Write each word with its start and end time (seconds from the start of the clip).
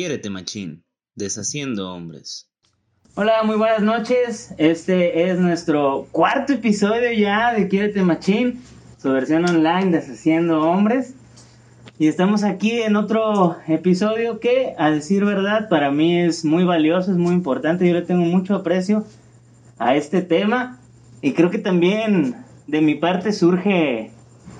Quiérete 0.00 0.30
Machín, 0.30 0.82
deshaciendo 1.14 1.92
hombres. 1.92 2.48
Hola, 3.16 3.42
muy 3.44 3.56
buenas 3.56 3.82
noches. 3.82 4.54
Este 4.56 5.28
es 5.28 5.38
nuestro 5.38 6.08
cuarto 6.10 6.54
episodio 6.54 7.12
ya 7.12 7.52
de 7.52 7.68
Quiérete 7.68 8.02
Machín, 8.02 8.62
su 8.96 9.10
versión 9.10 9.46
online 9.46 9.90
Deshaciendo 9.90 10.62
Hombres. 10.62 11.12
Y 11.98 12.08
estamos 12.08 12.44
aquí 12.44 12.80
en 12.80 12.96
otro 12.96 13.58
episodio 13.68 14.40
que, 14.40 14.74
a 14.78 14.90
decir 14.90 15.22
verdad, 15.26 15.68
para 15.68 15.90
mí 15.90 16.18
es 16.18 16.46
muy 16.46 16.64
valioso, 16.64 17.10
es 17.10 17.18
muy 17.18 17.34
importante. 17.34 17.86
Yo 17.86 17.92
le 17.92 18.00
tengo 18.00 18.24
mucho 18.24 18.54
aprecio 18.54 19.04
a 19.78 19.96
este 19.96 20.22
tema. 20.22 20.80
Y 21.20 21.34
creo 21.34 21.50
que 21.50 21.58
también 21.58 22.36
de 22.66 22.80
mi 22.80 22.94
parte 22.94 23.34
surge 23.34 24.12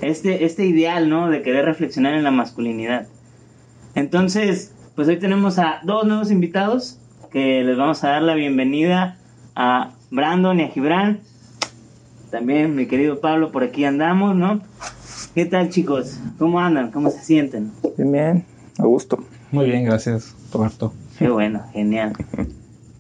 este, 0.03 0.45
este 0.45 0.67
ideal, 0.67 1.09
¿no? 1.09 1.31
De 1.31 1.41
querer 1.41 1.65
reflexionar 1.65 2.13
en 2.13 2.25
la 2.25 2.31
masculinidad. 2.31 3.09
Entonces, 3.95 4.75
pues 5.01 5.09
hoy 5.09 5.19
tenemos 5.19 5.59
a 5.59 5.81
dos 5.83 6.07
nuevos 6.07 6.31
invitados 6.31 6.99
que 7.33 7.65
les 7.65 7.79
vamos 7.79 8.05
a 8.05 8.11
dar 8.11 8.21
la 8.21 8.35
bienvenida 8.35 9.17
a 9.57 9.93
Brandon 10.11 10.61
y 10.61 10.65
a 10.65 10.69
Gibran. 10.69 11.21
También 12.31 12.77
mi 12.77 12.85
querido 12.85 13.19
Pablo, 13.19 13.51
por 13.51 13.65
aquí 13.65 13.87
andamos, 13.87 14.37
¿no? 14.37 14.61
¿Qué 15.35 15.47
tal 15.47 15.71
chicos? 15.71 16.21
¿Cómo 16.39 16.61
andan? 16.61 16.91
¿Cómo 16.91 17.09
se 17.09 17.21
sienten? 17.21 17.73
Bien, 17.97 18.13
bien, 18.13 18.45
a 18.79 18.83
gusto. 18.83 19.25
Muy 19.51 19.71
bien, 19.71 19.87
gracias, 19.87 20.37
Roberto. 20.53 20.93
Qué 21.19 21.31
bueno, 21.31 21.63
genial. 21.73 22.13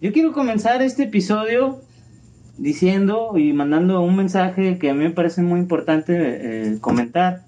Yo 0.01 0.11
quiero 0.15 0.33
comenzar 0.33 0.81
este 0.81 1.03
episodio 1.03 1.83
diciendo 2.57 3.37
y 3.37 3.53
mandando 3.53 4.01
un 4.01 4.17
mensaje 4.17 4.79
que 4.79 4.89
a 4.89 4.95
mí 4.95 5.05
me 5.05 5.11
parece 5.11 5.43
muy 5.43 5.61
importante 5.61 6.15
eh, 6.17 6.79
comentar 6.81 7.43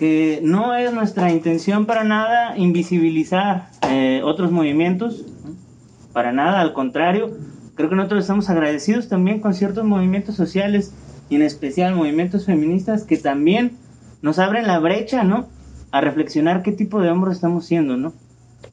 que 0.00 0.40
no 0.42 0.74
es 0.74 0.94
nuestra 0.94 1.30
intención 1.30 1.84
para 1.84 2.04
nada 2.04 2.56
invisibilizar 2.56 3.68
eh, 3.90 4.22
otros 4.24 4.50
movimientos, 4.50 5.26
para 6.14 6.32
nada, 6.32 6.62
al 6.62 6.72
contrario, 6.72 7.36
creo 7.74 7.90
que 7.90 7.96
nosotros 7.96 8.22
estamos 8.22 8.48
agradecidos 8.48 9.10
también 9.10 9.40
con 9.40 9.52
ciertos 9.52 9.84
movimientos 9.84 10.36
sociales 10.36 10.94
y 11.28 11.36
en 11.36 11.42
especial 11.42 11.94
movimientos 11.94 12.46
feministas 12.46 13.04
que 13.04 13.18
también 13.18 13.76
nos 14.22 14.38
abren 14.38 14.66
la 14.66 14.78
brecha, 14.78 15.22
¿no? 15.22 15.48
A 15.92 16.00
reflexionar 16.00 16.62
qué 16.62 16.72
tipo 16.72 17.02
de 17.02 17.10
hombres 17.10 17.36
estamos 17.36 17.66
siendo, 17.66 17.98
¿no? 17.98 18.14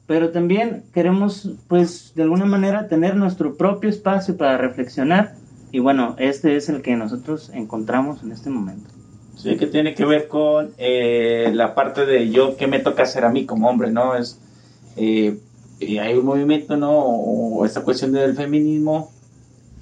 Pero 0.06 0.30
también 0.30 0.84
queremos, 0.94 1.58
pues, 1.68 2.14
de 2.14 2.22
alguna 2.22 2.46
manera 2.46 2.88
tener 2.88 3.16
nuestro 3.16 3.54
propio 3.58 3.90
espacio 3.90 4.38
para 4.38 4.56
reflexionar 4.56 5.34
y 5.72 5.80
bueno, 5.80 6.16
este 6.16 6.56
es 6.56 6.70
el 6.70 6.80
que 6.80 6.96
nosotros 6.96 7.50
encontramos 7.52 8.22
en 8.22 8.32
este 8.32 8.48
momento. 8.48 8.97
Sí, 9.38 9.56
que 9.56 9.68
tiene 9.68 9.94
que 9.94 10.04
ver 10.04 10.26
con 10.26 10.74
eh, 10.78 11.52
la 11.54 11.76
parte 11.76 12.04
de 12.06 12.28
yo, 12.28 12.56
qué 12.56 12.66
me 12.66 12.80
toca 12.80 13.04
hacer 13.04 13.24
a 13.24 13.30
mí 13.30 13.46
como 13.46 13.68
hombre, 13.68 13.92
¿no? 13.92 14.16
Es, 14.16 14.40
eh, 14.96 15.38
hay 15.80 16.14
un 16.14 16.26
movimiento, 16.26 16.76
¿no? 16.76 16.90
O 16.98 17.64
esta 17.64 17.82
cuestión 17.82 18.10
del 18.10 18.34
feminismo 18.34 19.12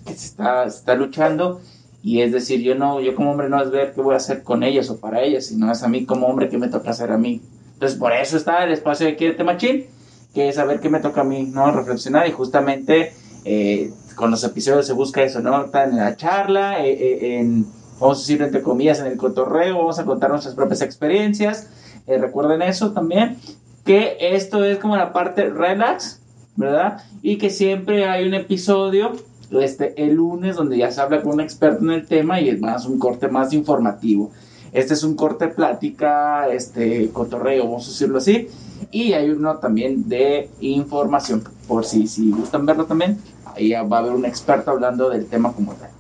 que 0.05 0.13
se 0.13 0.27
está, 0.27 0.65
está 0.65 0.95
luchando 0.95 1.63
y 2.03 2.21
es 2.21 2.33
decir, 2.33 2.61
yo 2.61 2.75
no, 2.75 3.01
yo 3.01 3.15
como 3.15 3.33
hombre 3.33 3.49
no 3.49 3.63
es 3.63 3.71
ver 3.71 3.95
qué 3.95 4.03
voy 4.03 4.13
a 4.13 4.19
hacer 4.19 4.43
con 4.43 4.63
ellas 4.63 4.91
o 4.91 5.01
para 5.01 5.23
ellas, 5.23 5.47
sino 5.47 5.73
es 5.73 5.83
a 5.83 5.89
mí 5.89 6.05
como 6.05 6.27
hombre 6.27 6.51
qué 6.51 6.59
me 6.59 6.69
toca 6.69 6.91
hacer 6.91 7.11
a 7.11 7.17
mí. 7.17 7.41
Entonces, 7.73 7.99
por 7.99 8.13
eso 8.13 8.37
está 8.37 8.63
el 8.63 8.73
espacio 8.73 9.07
de 9.07 9.17
Quiérete 9.17 9.43
Machín, 9.43 9.87
que 10.35 10.51
es 10.51 10.57
saber 10.57 10.81
qué 10.81 10.91
me 10.91 11.01
toca 11.01 11.23
a 11.23 11.25
mí, 11.25 11.45
¿no? 11.45 11.73
Reflexionar 11.73 12.29
y 12.29 12.33
justamente 12.33 13.15
eh, 13.47 13.91
con 14.17 14.31
los 14.31 14.45
episodios 14.45 14.87
se 14.87 14.93
busca 14.93 15.23
eso, 15.23 15.41
¿no? 15.41 15.71
En 15.73 15.97
la 15.97 16.15
charla, 16.15 16.85
en 16.85 17.67
vamos 18.01 18.19
a 18.19 18.21
decir 18.21 18.43
entre 18.43 18.63
comillas, 18.63 19.01
en 19.01 19.07
el 19.07 19.17
cotorreo, 19.17 19.79
vamos 19.79 19.99
a 19.99 20.05
contar 20.05 20.31
nuestras 20.31 20.55
propias 20.55 20.83
experiencias. 20.83 21.69
Eh, 22.07 22.19
recuerden 22.19 22.63
eso 22.63 22.93
también, 22.93 23.39
que 23.85 24.17
esto 24.21 24.65
es 24.65 24.79
como 24.79 24.97
la 24.97 25.13
parte 25.13 25.51
relax, 25.51 26.21
¿verdad? 26.57 27.03
Y 27.23 27.39
que 27.39 27.51
siempre 27.51 28.07
hay 28.09 28.27
un 28.27 28.35
episodio 28.35 29.13
este, 29.51 29.95
el 30.03 30.15
lunes 30.15 30.57
donde 30.57 30.79
ya 30.79 30.91
se 30.91 31.01
habla 31.01 31.23
con 31.23 31.35
un 31.35 31.41
experto 31.41 31.85
en 31.85 31.91
el 31.91 32.07
tema 32.07 32.41
y 32.41 32.49
es 32.49 32.61
más 32.61 32.87
un 32.87 32.99
corte 32.99 33.29
más 33.29 33.53
informativo. 33.53 34.31
Este 34.73 34.95
es 34.95 35.05
un 35.05 35.15
corte 35.15 35.49
plática, 35.49 36.49
este 36.49 37.11
cotorreo, 37.11 37.65
vamos 37.65 37.87
a 37.87 37.91
decirlo 37.91 38.19
así. 38.19 38.49
Y 38.91 39.13
hay 39.13 39.31
uno 39.31 39.57
también 39.57 40.09
de 40.09 40.51
información, 40.61 41.43
por 41.67 41.85
si, 41.85 42.07
si 42.07 42.31
gustan 42.31 42.67
verlo 42.67 42.85
también. 42.85 43.19
Ahí 43.55 43.73
va 43.73 43.97
a 43.97 44.01
haber 44.01 44.13
un 44.13 44.27
experto 44.27 44.73
hablando 44.73 45.09
del 45.09 45.27
tema 45.27 45.53
como 45.53 45.75
tal. 45.75 45.91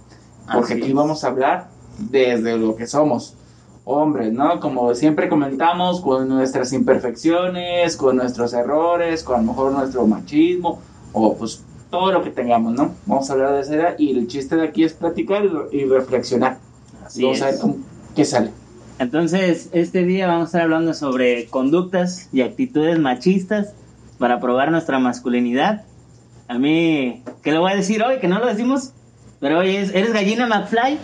Porque 0.52 0.74
aquí 0.74 0.92
vamos 0.92 1.24
a 1.24 1.28
hablar 1.28 1.68
desde 1.98 2.56
lo 2.56 2.76
que 2.76 2.86
somos 2.86 3.34
hombres, 3.84 4.32
¿no? 4.32 4.58
Como 4.58 4.94
siempre 4.94 5.28
comentamos, 5.28 6.00
con 6.00 6.28
nuestras 6.28 6.72
imperfecciones, 6.72 7.96
con 7.96 8.16
nuestros 8.16 8.52
errores, 8.52 9.22
con 9.22 9.36
a 9.36 9.38
lo 9.38 9.44
mejor 9.44 9.72
nuestro 9.72 10.06
machismo, 10.06 10.80
o 11.12 11.34
pues 11.36 11.64
todo 11.90 12.12
lo 12.12 12.22
que 12.22 12.30
tengamos, 12.30 12.74
¿no? 12.74 12.94
Vamos 13.06 13.30
a 13.30 13.32
hablar 13.34 13.54
de 13.54 13.60
esa 13.60 13.74
edad 13.74 13.94
y 13.96 14.10
el 14.10 14.26
chiste 14.26 14.56
de 14.56 14.64
aquí 14.64 14.82
es 14.82 14.92
platicar 14.92 15.44
y, 15.70 15.84
reflexionar. 15.84 16.58
Así 17.04 17.22
vamos 17.22 17.40
a 17.42 17.46
ver 17.46 17.54
qué 18.16 18.24
sale. 18.24 18.50
Entonces, 18.98 19.68
este 19.72 20.04
día 20.04 20.26
vamos 20.26 20.42
a 20.42 20.46
estar 20.46 20.62
hablando 20.62 20.92
sobre 20.92 21.46
conductas 21.46 22.28
y 22.32 22.40
actitudes 22.40 22.98
machistas 22.98 23.72
para 24.18 24.40
probar 24.40 24.72
nuestra 24.72 24.98
masculinidad. 24.98 25.84
A 26.48 26.58
mí, 26.58 27.22
¿qué 27.42 27.52
le 27.52 27.58
voy 27.58 27.72
a 27.72 27.76
decir 27.76 28.02
hoy? 28.02 28.18
Que 28.18 28.26
no 28.26 28.40
lo 28.40 28.46
decimos, 28.46 28.92
pero 29.38 29.60
hoy 29.60 29.76
es, 29.76 29.94
¿eres 29.94 30.12
gallina 30.12 30.46
McFly? 30.46 30.98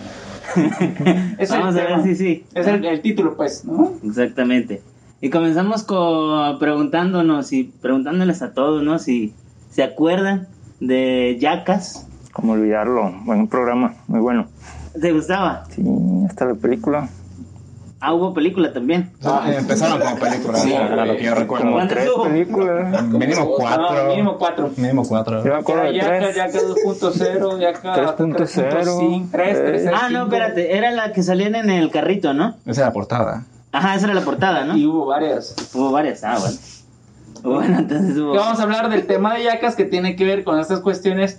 Es 1.38 1.50
Vamos 1.50 1.76
a 1.76 1.84
ver 1.84 2.02
si 2.02 2.14
sí. 2.14 2.44
Es 2.54 2.66
el, 2.66 3.00
título, 3.00 3.36
pues, 3.36 3.64
¿no? 3.64 3.92
Exactamente. 4.04 4.82
Y 5.20 5.30
comenzamos 5.30 5.84
con 5.84 6.58
preguntándonos 6.58 7.52
y 7.52 7.64
preguntándoles 7.64 8.42
a 8.42 8.52
todos, 8.52 8.82
¿no? 8.82 8.98
Si 8.98 9.34
se 9.70 9.82
acuerdan 9.82 10.48
de 10.80 11.38
Yacas. 11.40 12.08
Como 12.32 12.52
olvidarlo. 12.52 13.12
Buen 13.24 13.46
programa, 13.46 13.94
muy 14.08 14.20
bueno. 14.20 14.46
¿Te 15.00 15.12
gustaba? 15.12 15.64
Sí, 15.70 15.82
hasta 16.26 16.44
la 16.46 16.54
película. 16.54 17.08
Ah, 18.04 18.14
hubo 18.14 18.34
película 18.34 18.72
también. 18.72 19.12
Ah, 19.22 19.44
empezaron 19.46 20.00
como 20.00 20.16
película, 20.16 20.58
sí, 20.58 20.72
era 20.72 21.06
lo 21.06 21.16
que 21.16 21.22
yo 21.22 21.36
recuerdo. 21.36 21.70
Como 21.70 21.86
tres 21.86 22.10
películas. 22.24 23.04
Mínimo 23.04 23.54
cuatro. 23.56 24.08
mínimo 24.08 24.38
cuatro. 24.38 24.70
Mínimo 24.76 25.04
cuatro. 25.06 25.44
Yo 25.44 25.52
me 25.52 25.60
acuerdo 25.60 25.84
de 25.84 26.00
tres. 26.00 26.34
Yaka 26.34 26.58
2.0, 26.58 27.60
Yaka 27.60 28.16
3.0. 28.16 29.28
3, 29.30 29.90
Ah, 29.94 30.08
no, 30.10 30.24
espérate. 30.24 30.76
Era 30.76 30.90
la 30.90 31.12
que 31.12 31.22
salían 31.22 31.54
en 31.54 31.70
el 31.70 31.92
carrito, 31.92 32.34
¿no? 32.34 32.56
Esa 32.66 32.80
era 32.80 32.88
la 32.88 32.92
portada. 32.92 33.44
Ajá, 33.70 33.94
esa 33.94 34.06
era 34.06 34.14
la 34.14 34.22
portada, 34.22 34.64
¿no? 34.64 34.76
Y 34.76 34.84
hubo 34.84 35.06
varias. 35.06 35.54
Hubo 35.72 35.92
varias, 35.92 36.24
ah, 36.24 36.38
bueno. 36.40 36.56
Bueno, 37.44 37.78
entonces 37.78 38.16
hubo... 38.16 38.34
Vamos 38.34 38.58
a 38.58 38.64
hablar 38.64 38.88
del 38.90 39.06
tema 39.06 39.34
de 39.34 39.44
Yacas 39.44 39.76
que 39.76 39.84
tiene 39.84 40.16
que 40.16 40.24
ver 40.24 40.42
con 40.42 40.58
estas 40.58 40.80
cuestiones 40.80 41.38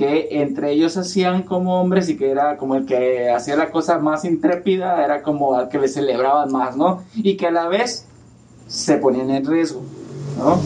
que 0.00 0.28
entre 0.40 0.72
ellos 0.72 0.96
hacían 0.96 1.42
como 1.42 1.78
hombres 1.78 2.08
y 2.08 2.16
que 2.16 2.30
era 2.30 2.56
como 2.56 2.74
el 2.74 2.86
que 2.86 3.28
hacía 3.28 3.54
la 3.54 3.70
cosa 3.70 3.98
más 3.98 4.24
intrépida, 4.24 5.04
era 5.04 5.22
como 5.22 5.56
al 5.56 5.68
que 5.68 5.78
le 5.78 5.88
celebraban 5.88 6.50
más, 6.50 6.74
¿no? 6.74 7.02
Y 7.16 7.36
que 7.36 7.48
a 7.48 7.50
la 7.50 7.68
vez 7.68 8.06
se 8.66 8.96
ponían 8.96 9.28
en 9.28 9.44
riesgo, 9.44 9.82
¿no? 10.38 10.58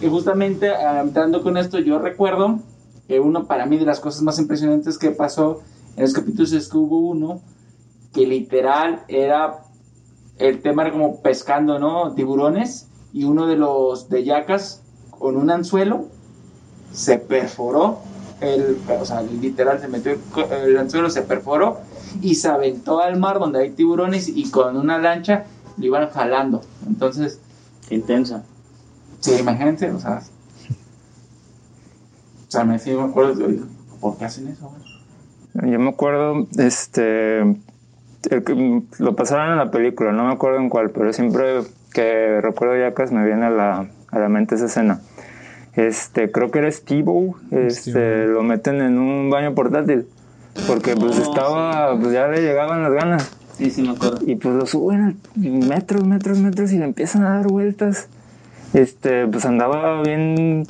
Y 0.00 0.08
justamente 0.08 0.70
ah, 0.70 1.00
entrando 1.00 1.42
con 1.42 1.56
esto, 1.56 1.80
yo 1.80 1.98
recuerdo 1.98 2.60
que 3.08 3.18
uno 3.18 3.48
para 3.48 3.66
mí 3.66 3.76
de 3.76 3.86
las 3.86 3.98
cosas 3.98 4.22
más 4.22 4.38
impresionantes 4.38 4.98
que 4.98 5.10
pasó 5.10 5.62
en 5.96 6.04
los 6.04 6.12
capítulos 6.12 6.52
es 6.52 6.68
que 6.68 6.76
hubo 6.76 7.00
uno 7.00 7.40
que 8.12 8.24
literal 8.24 9.02
era, 9.08 9.64
el 10.38 10.62
tema 10.62 10.82
era 10.82 10.92
como 10.92 11.22
pescando, 11.22 11.80
¿no? 11.80 12.14
Tiburones 12.14 12.86
y 13.12 13.24
uno 13.24 13.48
de 13.48 13.56
los 13.56 14.08
de 14.08 14.22
yacas 14.22 14.84
con 15.10 15.36
un 15.36 15.50
anzuelo 15.50 16.04
se 16.92 17.18
perforó 17.18 17.98
el, 18.40 18.78
o 18.88 19.04
sea, 19.04 19.22
literal 19.22 19.80
se 19.80 19.88
metió 19.88 20.16
el 20.50 20.76
anzuelo, 20.76 21.10
se 21.10 21.22
perforó 21.22 21.80
y 22.20 22.34
se 22.34 22.48
aventó 22.48 23.00
al 23.00 23.18
mar 23.18 23.38
donde 23.38 23.60
hay 23.62 23.70
tiburones 23.70 24.28
y 24.28 24.50
con 24.50 24.76
una 24.76 24.98
lancha 24.98 25.44
lo 25.76 25.86
iban 25.86 26.10
jalando. 26.10 26.62
Entonces, 26.86 27.40
intensa. 27.90 28.44
Sí, 29.20 29.32
imagínense, 29.38 29.90
o 29.90 29.98
sea, 29.98 30.22
o 32.46 32.50
sea, 32.50 32.64
me, 32.64 32.78
sí, 32.78 32.92
me 32.92 33.02
acuerdo, 33.02 33.46
¿por 34.00 34.18
qué 34.18 34.26
hacen 34.26 34.48
eso? 34.48 34.72
Yo 35.54 35.78
me 35.78 35.88
acuerdo, 35.88 36.46
este, 36.58 37.40
lo 38.98 39.16
pasaron 39.16 39.52
en 39.52 39.58
la 39.58 39.70
película, 39.70 40.12
no 40.12 40.26
me 40.26 40.32
acuerdo 40.32 40.58
en 40.58 40.68
cuál, 40.68 40.90
pero 40.90 41.12
siempre 41.12 41.62
que 41.92 42.40
recuerdo 42.42 42.76
Yacas 42.76 43.10
me 43.10 43.24
viene 43.24 43.46
a 43.46 43.50
la, 43.50 43.90
a 44.10 44.18
la 44.18 44.28
mente 44.28 44.54
esa 44.54 44.66
escena 44.66 45.00
este, 45.76 46.30
creo 46.32 46.50
que 46.50 46.60
era 46.60 46.72
Steve 46.72 47.12
este, 47.50 48.26
lo 48.26 48.42
meten 48.42 48.80
en 48.80 48.98
un 48.98 49.28
baño 49.28 49.54
portátil, 49.54 50.06
porque 50.66 50.96
pues 50.96 51.18
estaba, 51.18 51.98
pues 52.00 52.12
ya 52.12 52.28
le 52.28 52.40
llegaban 52.40 52.82
las 52.82 52.92
ganas. 52.92 53.36
Sí, 53.58 53.70
sí 53.70 53.82
me 53.82 53.90
acuerdo. 53.90 54.18
Y 54.26 54.36
pues 54.36 54.54
lo 54.54 54.66
suben 54.66 55.18
metros, 55.34 56.06
metros, 56.06 56.38
metros 56.38 56.72
y 56.72 56.78
le 56.78 56.84
empiezan 56.84 57.24
a 57.24 57.36
dar 57.36 57.48
vueltas. 57.48 58.08
Este, 58.72 59.26
pues 59.26 59.44
andaba 59.44 60.02
bien, 60.02 60.66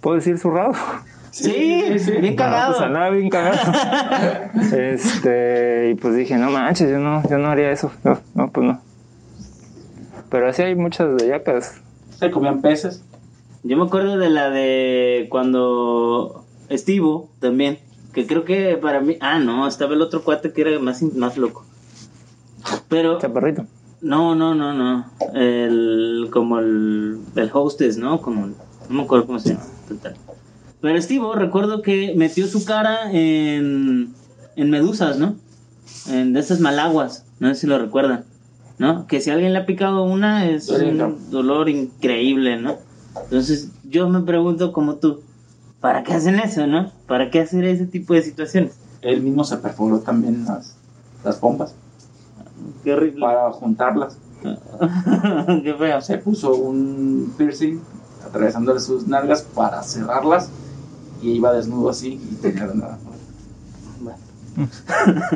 puedo 0.00 0.16
decir, 0.16 0.38
zurrado. 0.38 0.72
Sí, 1.30 1.84
bien 2.20 2.36
cagado. 2.36 2.72
pues 2.72 2.84
andaba 2.84 3.10
bien 3.10 3.30
cagado. 3.30 3.72
este, 4.76 5.90
y 5.90 5.94
pues 5.94 6.14
dije, 6.16 6.36
no 6.36 6.50
manches, 6.50 6.90
yo 6.90 6.98
no, 6.98 7.22
yo 7.28 7.38
no 7.38 7.48
haría 7.48 7.70
eso. 7.70 7.92
No, 8.04 8.18
no, 8.34 8.50
pues 8.50 8.66
no. 8.66 8.80
Pero 10.30 10.48
así 10.48 10.62
hay 10.62 10.74
muchas 10.74 11.16
de 11.16 11.28
yacas. 11.28 11.80
¿Se 12.18 12.30
comían 12.30 12.60
peces? 12.60 13.02
Yo 13.64 13.76
me 13.76 13.84
acuerdo 13.84 14.18
de 14.18 14.28
la 14.28 14.50
de 14.50 15.28
cuando 15.30 16.44
Estivo 16.68 17.30
también, 17.38 17.78
que 18.12 18.26
creo 18.26 18.44
que 18.44 18.76
para 18.76 19.00
mí, 19.00 19.16
ah, 19.20 19.38
no, 19.38 19.68
estaba 19.68 19.94
el 19.94 20.02
otro 20.02 20.22
cuate 20.24 20.52
que 20.52 20.62
era 20.62 20.78
más, 20.80 21.02
más 21.02 21.36
loco. 21.36 21.64
Pero, 22.88 23.18
Chaparrito. 23.18 23.66
no, 24.00 24.34
no, 24.34 24.54
no, 24.54 24.72
no, 24.72 25.06
el, 25.34 26.28
como 26.32 26.58
el, 26.58 27.20
el 27.36 27.50
hostess, 27.52 27.98
¿no? 27.98 28.20
Como, 28.20 28.48
no 28.48 28.54
me 28.88 29.02
acuerdo 29.02 29.26
cómo 29.26 29.38
se 29.38 29.50
llama, 29.50 29.64
total. 29.88 30.16
Pero 30.80 30.98
Estivo, 30.98 31.34
recuerdo 31.34 31.82
que 31.82 32.14
metió 32.16 32.48
su 32.48 32.64
cara 32.64 33.12
en, 33.12 34.12
en 34.56 34.70
medusas, 34.70 35.18
¿no? 35.18 35.36
En 36.08 36.32
de 36.32 36.40
esas 36.40 36.58
malaguas, 36.58 37.26
no 37.38 37.48
sé 37.48 37.54
si 37.60 37.66
lo 37.68 37.78
recuerdan, 37.78 38.24
¿no? 38.78 39.06
Que 39.06 39.20
si 39.20 39.30
alguien 39.30 39.52
le 39.52 39.60
ha 39.60 39.66
picado 39.66 40.02
una 40.02 40.48
es 40.48 40.68
un 40.68 41.30
dolor 41.30 41.68
increíble, 41.68 42.56
¿no? 42.56 42.78
Entonces 43.16 43.68
yo 43.88 44.08
me 44.08 44.20
pregunto 44.20 44.72
como 44.72 44.96
tú, 44.96 45.20
¿para 45.80 46.02
qué 46.02 46.14
hacen 46.14 46.38
eso, 46.38 46.66
no? 46.66 46.90
¿Para 47.06 47.30
qué 47.30 47.40
hacer 47.40 47.64
ese 47.64 47.86
tipo 47.86 48.14
de 48.14 48.22
situaciones? 48.22 48.74
Él 49.02 49.22
mismo 49.22 49.44
se 49.44 49.56
perforó 49.56 50.00
también 50.00 50.44
las, 50.44 50.76
las 51.24 51.36
pompas 51.36 51.74
Qué 52.84 52.92
horrible. 52.92 53.20
para 53.20 53.50
juntarlas. 53.52 54.16
qué 55.62 55.74
feo. 55.74 56.00
Se 56.00 56.18
puso 56.18 56.54
un 56.54 57.34
piercing 57.36 57.80
atravesándole 58.26 58.80
sus 58.80 59.06
nalgas 59.06 59.42
para 59.42 59.82
cerrarlas 59.82 60.48
y 61.20 61.32
iba 61.32 61.52
desnudo 61.52 61.90
así 61.90 62.20
y 62.30 62.34
tenía 62.36 62.66
nada. 62.66 62.98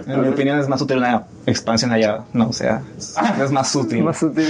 En 0.06 0.20
mi 0.20 0.28
opinión 0.28 0.58
es 0.58 0.68
más 0.68 0.80
útil 0.82 0.98
una 0.98 1.24
expansión 1.46 1.90
allá, 1.90 2.24
no, 2.34 2.48
o 2.48 2.52
sea, 2.52 2.82
es, 2.98 3.14
es 3.42 3.50
más 3.50 3.74
útil. 3.74 4.04
Más 4.04 4.18
sutil. 4.18 4.46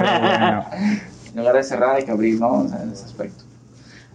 Pero 0.00 0.20
bueno. 0.20 0.64
En 1.34 1.40
lugar 1.40 1.56
de 1.56 1.64
cerrar 1.64 1.96
hay 1.96 2.04
que 2.04 2.12
abrir, 2.12 2.38
¿no? 2.38 2.60
O 2.60 2.68
sea, 2.68 2.80
en 2.80 2.92
ese 2.92 3.04
aspecto. 3.04 3.42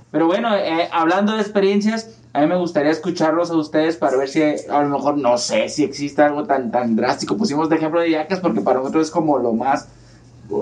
Pero 0.09 0.25
bueno, 0.25 0.55
eh, 0.55 0.87
hablando 0.91 1.35
de 1.35 1.41
experiencias, 1.41 2.09
a 2.31 2.39
mí 2.39 2.47
me 2.47 2.55
gustaría 2.55 2.91
escucharlos 2.91 3.51
a 3.51 3.55
ustedes 3.55 3.97
para 3.97 4.15
ver 4.15 4.29
si 4.29 4.41
a 4.41 4.81
lo 4.81 4.89
mejor, 4.89 5.17
no 5.17 5.37
sé, 5.37 5.67
si 5.67 5.83
existe 5.83 6.21
algo 6.21 6.45
tan, 6.45 6.71
tan 6.71 6.95
drástico. 6.95 7.35
Pusimos 7.35 7.69
de 7.69 7.75
ejemplo 7.75 7.99
de 7.99 8.11
yacas 8.11 8.39
porque 8.39 8.61
para 8.61 8.79
nosotros 8.79 9.07
es 9.07 9.11
como 9.11 9.37
lo 9.37 9.53
más, 9.53 9.89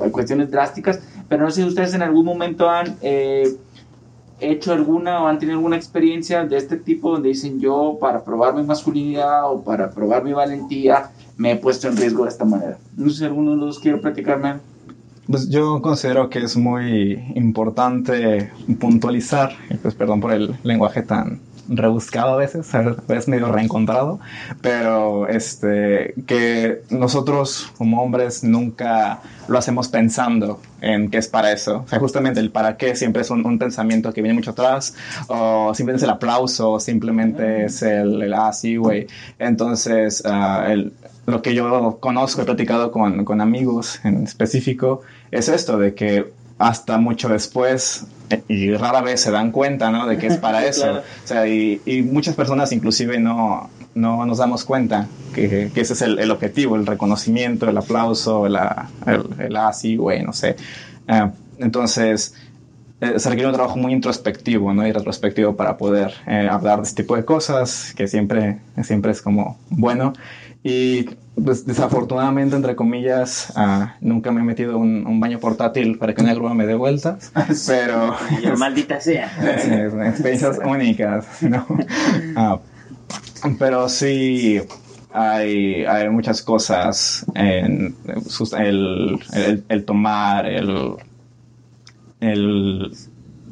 hay 0.01 0.09
cuestiones 0.09 0.49
drásticas, 0.49 0.99
pero 1.29 1.43
no 1.43 1.51
sé 1.51 1.61
si 1.61 1.67
ustedes 1.67 1.93
en 1.93 2.01
algún 2.01 2.25
momento 2.25 2.69
han 2.69 2.97
eh, 3.01 3.55
hecho 4.39 4.73
alguna 4.73 5.23
o 5.23 5.27
han 5.27 5.39
tenido 5.39 5.57
alguna 5.57 5.77
experiencia 5.77 6.43
de 6.43 6.57
este 6.57 6.77
tipo 6.77 7.11
donde 7.11 7.29
dicen 7.29 7.59
yo 7.59 7.97
para 8.01 8.23
probar 8.23 8.55
mi 8.55 8.63
masculinidad 8.63 9.51
o 9.51 9.61
para 9.63 9.91
probar 9.91 10.23
mi 10.23 10.33
valentía 10.33 11.11
me 11.37 11.51
he 11.51 11.55
puesto 11.55 11.87
en 11.87 11.97
riesgo 11.97 12.23
de 12.23 12.29
esta 12.29 12.45
manera. 12.45 12.77
No 12.95 13.09
sé 13.09 13.19
si 13.19 13.25
alguno 13.25 13.51
de 13.51 13.57
los 13.57 13.65
dos 13.67 13.79
quiere 13.79 13.97
platicarme. 13.99 14.55
Pues 15.27 15.49
yo 15.49 15.81
considero 15.81 16.29
que 16.29 16.39
es 16.39 16.55
muy 16.55 17.31
importante 17.35 18.51
puntualizar, 18.79 19.51
pues 19.81 19.93
perdón 19.93 20.21
por 20.21 20.31
el 20.31 20.55
lenguaje 20.63 21.01
tan 21.01 21.41
rebuscado 21.69 22.33
a 22.33 22.37
veces, 22.37 22.73
a 22.73 22.81
veces 22.81 23.27
medio 23.27 23.51
reencontrado, 23.51 24.19
pero 24.61 25.27
este 25.27 26.13
que 26.25 26.81
nosotros 26.89 27.71
como 27.77 28.01
hombres 28.01 28.43
nunca 28.43 29.19
lo 29.47 29.57
hacemos 29.57 29.89
pensando 29.89 30.61
en 30.81 31.09
qué 31.09 31.17
es 31.17 31.27
para 31.27 31.51
eso. 31.51 31.83
O 31.85 31.87
sea, 31.87 31.99
justamente 31.99 32.39
el 32.39 32.51
para 32.51 32.77
qué 32.77 32.95
siempre 32.95 33.21
es 33.21 33.29
un, 33.29 33.45
un 33.45 33.59
pensamiento 33.59 34.13
que 34.13 34.21
viene 34.21 34.33
mucho 34.33 34.51
atrás, 34.51 34.95
o 35.27 35.73
simplemente 35.73 35.97
es 35.97 36.03
el 36.03 36.09
aplauso, 36.11 36.71
o 36.71 36.79
simplemente 36.79 37.65
es 37.65 37.81
el, 37.81 38.21
el 38.21 38.33
ah, 38.33 38.53
sí, 38.53 38.77
güey. 38.77 39.07
Entonces, 39.39 40.23
ah, 40.25 40.67
el, 40.69 40.93
lo 41.27 41.41
que 41.41 41.53
yo 41.53 41.97
conozco, 41.99 42.41
he 42.41 42.45
platicado 42.45 42.91
con, 42.91 43.25
con 43.25 43.41
amigos 43.41 43.99
en 44.03 44.23
específico, 44.23 45.01
es 45.29 45.49
esto, 45.49 45.77
de 45.77 45.93
que 45.93 46.31
hasta 46.57 46.97
mucho 46.97 47.29
después 47.29 48.07
eh, 48.29 48.41
y 48.47 48.73
rara 48.73 49.01
vez 49.01 49.21
se 49.21 49.29
dan 49.31 49.51
cuenta, 49.51 49.91
¿no? 49.91 50.07
De 50.07 50.17
que 50.17 50.27
es 50.27 50.37
para 50.37 50.65
eso. 50.67 50.83
Claro. 50.83 50.99
O 50.99 51.27
sea, 51.27 51.47
y, 51.47 51.81
y 51.85 52.01
muchas 52.01 52.33
personas 52.33 52.71
inclusive 52.71 53.19
no, 53.19 53.69
no 53.93 54.25
nos 54.25 54.37
damos 54.37 54.63
cuenta 54.63 55.07
que, 55.35 55.69
que 55.73 55.81
ese 55.81 55.93
es 55.93 56.01
el, 56.01 56.17
el 56.17 56.31
objetivo, 56.31 56.77
el 56.77 56.85
reconocimiento, 56.85 57.69
el 57.69 57.77
aplauso, 57.77 58.47
el, 58.47 58.55
ah, 58.55 58.89
el, 59.05 59.25
el 59.37 59.55
ah, 59.55 59.73
sí, 59.73 59.97
güey, 59.97 60.23
no 60.23 60.31
sé. 60.31 60.55
Ah, 61.09 61.31
entonces, 61.59 62.35
eh, 62.99 63.19
se 63.19 63.29
requiere 63.29 63.47
un 63.47 63.53
trabajo 63.53 63.77
muy 63.77 63.93
introspectivo, 63.93 64.73
¿no? 64.73 64.87
Y 64.87 64.91
retrospectivo 64.91 65.55
para 65.55 65.77
poder 65.77 66.13
eh, 66.25 66.47
hablar 66.49 66.77
de 66.77 66.87
este 66.87 67.03
tipo 67.03 67.15
de 67.15 67.25
cosas, 67.25 67.93
que 67.95 68.07
siempre, 68.07 68.59
siempre 68.83 69.11
es 69.11 69.21
como 69.21 69.59
bueno. 69.69 70.13
Y 70.69 71.03
pues 71.41 71.65
desafortunadamente, 71.65 72.57
entre 72.57 72.75
comillas, 72.75 73.53
ah, 73.55 73.95
nunca 74.01 74.33
me 74.33 74.41
he 74.41 74.43
metido 74.43 74.77
un, 74.77 75.07
un 75.07 75.17
baño 75.21 75.39
portátil 75.39 75.97
para 75.97 76.13
que 76.13 76.21
una 76.21 76.33
grúa 76.33 76.53
me 76.53 76.65
dé 76.65 76.75
vueltas, 76.75 77.31
pero 77.67 78.13
maldita 78.57 78.99
sea. 78.99 79.31
es 79.65 79.93
experiencias 79.93 80.59
únicas, 80.65 81.41
¿no? 81.41 81.65
Ah, 82.35 82.59
pero 83.57 83.87
sí 83.87 84.59
hay, 85.13 85.85
hay 85.85 86.09
muchas 86.09 86.41
cosas 86.41 87.25
en 87.33 87.95
el, 88.57 89.19
el, 89.33 89.63
el 89.69 89.85
tomar, 89.85 90.47
el, 90.47 90.95
el 92.19 92.91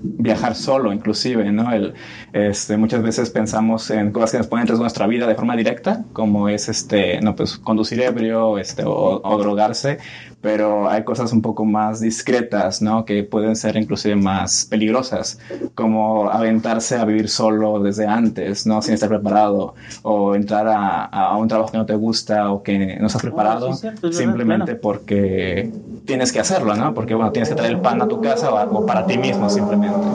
viajar 0.04 0.56
solo 0.56 0.92
inclusive, 0.92 1.50
¿no? 1.54 1.72
El, 1.72 1.94
este, 2.36 2.76
muchas 2.76 3.02
veces 3.02 3.30
pensamos 3.30 3.90
en 3.92 4.12
cosas 4.12 4.32
que 4.32 4.38
nos 4.40 4.48
ponen 4.48 4.64
en 4.64 4.68
riesgo 4.68 4.84
nuestra 4.84 5.08
vida 5.08 5.26
de 5.26 5.36
forma 5.36 5.56
directa, 5.56 6.04
como 6.12 6.50
es 6.50 6.68
este, 6.68 7.22
no, 7.22 7.34
pues 7.34 7.58
conducir 7.58 8.02
ebrio, 8.02 8.58
este, 8.58 8.84
o, 8.84 9.22
o 9.24 9.38
drogarse, 9.38 10.00
pero 10.42 10.90
hay 10.90 11.06
cosas 11.06 11.32
un 11.32 11.42
poco 11.42 11.64
más 11.64 12.02
discretas, 12.02 12.82
¿no? 12.82 13.06
Que 13.06 13.24
pueden 13.24 13.56
ser 13.56 13.78
inclusive 13.78 14.18
más 14.18 14.66
peligrosas, 14.70 15.40
como 15.76 16.30
aventarse 16.30 16.98
a 16.98 17.06
vivir 17.06 17.30
solo 17.30 17.80
desde 17.80 18.06
antes, 18.06 18.68
¿no? 18.68 18.82
Sin 18.82 18.96
estar 18.96 19.08
preparado, 19.08 19.76
o 20.04 20.36
entrar 20.36 20.68
a, 20.68 21.06
a 21.06 21.38
un 21.38 21.48
trabajo 21.48 21.72
que 21.72 21.78
no 21.78 21.86
te 21.86 21.96
gusta 21.96 22.52
o 22.52 22.64
que 22.64 22.98
no 23.00 23.08
estás 23.08 23.22
preparado, 23.22 23.68
sí, 23.68 23.74
es 23.74 23.80
cierto, 23.80 24.02
verdad, 24.02 24.20
simplemente 24.20 24.66
claro. 24.66 24.82
porque 24.82 25.72
tienes 26.04 26.34
que 26.34 26.42
hacerlo, 26.42 26.76
¿no? 26.76 26.94
Porque, 26.94 27.16
bueno, 27.16 27.32
tienes 27.32 27.48
que 27.48 27.56
traer 27.56 27.72
el 27.72 27.80
pan 27.80 28.02
a 28.02 28.10
tu 28.10 28.20
casa 28.20 28.52
o, 28.52 28.80
o 28.80 28.86
para 28.86 29.06
ti 29.06 29.18
mismo 29.18 29.50
simplemente, 29.50 30.06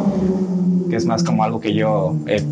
que 0.90 0.96
es 0.96 1.06
más 1.06 1.24
como 1.24 1.44
algo 1.44 1.60
que 1.60 1.72
yo 1.72 2.16
he 2.26 2.42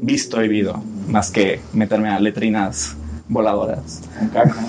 visto 0.00 0.42
y 0.42 0.48
vivido, 0.48 0.82
más 1.08 1.30
que 1.30 1.60
meterme 1.72 2.08
a 2.08 2.18
letrinas 2.18 2.96
voladoras. 3.28 4.00
Con 4.18 4.28
caca. 4.28 4.64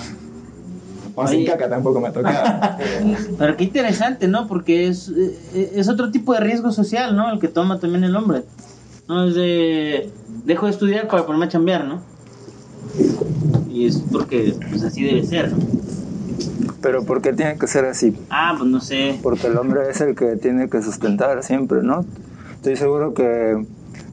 O 1.16 1.26
sin 1.28 1.46
caca 1.46 1.70
tampoco 1.70 2.02
me 2.02 2.12
toca. 2.12 2.78
Pero 3.38 3.58
qué 3.58 3.64
interesante, 3.64 4.28
¿no? 4.28 4.48
Porque 4.48 4.88
es, 4.88 5.10
eh, 5.10 5.72
es 5.76 5.88
otro 5.88 6.12
tipo 6.12 6.34
de 6.34 6.42
riesgo 6.42 6.72
social, 6.72 7.16
¿no? 7.16 7.32
El 7.32 7.40
que 7.40 7.48
toma 7.48 7.80
también 7.80 8.04
el 8.04 8.16
hombre. 8.16 8.44
No 9.08 9.26
es 9.28 9.36
de... 9.36 10.10
Dejo 10.44 10.66
de 10.66 10.74
estudiar 10.74 11.08
para 11.08 11.26
ponerme 11.26 11.46
a 11.46 11.50
chambear, 11.50 11.86
¿no? 11.86 12.02
Y 13.70 13.86
es 13.88 13.98
porque, 14.12 14.56
pues 14.70 14.84
así 14.84 15.04
debe 15.04 15.24
ser, 15.24 15.52
¿no? 15.52 15.58
Pero 16.82 17.04
¿por 17.04 17.22
qué 17.22 17.34
tiene 17.34 17.58
que 17.58 17.68
ser 17.68 17.86
así? 17.86 18.16
Ah, 18.30 18.54
pues 18.58 18.70
no 18.70 18.80
sé. 18.80 19.18
Porque 19.24 19.48
el 19.48 19.58
hombre 19.58 19.90
es 19.90 20.02
el 20.02 20.16
que 20.16 20.36
tiene 20.36 20.70
que 20.70 20.82
sustentar 20.82 21.42
siempre, 21.44 21.82
¿no? 21.82 22.06
Estoy 22.66 22.78
seguro 22.78 23.14
que, 23.14 23.64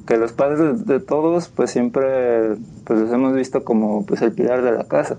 que 0.06 0.18
los 0.18 0.34
padres 0.34 0.84
de, 0.84 1.00
todos, 1.00 1.48
pues 1.48 1.70
siempre 1.70 2.56
pues 2.84 3.00
los 3.00 3.10
hemos 3.10 3.32
visto 3.32 3.64
como 3.64 4.04
pues 4.04 4.20
el 4.20 4.32
pilar 4.32 4.60
de 4.60 4.72
la 4.72 4.84
casa. 4.84 5.16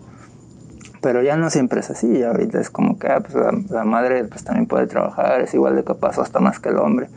Pero 1.01 1.23
ya 1.23 1.35
no 1.35 1.49
siempre 1.49 1.79
es 1.79 1.89
así, 1.89 2.19
ya 2.19 2.29
ahorita 2.29 2.61
es 2.61 2.69
como 2.69 2.99
que 2.99 3.07
ah, 3.07 3.21
pues, 3.21 3.33
la, 3.33 3.59
la 3.71 3.85
madre 3.85 4.23
pues 4.25 4.43
también 4.43 4.67
puede 4.67 4.85
trabajar, 4.85 5.41
es 5.41 5.51
igual 5.55 5.75
de 5.75 5.83
capaz 5.83 6.19
o 6.19 6.21
hasta 6.21 6.39
más 6.41 6.59
que 6.59 6.69
el 6.69 6.77
hombre. 6.77 7.07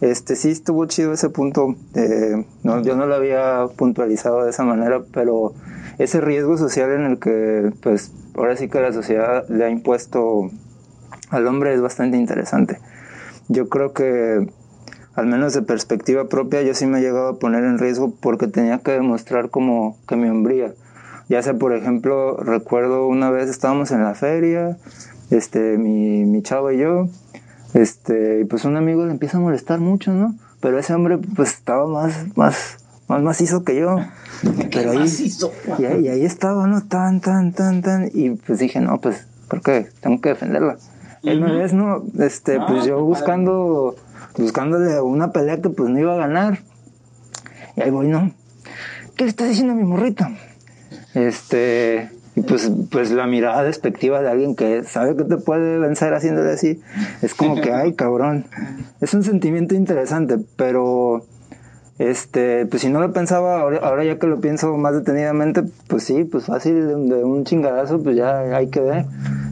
Este 0.00 0.36
sí 0.36 0.52
estuvo 0.52 0.86
chido 0.86 1.14
ese 1.14 1.30
punto, 1.30 1.74
eh, 1.96 2.46
no, 2.62 2.80
yo 2.82 2.94
no 2.94 3.06
lo 3.06 3.16
había 3.16 3.66
puntualizado 3.74 4.44
de 4.44 4.50
esa 4.50 4.62
manera, 4.62 5.02
pero 5.12 5.52
ese 5.98 6.20
riesgo 6.20 6.58
social 6.58 6.92
en 6.92 7.06
el 7.06 7.18
que 7.18 7.72
pues 7.82 8.12
ahora 8.36 8.56
sí 8.56 8.68
que 8.68 8.80
la 8.80 8.92
sociedad 8.92 9.48
le 9.48 9.64
ha 9.64 9.68
impuesto 9.68 10.48
al 11.30 11.44
hombre 11.48 11.74
es 11.74 11.80
bastante 11.80 12.18
interesante. 12.18 12.78
Yo 13.48 13.68
creo 13.68 13.92
que, 13.92 14.48
al 15.20 15.26
menos 15.26 15.52
de 15.52 15.60
perspectiva 15.60 16.28
propia, 16.28 16.62
yo 16.62 16.72
sí 16.74 16.86
me 16.86 16.98
he 16.98 17.02
llegado 17.02 17.28
a 17.28 17.38
poner 17.38 17.62
en 17.64 17.78
riesgo 17.78 18.14
porque 18.20 18.46
tenía 18.46 18.78
que 18.78 18.92
demostrar 18.92 19.50
como 19.50 19.98
que 20.08 20.16
mi 20.16 20.28
hombría. 20.30 20.72
Ya 21.28 21.42
sea, 21.42 21.54
por 21.54 21.74
ejemplo, 21.74 22.38
recuerdo 22.38 23.06
una 23.06 23.30
vez 23.30 23.50
estábamos 23.50 23.90
en 23.90 24.02
la 24.02 24.14
feria, 24.14 24.78
este, 25.30 25.76
mi, 25.76 26.24
mi 26.24 26.42
chavo 26.42 26.72
y 26.72 26.78
yo, 26.78 27.08
este, 27.74 28.40
y 28.40 28.44
pues 28.44 28.64
un 28.64 28.76
amigo 28.78 29.04
le 29.04 29.12
empieza 29.12 29.36
a 29.36 29.40
molestar 29.40 29.78
mucho, 29.78 30.10
¿no? 30.12 30.34
Pero 30.60 30.78
ese 30.78 30.94
hombre 30.94 31.18
pues 31.18 31.50
estaba 31.50 31.86
más, 31.86 32.14
más, 32.34 32.78
más 33.06 33.22
macizo 33.22 33.62
que 33.62 33.76
yo. 33.78 33.98
Pero 34.72 34.92
ahí, 34.92 35.06
y 35.78 35.84
ahí, 35.84 36.04
y 36.06 36.08
ahí 36.08 36.24
estaba, 36.24 36.66
¿no? 36.66 36.82
Tan, 36.82 37.20
tan, 37.20 37.52
tan, 37.52 37.82
tan. 37.82 38.10
Y 38.14 38.30
pues 38.30 38.58
dije, 38.58 38.80
no, 38.80 38.98
pues, 39.02 39.26
¿por 39.48 39.60
qué? 39.60 39.88
Tengo 40.00 40.20
que 40.22 40.30
defenderla. 40.30 40.78
Él 41.22 41.40
me 41.40 41.48
Ujú. 41.50 41.58
ves, 41.58 41.72
¿no? 41.74 42.02
Este, 42.18 42.56
Ah, 42.56 42.66
pues 42.66 42.86
yo 42.86 42.96
padre. 42.96 43.10
Buscándole 44.36 45.00
una 45.00 45.32
pelea 45.32 45.60
que 45.60 45.70
pues 45.70 45.88
no 45.90 45.98
iba 45.98 46.14
a 46.14 46.18
ganar. 46.18 46.60
Y 47.76 47.82
ahí 47.82 47.90
voy, 47.90 48.08
¿no? 48.08 48.32
¿Qué 49.16 49.24
le 49.24 49.30
estás 49.30 49.48
diciendo 49.48 49.72
a 49.72 49.76
mi 49.76 49.84
morrito? 49.84 50.26
Este, 51.14 52.10
Y 52.36 52.42
pues, 52.42 52.70
pues 52.90 53.10
la 53.10 53.26
mirada 53.26 53.64
despectiva 53.64 54.22
de 54.22 54.30
alguien 54.30 54.54
que 54.54 54.84
sabe 54.84 55.16
que 55.16 55.24
te 55.24 55.36
puede 55.36 55.78
vencer 55.78 56.14
haciéndole 56.14 56.52
así, 56.52 56.80
es 57.22 57.34
como 57.34 57.60
que, 57.60 57.72
ay, 57.72 57.94
cabrón. 57.94 58.46
Es 59.00 59.14
un 59.14 59.24
sentimiento 59.24 59.74
interesante, 59.74 60.38
pero 60.56 61.26
este, 61.98 62.66
pues 62.66 62.82
si 62.82 62.88
no 62.88 63.00
lo 63.00 63.12
pensaba, 63.12 63.60
ahora, 63.60 63.78
ahora 63.82 64.04
ya 64.04 64.18
que 64.18 64.26
lo 64.26 64.40
pienso 64.40 64.76
más 64.76 64.94
detenidamente, 64.94 65.64
pues 65.88 66.04
sí, 66.04 66.24
pues 66.24 66.46
fácil, 66.46 66.86
de, 66.86 66.94
de 67.16 67.24
un 67.24 67.44
chingadazo, 67.44 68.02
pues 68.02 68.16
ya 68.16 68.40
hay 68.56 68.68
que 68.68 68.80
ver. 68.80 69.06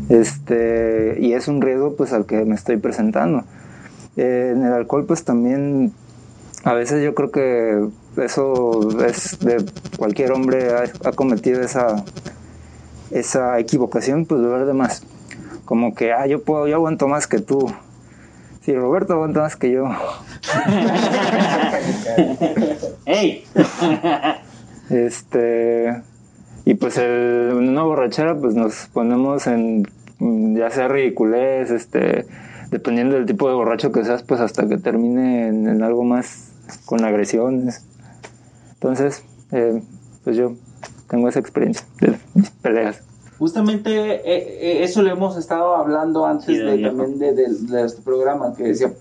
Este, 0.08 1.18
y 1.20 1.32
es 1.32 1.48
un 1.48 1.60
riesgo 1.60 1.96
pues 1.96 2.12
al 2.12 2.26
que 2.26 2.44
me 2.44 2.54
estoy 2.54 2.76
presentando. 2.76 3.44
Eh, 4.18 4.50
en 4.52 4.64
el 4.64 4.72
alcohol 4.72 5.04
pues 5.06 5.22
también 5.22 5.92
a 6.64 6.74
veces 6.74 7.04
yo 7.04 7.14
creo 7.14 7.30
que 7.30 7.88
eso 8.16 9.04
es 9.06 9.38
de 9.38 9.64
cualquier 9.96 10.32
hombre 10.32 10.72
ha, 10.72 11.08
ha 11.08 11.12
cometido 11.12 11.62
esa 11.62 12.04
esa 13.12 13.60
equivocación 13.60 14.26
pues 14.26 14.42
beber 14.42 14.66
de 14.66 14.74
más. 14.74 15.04
Como 15.64 15.94
que 15.94 16.12
ah 16.12 16.26
yo 16.26 16.42
puedo 16.42 16.66
yo 16.66 16.74
aguanto 16.74 17.06
más 17.06 17.28
que 17.28 17.38
tú 17.38 17.72
si 18.68 18.74
Roberto 18.74 19.14
aguanta 19.14 19.40
más 19.40 19.56
que 19.56 19.70
yo. 19.70 19.84
¡Ey! 23.06 23.44
este 24.90 26.02
y 26.64 26.74
pues 26.74 26.98
el, 26.98 27.54
una 27.54 27.84
borrachera 27.84 28.36
pues 28.36 28.54
nos 28.54 28.88
ponemos 28.92 29.46
en 29.46 29.86
ya 30.54 30.70
sea 30.70 30.88
ridiculez 30.88 31.70
este 31.70 32.26
dependiendo 32.70 33.16
del 33.16 33.26
tipo 33.26 33.48
de 33.48 33.54
borracho 33.54 33.92
que 33.92 34.04
seas 34.04 34.22
pues 34.22 34.40
hasta 34.40 34.68
que 34.68 34.78
termine 34.78 35.48
en, 35.48 35.68
en 35.68 35.82
algo 35.82 36.04
más 36.04 36.52
con 36.84 37.04
agresiones. 37.04 37.84
Entonces 38.74 39.22
eh, 39.52 39.82
pues 40.24 40.36
yo 40.36 40.54
tengo 41.08 41.28
esa 41.28 41.40
experiencia 41.40 41.86
de 42.00 42.18
mis 42.34 42.50
peleas. 42.50 43.02
Justamente 43.38 43.90
eh, 43.90 44.20
eh, 44.24 44.82
eso 44.84 45.00
lo 45.02 45.10
hemos 45.10 45.36
estado 45.36 45.74
hablando 45.76 46.26
antes 46.26 46.46
Sí, 46.46 46.56
de, 46.58 46.82
también 46.82 47.18
de, 47.18 47.34
de- 47.34 47.48
de 47.54 47.84
este 47.84 48.02
programa, 48.02 48.52
que 48.56 48.64
decía, 48.64 48.92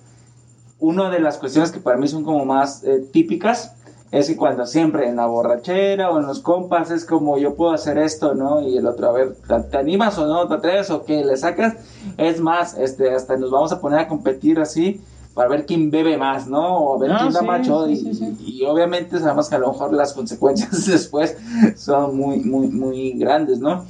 una 0.79 1.09
de 1.09 1.19
las 1.19 1.37
cuestiones 1.37 1.71
que 1.71 1.79
para 1.79 1.97
mí 1.97 2.07
son 2.07 2.23
como 2.23 2.45
más 2.45 2.83
eh, 2.83 3.03
típicas 3.11 3.73
es 4.11 4.27
que 4.27 4.37
cuando 4.37 4.65
siempre 4.65 5.07
en 5.09 5.17
la 5.17 5.25
borrachera 5.27 6.11
o 6.11 6.19
en 6.19 6.27
los 6.27 6.39
compas 6.39 6.91
es 6.91 7.03
como 7.05 7.37
yo 7.37 7.55
puedo 7.55 7.71
hacer 7.71 7.97
esto, 7.97 8.33
¿no? 8.35 8.61
Y 8.61 8.77
el 8.77 8.87
otro, 8.87 9.09
a 9.09 9.11
ver, 9.11 9.35
¿te, 9.47 9.59
te 9.69 9.77
animas 9.77 10.17
o 10.17 10.25
no? 10.27 10.47
¿Te 10.47 10.53
atreves 10.55 10.89
o 10.91 11.03
qué? 11.03 11.25
¿Le 11.25 11.35
sacas? 11.35 11.75
Es 12.17 12.39
más, 12.39 12.77
este, 12.77 13.13
hasta 13.13 13.35
nos 13.37 13.51
vamos 13.51 13.71
a 13.73 13.81
poner 13.81 13.99
a 13.99 14.07
competir 14.07 14.59
así 14.59 15.01
para 15.33 15.49
ver 15.49 15.65
quién 15.65 15.91
bebe 15.91 16.17
más, 16.17 16.47
¿no? 16.47 16.77
O 16.77 16.95
a 16.95 16.99
ver 16.99 17.11
Ah, 17.11 17.17
quién 17.19 17.33
da 17.33 17.39
sí, 17.41 17.45
macho. 17.45 17.85
sí, 17.85 17.91
y, 17.91 18.13
sí, 18.15 18.35
y 18.39 18.65
obviamente 18.65 19.19
sabemos 19.19 19.49
que 19.49 19.55
a 19.55 19.59
lo 19.59 19.71
mejor 19.71 19.93
las 19.93 20.13
consecuencias 20.13 20.85
después 20.87 21.35
son 21.75 22.15
muy, 22.17 22.39
muy, 22.39 22.67
muy 22.69 23.11
grandes, 23.11 23.59
¿no? 23.59 23.85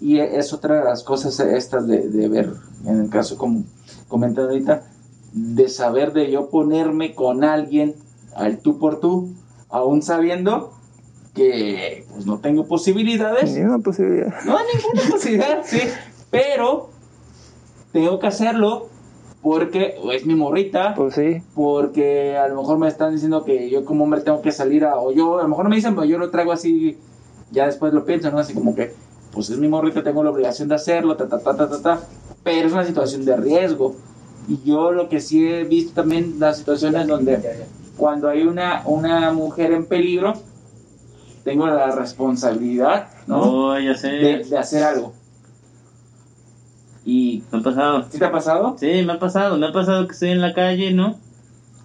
Y 0.00 0.18
es 0.20 0.52
otra 0.52 0.76
de 0.78 0.84
las 0.84 1.02
cosas 1.02 1.40
estas 1.40 1.86
de, 1.88 2.08
de 2.08 2.28
ver, 2.28 2.52
en 2.84 3.00
el 3.00 3.08
caso 3.10 3.36
como 3.38 3.64
comentan 4.08 4.44
ahorita, 4.44 4.82
de 5.32 5.68
saber 5.68 6.12
de 6.12 6.30
yo 6.30 6.48
ponerme 6.50 7.14
con 7.14 7.42
alguien 7.44 7.94
al 8.36 8.58
tú 8.58 8.78
por 8.78 9.00
tú, 9.00 9.30
aún 9.74 10.02
sabiendo 10.02 10.72
que 11.34 12.06
pues 12.12 12.26
no 12.26 12.38
tengo 12.38 12.66
posibilidades, 12.66 13.52
ni 13.52 13.60
una 13.62 13.80
posibilidad 13.80 14.32
no 14.46 14.56
hay 14.56 14.66
ninguna 14.76 15.10
posibilidad, 15.10 15.62
sí, 15.64 15.80
pero 16.30 16.90
tengo 17.92 18.20
que 18.20 18.28
hacerlo 18.28 18.88
porque 19.42 19.96
es 20.12 20.24
mi 20.24 20.36
morrita, 20.36 20.94
pues 20.94 21.16
sí 21.16 21.42
porque 21.56 22.36
a 22.36 22.46
lo 22.46 22.60
mejor 22.60 22.78
me 22.78 22.86
están 22.86 23.12
diciendo 23.12 23.44
que 23.44 23.68
yo 23.68 23.84
como 23.84 24.04
hombre 24.04 24.20
tengo 24.20 24.42
que 24.42 24.52
salir 24.52 24.84
a, 24.84 24.96
o 24.96 25.10
yo, 25.10 25.40
a 25.40 25.42
lo 25.42 25.48
mejor 25.48 25.64
no 25.64 25.70
me 25.70 25.76
dicen, 25.76 25.96
pero 25.96 26.06
yo 26.06 26.18
lo 26.18 26.30
traigo 26.30 26.52
así, 26.52 26.96
ya 27.50 27.66
después 27.66 27.92
lo 27.92 28.04
pienso, 28.04 28.30
¿no? 28.30 28.38
Así 28.38 28.54
como 28.54 28.76
que, 28.76 28.92
pues 29.32 29.50
es 29.50 29.58
mi 29.58 29.66
morrita, 29.66 30.04
tengo 30.04 30.22
la 30.22 30.30
obligación 30.30 30.68
de 30.68 30.76
hacerlo, 30.76 31.16
ta, 31.16 31.28
ta, 31.28 31.40
ta, 31.40 31.56
ta, 31.56 31.68
ta, 31.68 31.82
ta, 31.82 32.00
pero 32.44 32.68
es 32.68 32.72
una 32.72 32.84
situación 32.84 33.24
de 33.24 33.36
riesgo. 33.36 33.96
Y 34.46 34.62
yo 34.64 34.92
lo 34.92 35.08
que 35.08 35.20
sí 35.20 35.46
he 35.46 35.64
visto 35.64 35.94
también 35.94 36.36
las 36.38 36.58
situaciones 36.58 37.06
donde 37.06 37.66
cuando 37.96 38.28
hay 38.28 38.42
una, 38.42 38.82
una 38.86 39.32
mujer 39.32 39.72
en 39.72 39.86
peligro, 39.86 40.34
tengo 41.44 41.66
la 41.66 41.90
responsabilidad, 41.94 43.08
¿no? 43.26 43.40
Oh, 43.40 43.78
ya 43.78 43.94
sé. 43.94 44.08
De, 44.08 44.44
de 44.44 44.58
hacer 44.58 44.82
algo. 44.82 45.12
Y, 47.04 47.42
Me 47.52 47.58
ha 47.58 47.62
pasado. 47.62 48.06
¿sí 48.10 48.18
te 48.18 48.24
ha 48.24 48.32
pasado? 48.32 48.76
Sí, 48.78 49.02
me 49.04 49.12
ha 49.12 49.18
pasado. 49.18 49.58
Me 49.58 49.66
ha 49.66 49.72
pasado 49.72 50.06
que 50.06 50.14
estoy 50.14 50.30
en 50.30 50.40
la 50.40 50.54
calle, 50.54 50.92
¿no? 50.92 51.18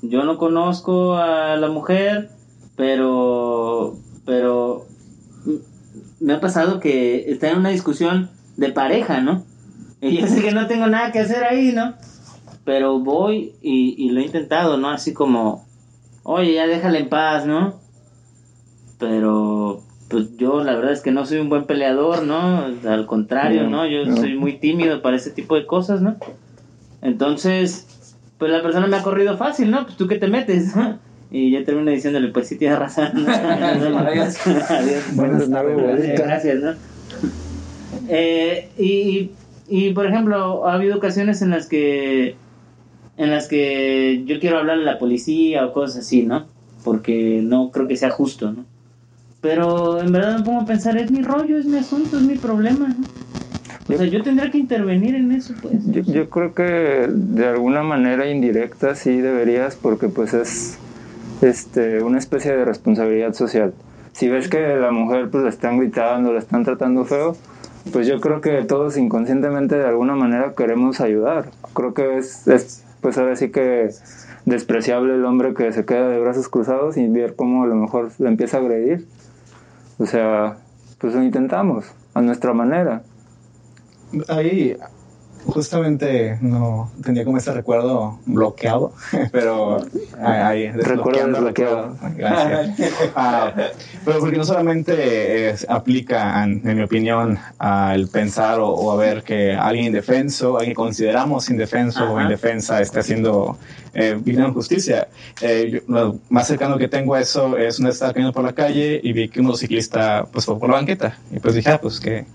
Yo 0.02 0.24
no 0.24 0.38
conozco 0.38 1.16
a 1.18 1.58
la 1.58 1.68
mujer, 1.68 2.30
pero. 2.76 3.98
Pero. 4.26 4.86
Me 6.22 6.34
ha 6.34 6.40
pasado 6.40 6.80
que 6.80 7.30
está 7.32 7.50
en 7.50 7.58
una 7.58 7.70
discusión 7.70 8.30
de 8.58 8.72
pareja, 8.72 9.22
¿no? 9.22 9.44
Y 10.02 10.18
yo 10.18 10.28
sé 10.28 10.42
que 10.42 10.54
no 10.54 10.68
tengo 10.68 10.88
nada 10.88 11.12
que 11.12 11.20
hacer 11.20 11.44
ahí, 11.44 11.74
¿no? 11.74 11.94
Pero 12.64 13.00
voy 13.00 13.56
y, 13.62 13.96
y 13.98 14.12
lo 14.12 14.22
he 14.22 14.26
intentado, 14.26 14.78
¿no? 14.78 14.90
Así 14.90 15.14
como. 15.14 15.68
Oye, 16.32 16.54
ya 16.54 16.68
déjala 16.68 17.00
en 17.00 17.10
paz, 17.10 17.48
¿no? 17.48 17.80
Pero. 19.00 19.82
Pues 20.10 20.38
yo 20.38 20.64
la 20.64 20.76
verdad 20.76 20.92
es 20.92 21.02
que 21.02 21.10
no 21.12 21.26
soy 21.26 21.40
un 21.40 21.50
buen 21.50 21.66
peleador, 21.66 22.22
¿no? 22.24 22.66
Al 22.88 23.06
contrario, 23.08 23.64
No, 23.64 23.70
¿no? 23.70 23.88
Yo 23.88 24.06
no. 24.06 24.16
soy 24.16 24.38
muy 24.38 24.60
tímido 24.60 25.02
para 25.02 25.16
ese 25.16 25.32
tipo 25.32 25.56
de 25.56 25.66
cosas, 25.66 26.02
¿no? 26.02 26.18
Entonces, 27.02 28.14
pues 28.38 28.52
la 28.52 28.62
persona 28.62 28.86
me 28.86 28.98
ha 28.98 29.02
corrido 29.02 29.38
fácil, 29.38 29.72
¿no? 29.72 29.86
Pues 29.86 29.98
tú 29.98 30.08
qué 30.08 30.20
te 30.20 30.28
metes, 30.28 30.74
Y 31.32 31.50
ya 31.50 31.64
termino 31.64 31.90
diciéndole, 31.90 32.28
pues 32.28 32.48
sí 32.48 32.60
tienes 32.60 32.78
razón. 32.78 33.10
¿no? 33.26 33.32
Adiós. 34.00 34.38
Adiós. 34.70 35.16
Buenas 35.16 35.50
tardes. 35.50 36.20
Gracias, 36.20 36.60
¿no? 36.60 36.74
Eh, 38.08 38.70
y, 38.78 39.32
y, 39.68 39.94
por 39.94 40.06
ejemplo, 40.06 40.68
ha 40.68 40.74
habido 40.74 40.98
ocasiones 40.98 41.42
en 41.42 41.50
las 41.50 41.68
que 41.68 42.36
en 43.20 43.30
las 43.30 43.50
que 43.50 44.24
yo 44.26 44.40
quiero 44.40 44.58
hablarle 44.58 44.84
a 44.84 44.94
la 44.94 44.98
policía 44.98 45.66
o 45.66 45.74
cosas 45.74 46.06
así, 46.06 46.24
¿no? 46.24 46.46
Porque 46.86 47.42
no 47.44 47.70
creo 47.70 47.86
que 47.86 47.98
sea 47.98 48.10
justo, 48.10 48.54
¿no? 48.54 48.64
Pero 49.42 50.02
en 50.02 50.12
verdad 50.14 50.40
me 50.40 50.46
pongo 50.46 50.62
a 50.62 50.66
pensar, 50.66 50.98
es 50.98 51.12
mi 51.12 51.22
rollo, 51.22 51.60
es 51.60 51.66
mi 51.66 51.78
asunto, 51.78 52.18
es 52.18 52.24
mi 52.24 52.36
problema, 52.36 52.88
¿no? 52.88 53.94
O 53.94 53.98
sea, 53.98 54.06
yo 54.06 54.24
tendría 54.24 54.50
que 54.50 54.58
intervenir 54.58 55.16
en 55.16 55.34
eso, 55.34 55.54
pues. 55.62 55.86
Yo, 55.88 56.02
yo 56.02 56.30
creo 56.30 56.54
que 56.54 57.10
de 57.12 57.46
alguna 57.46 57.84
manera 57.84 58.30
indirecta 58.30 58.96
sí 58.96 59.18
deberías 59.20 59.76
porque 59.76 60.08
pues 60.08 60.34
es 60.34 60.78
este 61.42 62.02
una 62.02 62.20
especie 62.20 62.56
de 62.56 62.64
responsabilidad 62.64 63.34
social. 63.34 63.74
Si 64.14 64.30
ves 64.30 64.48
que 64.48 64.78
la 64.78 64.92
mujer 64.92 65.30
pues 65.30 65.44
le 65.44 65.50
están 65.50 65.78
gritando, 65.78 66.32
la 66.32 66.40
están 66.40 66.64
tratando 66.64 67.04
feo, 67.04 67.36
pues 67.92 68.08
yo 68.08 68.22
creo 68.22 68.40
que 68.40 68.64
todos 68.64 68.96
inconscientemente 68.96 69.76
de 69.76 69.88
alguna 69.88 70.16
manera 70.16 70.54
queremos 70.56 71.02
ayudar. 71.02 71.50
Creo 71.74 71.94
que 71.94 72.18
es, 72.18 72.48
es 72.48 72.86
pues 73.02 73.18
ahora 73.18 73.36
sí 73.36 73.50
que 73.50 73.90
despreciable 74.46 75.16
el 75.16 75.26
hombre 75.26 75.54
que 75.54 75.72
se 75.72 75.86
queda 75.86 76.10
de 76.10 76.20
brazos 76.20 76.50
cruzados 76.50 76.98
y 76.98 77.08
ver 77.08 77.36
cómo 77.36 77.64
a 77.64 77.68
lo 77.68 77.76
mejor 77.76 78.12
le 78.20 78.28
empieza 78.28 78.58
a 78.58 78.60
agredir. 78.62 79.08
O 79.98 80.06
sea, 80.06 80.58
pues 80.98 81.14
lo 81.14 81.24
intentamos 81.24 81.86
a 82.14 82.22
nuestra 82.22 82.54
manera. 82.54 83.04
Ahí 84.28 84.76
justamente 85.46 86.38
no 86.42 86.92
tenía 87.04 87.26
como 87.26 87.38
ese 87.38 87.52
recuerdo 87.54 88.20
bloqueado, 88.26 88.94
pero 89.32 89.78
ahí 90.22 90.70
Recuerdo 90.72 91.28
desbloqueado. 91.28 91.96
Gracias. 92.16 92.92
Ah, 93.16 93.52
pero 94.06 94.20
porque 94.20 94.38
no 94.38 94.44
solamente 94.46 95.50
es- 95.50 95.66
aplica, 95.70 96.44
en, 96.44 96.62
en 96.68 96.78
mi 96.78 96.84
opinión, 96.84 97.38
al 97.58 98.08
pensar 98.08 98.60
o, 98.60 98.70
o 98.70 98.92
a 98.92 98.96
ver 98.96 99.24
que 99.24 99.54
alguien 99.54 99.88
indefenso, 99.88 100.58
alguien 100.58 100.72
que 100.72 100.76
consideramos 100.76 101.50
indefenso 101.50 102.14
o 102.14 102.22
indefensa 102.22 102.82
esté 102.82 103.00
haciendo 103.00 103.58
eh, 103.94 104.18
justicia. 104.54 105.08
Eh, 105.42 105.70
yo- 105.72 105.80
lo 105.94 106.20
más 106.30 106.48
cercano 106.48 106.78
que 106.78 106.88
tengo 106.88 107.14
a 107.16 107.22
eso 107.22 107.58
es 107.58 107.80
una 107.80 107.90
vez 107.90 107.96
estaba 107.96 108.14
caminando 108.14 108.34
por 108.34 108.44
la 108.44 108.54
calle 108.54 109.00
y 109.04 109.14
vi 109.14 109.30
que 109.30 109.40
un 109.40 109.48
motociclista 109.48 110.26
pues 110.32 110.46
fue 110.46 110.58
por 110.60 110.70
la 110.70 110.76
banqueta 110.76 111.18
y 111.32 111.40
pues 111.40 111.56
dije, 111.56 111.70
ah, 111.72 111.80
pues 111.82 112.00
que 112.00 112.26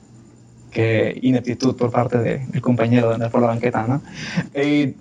qué 0.74 1.18
ineptitud 1.22 1.74
por 1.76 1.90
parte 1.90 2.18
de- 2.18 2.38
del 2.48 2.60
compañero 2.60 3.08
de 3.08 3.14
andar 3.14 3.30
por 3.30 3.40
la 3.40 3.46
banqueta, 3.46 3.86
¿no? 3.88 4.02
Y 4.60 4.94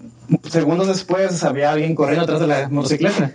segundos 0.49 0.87
después 0.87 1.43
había 1.43 1.71
alguien 1.73 1.95
corriendo 1.95 2.23
atrás 2.23 2.39
de 2.39 2.47
la 2.47 2.69
motocicleta. 2.69 3.33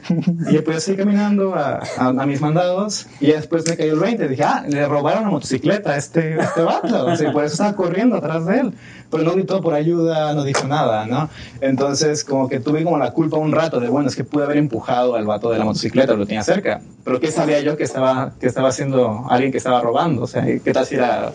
Y 0.48 0.54
yo 0.54 0.64
pues 0.64 0.82
seguir 0.84 1.00
caminando 1.00 1.54
a, 1.54 1.80
a- 1.98 2.08
a 2.08 2.26
mis 2.26 2.40
mandados 2.40 3.06
y 3.20 3.26
después 3.26 3.68
me 3.68 3.76
cayó 3.76 3.92
el 3.92 3.98
20. 4.00 4.26
Dije, 4.28 4.42
ah, 4.44 4.64
le 4.66 4.86
robaron 4.88 5.24
la 5.24 5.28
motocicleta 5.30 5.90
a 5.92 5.96
este, 5.98 6.40
a 6.40 6.44
este 6.44 6.62
vato. 6.62 7.04
O 7.06 7.14
sea, 7.14 7.30
por 7.30 7.44
eso 7.44 7.52
estaba 7.52 7.76
corriendo 7.76 8.16
atrás 8.16 8.46
de 8.46 8.60
él. 8.60 8.72
Pero 9.10 9.22
no 9.22 9.32
gritó 9.32 9.60
por 9.62 9.74
ayuda, 9.74 10.32
no 10.34 10.44
dijo 10.44 10.66
nada, 10.66 11.06
¿no? 11.06 11.28
Entonces, 11.62 12.24
como 12.24 12.48
que 12.48 12.60
tuve 12.60 12.84
como 12.84 12.98
la 12.98 13.10
culpa 13.12 13.36
un 13.38 13.52
rato 13.52 13.80
de, 13.80 13.88
bueno, 13.88 14.08
es 14.08 14.16
que 14.16 14.24
pude 14.24 14.44
haber 14.44 14.56
empujado 14.58 15.14
al 15.14 15.24
vato 15.26 15.50
de 15.50 15.58
la 15.58 15.64
motocicleta, 15.64 16.14
lo 16.14 16.26
tenía 16.26 16.42
cerca. 16.42 16.80
Pero 17.04 17.18
¿qué 17.20 17.30
sabía 17.30 17.60
yo 17.60 17.76
que 17.76 17.84
estaba, 17.84 18.32
que 18.40 18.46
estaba 18.46 18.68
haciendo 18.70 19.24
alguien 19.30 19.50
que 19.52 19.58
estaba 19.58 19.80
robando? 19.80 20.22
O 20.22 20.26
sea, 20.26 20.44
¿qué 20.44 20.72
tal 20.72 20.84
si 20.86 20.96
era 20.96 21.32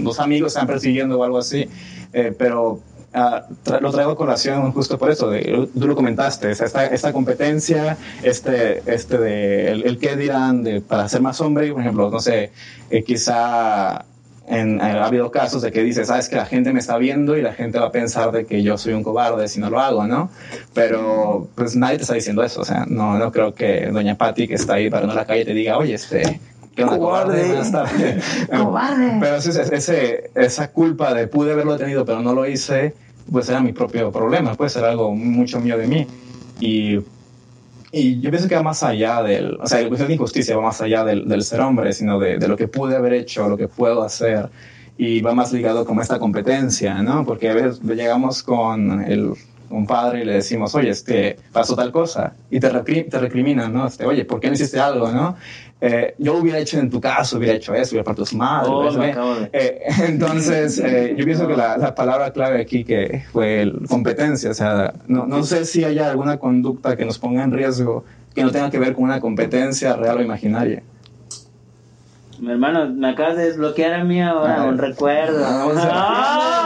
los 0.00 0.20
amigos 0.20 0.52
están 0.52 0.66
persiguiendo 0.66 1.18
o 1.18 1.24
algo 1.24 1.38
así, 1.38 1.68
eh, 2.12 2.34
pero 2.36 2.80
ah, 3.14 3.44
lo 3.80 3.90
traigo 3.90 4.12
a 4.12 4.16
colación 4.16 4.72
justo 4.72 4.98
por 4.98 5.10
eso, 5.10 5.30
tú 5.78 5.86
lo 5.86 5.94
comentaste, 5.96 6.50
esta, 6.50 7.12
competencia, 7.12 7.96
este, 8.22 8.82
este 8.86 9.18
de 9.18 9.70
el, 9.70 9.86
el 9.86 9.98
qué 9.98 10.16
dirán 10.16 10.62
de, 10.62 10.80
para 10.80 11.08
ser 11.08 11.20
más 11.22 11.40
hombre, 11.40 11.72
por 11.72 11.80
ejemplo, 11.80 12.10
no 12.10 12.20
sé, 12.20 12.50
eh, 12.90 13.02
quizá 13.04 14.04
en- 14.48 14.80
ha 14.80 15.04
habido 15.04 15.30
casos 15.32 15.60
de 15.62 15.72
que 15.72 15.82
dices, 15.82 16.06
sabes 16.06 16.28
que 16.28 16.36
la 16.36 16.46
gente 16.46 16.72
me 16.72 16.78
está 16.78 16.96
viendo 16.98 17.36
y 17.36 17.42
la 17.42 17.52
gente 17.52 17.78
va 17.80 17.86
a 17.86 17.90
pensar 17.92 18.30
de 18.30 18.46
que 18.46 18.62
yo 18.62 18.78
soy 18.78 18.92
un 18.92 19.02
cobarde 19.02 19.48
si 19.48 19.58
no 19.58 19.70
lo 19.70 19.80
hago, 19.80 20.06
¿no? 20.06 20.30
Pero 20.72 21.48
pues 21.56 21.74
nadie 21.74 21.96
te 21.96 22.02
está 22.02 22.14
diciendo 22.14 22.44
eso, 22.44 22.60
o 22.60 22.64
sea, 22.64 22.84
no, 22.88 23.18
no 23.18 23.32
creo 23.32 23.54
que 23.54 23.86
doña 23.86 24.16
Patti 24.16 24.46
que 24.46 24.54
está 24.54 24.74
ahí 24.74 24.88
parando 24.88 25.14
la 25.14 25.26
calle 25.26 25.44
te 25.44 25.52
diga, 25.54 25.78
oye, 25.78 25.94
este... 25.94 26.38
¿Qué 26.76 26.82
cobarde? 26.84 26.98
Cobarde. 26.98 27.44
Buenas 27.48 27.72
tardes". 27.72 28.24
Cobarde. 28.48 29.16
Pero 29.20 29.36
ese, 29.36 29.74
ese- 29.74 30.30
esa 30.34 30.70
culpa 30.70 31.12
de 31.14 31.26
pude 31.26 31.52
haberlo 31.52 31.76
tenido 31.76 32.04
pero 32.04 32.20
no 32.20 32.34
lo 32.34 32.46
hice, 32.46 32.94
pues 33.32 33.48
era 33.48 33.60
mi 33.60 33.72
propio 33.72 34.12
problema, 34.12 34.54
puede 34.54 34.70
ser 34.70 34.84
algo 34.84 35.12
mucho 35.14 35.58
mío 35.60 35.76
de 35.76 35.86
mí. 35.88 36.06
Y, 36.60 37.00
y 37.92 38.20
yo 38.20 38.30
pienso 38.30 38.48
que 38.48 38.54
va 38.56 38.62
más 38.62 38.82
allá 38.82 39.22
del, 39.22 39.58
o 39.60 39.66
sea, 39.66 39.80
la 39.80 39.88
cuestión 39.88 40.08
de 40.08 40.14
injusticia 40.14 40.56
va 40.56 40.62
más 40.62 40.80
allá 40.80 41.04
del, 41.04 41.26
del 41.28 41.42
ser 41.42 41.60
hombre, 41.60 41.92
sino 41.92 42.18
de, 42.20 42.38
de 42.38 42.46
lo 42.48 42.56
que 42.56 42.68
pude 42.68 42.94
haber 42.94 43.14
hecho, 43.14 43.48
lo 43.48 43.56
que 43.56 43.68
puedo 43.68 44.02
hacer. 44.02 44.48
Y 44.98 45.20
va 45.20 45.34
más 45.34 45.52
ligado 45.52 45.84
como 45.84 46.00
esta 46.00 46.18
competencia, 46.18 47.02
¿no? 47.02 47.24
Porque 47.26 47.50
a 47.50 47.54
veces 47.54 47.80
llegamos 47.82 48.42
con 48.42 49.02
el, 49.04 49.32
un 49.70 49.86
padre 49.86 50.22
y 50.22 50.24
le 50.24 50.34
decimos, 50.34 50.74
oye, 50.74 50.90
este, 50.90 51.36
pasó 51.52 51.74
tal 51.76 51.90
cosa. 51.92 52.34
Y 52.50 52.60
te, 52.60 52.70
recri- 52.72 53.08
te 53.08 53.18
recriminan, 53.18 53.72
¿no? 53.72 53.86
Este, 53.86 54.04
oye, 54.06 54.24
¿por 54.24 54.40
qué 54.40 54.48
no 54.48 54.54
hiciste 54.54 54.78
algo, 54.80 55.10
no? 55.10 55.36
Eh, 55.80 56.14
yo 56.18 56.36
hubiera 56.38 56.58
hecho 56.58 56.78
en 56.78 56.88
tu 56.88 57.00
caso, 57.00 57.36
hubiera 57.36 57.54
hecho 57.54 57.74
eso, 57.74 57.90
hubiera 57.94 58.04
parado 58.04 58.24
tu 58.24 58.36
madre. 58.36 58.70
Oh, 58.70 58.82
de- 58.98 59.12
eh, 59.52 59.82
entonces, 60.08 60.78
eh, 60.78 61.14
yo 61.18 61.24
pienso 61.24 61.46
que 61.46 61.56
la, 61.56 61.76
la 61.76 61.94
palabra 61.94 62.32
clave 62.32 62.60
aquí 62.60 62.84
que 62.84 63.24
fue 63.32 63.62
el 63.62 63.86
competencia, 63.88 64.50
o 64.50 64.54
sea, 64.54 64.94
no, 65.06 65.26
no 65.26 65.42
sé 65.44 65.64
si 65.66 65.84
haya 65.84 66.10
alguna 66.10 66.38
conducta 66.38 66.96
que 66.96 67.04
nos 67.04 67.18
ponga 67.18 67.42
en 67.44 67.52
riesgo 67.52 68.04
que 68.34 68.42
no 68.42 68.50
tenga 68.50 68.70
que 68.70 68.78
ver 68.78 68.94
con 68.94 69.04
una 69.04 69.20
competencia 69.20 69.96
real 69.96 70.18
o 70.18 70.22
imaginaria. 70.22 70.82
Mi 72.40 72.50
hermano, 72.52 72.88
me 72.88 73.08
acabas 73.08 73.36
de 73.36 73.46
desbloquear 73.46 73.94
a 73.94 74.04
mí 74.04 74.20
ahora, 74.22 74.56
Ah. 74.62 74.64
un 74.64 74.78
recuerdo. 74.78 75.42
Ah, 75.44 75.66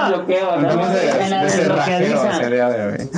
Ah, 0.03 0.09
Desbloqueo, 0.11 0.57
¿no? 0.61 0.71
En 0.71 1.31
la 1.31 1.45
desbloqueadiza. 1.45 2.49
de 2.49 2.87
hoy. 2.87 3.09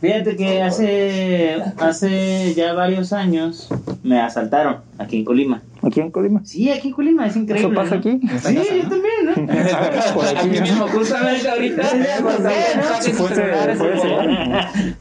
Fíjate 0.00 0.36
que 0.36 0.62
hace, 0.62 1.56
hace 1.78 2.54
ya 2.54 2.74
varios 2.74 3.12
años 3.12 3.68
me 4.02 4.20
asaltaron 4.20 4.78
aquí 4.98 5.16
en 5.18 5.24
Colima. 5.24 5.62
¿Aquí 5.82 6.00
en 6.00 6.10
Colima? 6.10 6.42
Sí, 6.44 6.70
aquí 6.70 6.88
en 6.88 6.94
Colima, 6.94 7.26
es 7.26 7.36
increíble. 7.36 7.68
¿Eso 7.72 7.74
pasa 7.74 7.94
¿no? 7.94 8.00
aquí? 8.00 8.20
Sí, 8.42 8.54
yo 8.54 8.82
¿no? 8.82 8.88
también, 8.90 9.24
¿no? 9.24 9.34
Por 10.14 10.26
aquí, 10.26 10.36
Aquí 10.38 10.48
¿no? 10.56 10.60
mismo, 10.62 10.88
justamente 10.88 11.48
ahorita. 11.48 11.82
Fue 11.84 13.00
ese- 13.00 13.14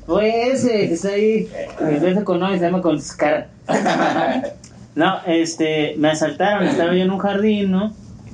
fue 0.06 0.52
ese. 0.52 0.70
Que 0.88 0.94
está 0.94 1.10
ahí. 1.10 1.48
Mi 2.16 2.24
conoce, 2.24 2.58
se 2.60 2.66
llama 2.66 2.82
con 2.82 3.00
Scar. 3.02 3.48
No, 4.96 5.18
este, 5.28 5.96
me 5.98 6.10
asaltaron, 6.10 6.68
estaba 6.68 6.94
yo 6.94 7.04
en 7.04 7.12
un 7.12 7.20
jardín, 7.20 7.72
¿no? 7.72 7.94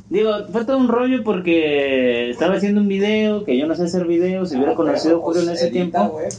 Digo, 0.10 0.32
fue 0.52 0.66
todo 0.66 0.78
un 0.78 0.90
rollo 0.90 1.24
porque 1.24 2.30
estaba 2.30 2.56
haciendo 2.56 2.82
un 2.82 2.88
video, 2.88 3.46
que 3.46 3.58
yo 3.58 3.66
no 3.66 3.76
sé 3.76 3.84
hacer 3.84 4.06
videos, 4.06 4.50
si 4.50 4.58
hubiera 4.58 4.76
conocido 4.76 5.18
a 5.18 5.22
Julio 5.22 5.42
en 5.44 5.50
ese 5.50 5.72
tiempo, 5.72 6.20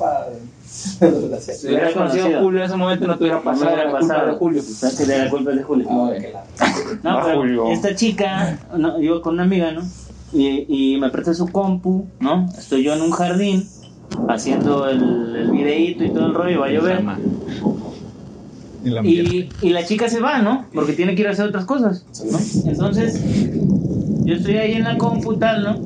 Si 0.72 1.68
hubiera 1.68 1.92
conocido 1.92 2.26
a 2.26 2.40
Julio 2.40 2.60
en 2.60 2.66
ese 2.66 2.76
momento, 2.76 3.06
no 3.06 3.16
te 3.16 3.24
hubiera 3.24 3.38
no 3.38 3.44
pasado 3.44 3.66
hubiera 3.72 3.84
la 3.84 3.90
culpa 3.90 4.08
pasado. 4.08 4.32
de 4.32 4.38
Julio. 4.38 4.62
De 5.06 5.18
la 5.18 5.30
culpa 5.30 5.50
de 5.52 5.62
Julio. 5.62 5.88
No, 7.02 7.20
pero 7.24 7.36
Julio. 7.36 7.70
esta 7.70 7.94
chica, 7.94 8.58
no, 8.76 9.00
yo 9.00 9.20
con 9.22 9.34
una 9.34 9.42
amiga, 9.44 9.72
¿no? 9.72 9.82
Y, 10.32 10.94
y 10.94 11.00
me 11.00 11.10
presta 11.10 11.34
su 11.34 11.48
compu, 11.48 12.06
¿no? 12.20 12.48
Estoy 12.56 12.84
yo 12.84 12.94
en 12.94 13.02
un 13.02 13.10
jardín 13.10 13.66
haciendo 14.28 14.88
el, 14.88 15.36
el 15.36 15.50
videíto 15.50 16.04
y 16.04 16.10
todo 16.10 16.26
el 16.26 16.34
rollo, 16.34 16.60
va 16.60 16.66
a 16.66 16.70
llover. 16.70 17.02
Y 18.84 18.90
la. 18.90 19.00
Y, 19.06 19.48
y 19.62 19.70
la 19.70 19.84
chica 19.84 20.08
se 20.08 20.20
va, 20.20 20.40
¿no? 20.42 20.66
Porque 20.74 20.92
tiene 20.92 21.14
que 21.14 21.22
ir 21.22 21.28
a 21.28 21.32
hacer 21.32 21.46
otras 21.46 21.64
cosas, 21.64 22.04
¿no? 22.30 22.38
Entonces, 22.70 23.20
yo 24.24 24.34
estoy 24.34 24.56
ahí 24.56 24.72
en 24.72 24.84
la 24.84 24.98
compu 24.98 25.36
tal, 25.36 25.62
¿no? 25.62 25.80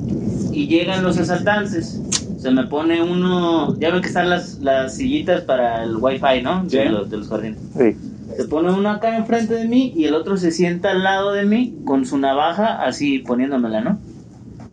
Y 0.53 0.67
llegan 0.67 1.03
los 1.03 1.17
asaltantes. 1.17 2.01
Se 2.39 2.51
me 2.51 2.65
pone 2.67 3.01
uno, 3.01 3.77
ya 3.79 3.91
ven 3.91 4.01
que 4.01 4.07
están 4.07 4.29
las, 4.29 4.59
las 4.59 4.95
sillitas 4.95 5.41
para 5.41 5.83
el 5.83 5.97
wifi, 5.97 6.41
¿no? 6.43 6.63
De, 6.63 6.69
Sí. 6.83 6.89
los, 6.89 7.09
de 7.09 7.17
los 7.17 7.27
jardines. 7.29 7.59
Sí. 7.77 7.95
Se 8.37 8.45
pone 8.45 8.71
uno 8.71 8.89
acá 8.89 9.17
enfrente 9.17 9.55
de 9.55 9.67
mí 9.67 9.91
y 9.95 10.05
el 10.05 10.13
otro 10.13 10.37
se 10.37 10.51
sienta 10.51 10.91
al 10.91 11.03
lado 11.03 11.31
de 11.33 11.45
mí 11.45 11.75
con 11.85 12.05
su 12.05 12.17
navaja 12.19 12.83
así 12.83 13.19
poniéndomela, 13.19 13.81
¿no? 13.81 13.99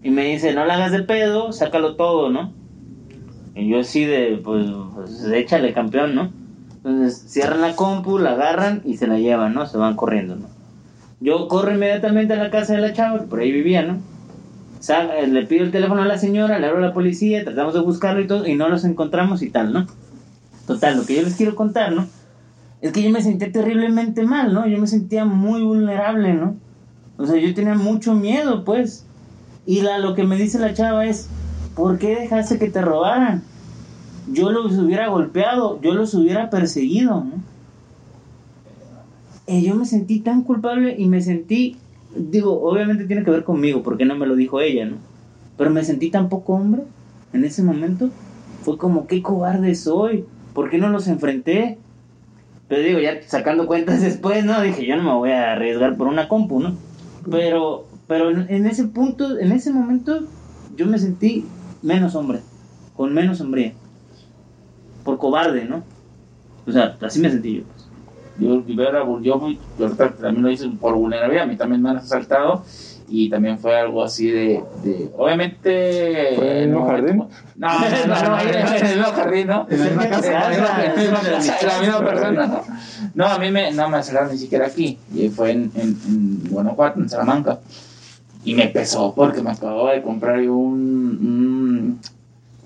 Y 0.03 0.11
me 0.11 0.27
dice, 0.27 0.53
no 0.55 0.67
la 0.67 0.75
hagas 0.75 0.93
de 0.93 1.03
pedo, 1.03 1.53
sácalo 1.53 1.97
todo, 1.97 2.29
¿no? 2.31 2.53
Y 3.55 3.69
yo 3.71 3.81
así 3.81 4.05
de, 4.05 4.39
pues, 4.45 4.67
pues 4.95 5.25
échale 5.33 5.73
campeón, 5.73 6.15
¿no? 6.15 6.31
Entonces 6.85 7.25
cierran 7.27 7.63
la 7.63 7.77
compu, 7.77 8.19
la 8.19 8.33
agarran 8.33 8.83
y 8.85 8.99
se 8.99 9.07
la 9.07 9.19
llevan, 9.19 9.55
¿no? 9.55 9.67
Se 9.67 9.79
van 9.79 9.97
corriendo, 9.97 10.37
¿no? 10.37 10.47
Yo 11.21 11.49
corro 11.49 11.73
inmediatamente 11.73 12.35
a 12.35 12.37
la 12.37 12.51
casa 12.51 12.75
de 12.75 12.81
la 12.81 12.93
chava, 12.93 13.21
que 13.21 13.27
por 13.27 13.41
ahí 13.41 13.51
vivía, 13.51 13.83
¿no? 13.83 14.01
Eh, 14.87 15.27
le 15.27 15.47
pido 15.47 15.65
el 15.65 15.71
teléfono 15.71 16.03
a 16.03 16.07
la 16.07 16.19
señora, 16.19 16.59
le 16.59 16.67
hablo 16.67 16.85
a 16.85 16.89
la 16.89 16.93
policía, 16.93 17.43
tratamos 17.43 17.73
de 17.73 17.81
buscarlo 17.81 18.21
y 18.21 18.27
todo, 18.27 18.47
y 18.47 18.55
no 18.55 18.69
los 18.69 18.85
encontramos 18.85 19.41
y 19.41 19.49
tal, 19.49 19.73
¿no? 19.73 19.87
Total, 20.67 20.99
lo 20.99 21.07
que 21.07 21.17
yo 21.17 21.23
les 21.23 21.37
quiero 21.37 21.55
contar, 21.55 21.93
¿no? 21.93 22.07
Es 22.83 22.93
que 22.93 23.03
yo 23.03 23.09
me 23.09 23.23
sentía 23.23 23.51
terriblemente 23.51 24.25
mal, 24.25 24.53
¿no? 24.53 24.67
Yo 24.67 24.79
me 24.79 24.87
sentía 24.87 25.25
muy 25.25 25.63
vulnerable, 25.63 26.35
¿no? 26.35 26.57
O 27.17 27.25
sea, 27.27 27.41
yo 27.41 27.55
tenía 27.55 27.75
mucho 27.75 28.13
miedo, 28.15 28.65
pues. 28.65 29.07
Y 29.65 29.81
lo 29.81 30.15
que 30.15 30.25
me 30.25 30.37
dice 30.37 30.59
la 30.59 30.75
chava 30.75 31.07
es, 31.07 31.29
¿por 31.75 31.99
qué 31.99 32.17
dejaste 32.17 32.59
que 32.59 32.69
te 32.69 32.83
robaran? 32.83 33.43
Yo 34.33 34.51
los 34.51 34.79
hubiera 34.79 35.09
golpeado, 35.09 35.81
yo 35.83 35.95
los 35.95 36.15
hubiera 36.15 36.51
perseguido, 36.51 37.25
¿no? 37.25 37.55
Y 39.47 39.63
yo 39.63 39.75
me 39.75 39.85
sentí 39.85 40.21
tan 40.21 40.43
culpable 40.43 40.95
y 40.97 41.07
me 41.07 41.21
sentí, 41.21 41.77
digo, 42.17 42.63
obviamente 42.63 43.05
tiene 43.05 43.25
que 43.25 43.31
ver 43.31 43.45
conmigo, 43.45 43.83
porque 43.83 44.07
no 44.07 44.17
me 44.17 44.27
lo 44.27 44.37
dijo 44.37 44.61
ella, 44.61 44.87
¿no? 44.87 44.97
Pero 45.59 45.71
me 45.71 45.85
sentí 45.85 46.11
tan 46.11 46.29
poco 46.31 46.55
hombre 46.55 46.83
en 47.33 47.45
ese 47.45 47.63
momento. 47.63 48.11
Fue 48.63 48.79
como, 48.79 49.07
qué 49.07 49.21
cobarde 49.21 49.75
soy, 49.75 50.25
¿por 50.55 50.71
qué 50.71 50.79
no 50.79 50.89
los 50.89 51.07
enfrenté? 51.09 51.77
Pero 52.69 52.83
digo, 52.83 52.99
ya 53.01 53.21
sacando 53.27 53.67
cuentas 53.67 54.01
después, 54.01 54.43
¿no? 54.45 54.63
Dije, 54.63 54.87
yo 54.87 54.97
no 54.97 55.03
me 55.03 55.13
voy 55.13 55.31
a 55.31 55.53
arriesgar 55.53 55.97
por 55.99 56.07
una 56.07 56.29
compu, 56.29 56.61
¿no? 56.61 56.75
Pero, 57.31 57.87
pero 58.09 58.31
en, 58.31 58.47
en 58.49 58.67
ese 58.67 58.85
punto, 58.85 59.39
en 59.39 59.53
ese 59.53 59.71
momento, 59.71 60.21
yo 60.75 60.87
me 60.87 60.99
sentí 60.99 61.45
menos 61.83 62.15
hombre, 62.15 62.41
con 62.97 63.13
menos 63.13 63.43
hombría. 63.43 63.75
Por 65.05 65.19
cobarde, 65.19 65.65
¿no? 65.65 65.83
O 66.67 66.73
sea, 66.73 66.97
así 67.01 67.21
me 67.21 67.31
sentí 67.31 67.59
yo. 67.59 67.63
pues. 67.65 69.23
Yo, 69.23 69.49
también 70.21 70.43
lo 70.43 70.51
hice 70.51 70.69
por 70.81 70.95
vulnerabilidad, 70.95 71.45
a 71.45 71.47
mí 71.47 71.57
también 71.57 71.83
me 71.83 71.91
han 71.91 71.99
asaltado 71.99 72.65
y 73.07 73.29
también 73.29 73.59
fue 73.59 73.79
algo 73.79 74.03
así 74.03 74.31
de, 74.31 74.65
de 74.83 75.11
obviamente... 75.17 76.33
¿Fue 76.37 76.51
en 76.51 76.57
el 76.57 76.69
mismo 76.69 76.81
no, 76.81 76.87
jardín? 76.91 77.17
No, 77.19 77.29
no, 77.57 77.79
no, 77.81 78.07
no, 78.07 78.29
no, 78.29 78.41
en 78.41 78.87
el 78.87 78.97
mismo 78.97 79.13
jardín, 79.13 79.47
¿no? 79.47 79.67
En 79.71 79.79
la 79.79 79.85
misma 79.85 80.09
casa. 80.09 80.53
En 80.53 80.61
la 80.61 80.97
misma 80.97 81.21
casa, 81.21 81.67
la 81.67 81.81
misma 81.81 81.99
persona, 82.05 82.47
¿no? 82.47 82.63
No, 83.15 83.27
a 83.27 83.39
mí 83.39 83.51
me, 83.51 83.73
no 83.73 83.89
me 83.91 83.99
asaltaron 83.99 84.33
ni 84.33 84.39
siquiera 84.39 84.67
aquí, 84.67 84.99
y 85.15 85.29
fue 85.29 85.53
en, 85.53 85.71
en, 85.75 85.97
en 86.09 86.51
Guanajuato, 86.51 86.99
en 86.99 87.09
Salamanca, 87.09 87.61
y 88.45 88.55
me 88.55 88.69
pesó 88.69 89.15
porque 89.15 89.43
me 89.43 89.51
acababa 89.51 89.93
de 89.93 90.03
comprar 90.03 90.41
yo 90.41 90.55
un... 90.57 90.81
un 90.81 92.01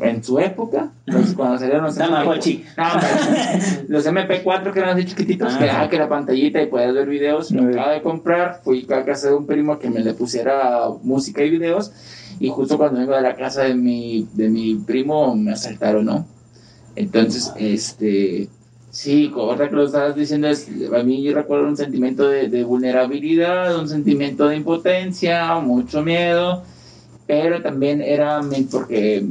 en 0.00 0.22
su 0.22 0.38
época, 0.38 0.90
pues, 1.06 1.34
cuando 1.34 1.58
salieron 1.58 1.84
los 1.84 1.96
Tamagotchi. 1.96 2.64
no, 2.76 2.84
hombre, 2.92 3.84
los 3.88 4.06
MP4 4.06 4.72
que 4.72 4.78
eran 4.78 4.96
así 4.96 5.06
chiquititos, 5.06 5.52
Ah. 5.54 5.58
que, 5.58 5.70
ah, 5.70 5.88
que 5.88 5.98
la 5.98 6.08
pantallita 6.08 6.62
y 6.62 6.66
podías 6.66 6.94
ver 6.94 7.08
videos, 7.08 7.48
Sí. 7.48 7.58
acabo 7.58 7.90
de 7.90 8.02
comprar, 8.02 8.60
fui 8.62 8.86
a 8.90 9.04
casa 9.04 9.28
de 9.30 9.34
un 9.34 9.46
primo 9.46 9.78
que 9.78 9.90
me 9.90 10.00
le 10.00 10.14
pusiera 10.14 10.88
música 11.02 11.42
y 11.42 11.50
videos, 11.50 11.92
y 12.38 12.48
justo 12.48 12.78
cuando 12.78 13.00
vengo 13.00 13.14
de 13.14 13.22
la 13.22 13.34
casa 13.34 13.62
de 13.64 13.74
mi, 13.74 14.28
de 14.34 14.48
mi 14.48 14.76
primo 14.76 15.34
me 15.34 15.52
asaltaron, 15.52 16.04
¿no? 16.04 16.26
Entonces, 16.94 17.52
este, 17.56 18.48
sí, 18.90 19.30
como 19.32 19.46
ahorita 19.46 19.68
que 19.68 19.74
lo 19.76 19.84
estabas 19.84 20.14
diciendo, 20.16 20.48
es, 20.48 20.68
a 20.96 21.02
mí 21.02 21.22
yo 21.22 21.34
recuerdo 21.34 21.66
un 21.68 21.76
sentimiento 21.76 22.28
de, 22.28 22.48
de 22.48 22.64
vulnerabilidad, 22.64 23.78
un 23.78 23.88
sentimiento 23.88 24.48
de 24.48 24.56
impotencia, 24.56 25.54
mucho 25.56 26.02
miedo, 26.02 26.62
pero 27.26 27.62
también 27.62 28.00
era 28.00 28.40
porque 28.70 29.24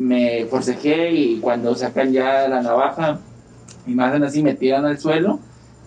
me 0.00 0.46
forcejé 0.46 1.12
y 1.12 1.40
cuando 1.40 1.74
sacan 1.74 2.10
ya 2.10 2.48
la 2.48 2.62
navaja 2.62 3.18
y 3.86 3.90
me 3.90 4.04
hacen 4.04 4.24
así, 4.24 4.42
me 4.42 4.54
tiran 4.54 4.86
al 4.86 4.98
suelo 4.98 5.40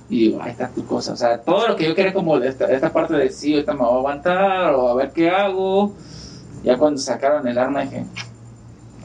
y 0.08 0.26
digo, 0.26 0.42
ahí 0.42 0.52
está 0.52 0.70
tu 0.70 0.86
cosa. 0.86 1.14
O 1.14 1.16
sea, 1.18 1.40
todo 1.40 1.68
lo 1.70 1.76
que 1.76 1.88
yo 1.88 1.96
quería 1.96 2.14
como 2.14 2.38
esta, 2.38 2.72
esta 2.72 2.94
parte 2.94 3.16
de 3.16 3.32
sí, 3.32 3.54
ahorita 3.54 3.74
me 3.74 3.80
voy 3.80 3.90
a 3.90 3.98
aguantar 3.98 4.76
o 4.76 4.88
a 4.90 4.94
ver 4.94 5.12
qué 5.12 5.32
hago. 5.32 5.96
Ya 6.64 6.78
cuando 6.78 7.02
sacaron 7.02 7.48
el 7.48 7.58
arma 7.58 7.82
dije, 7.82 8.06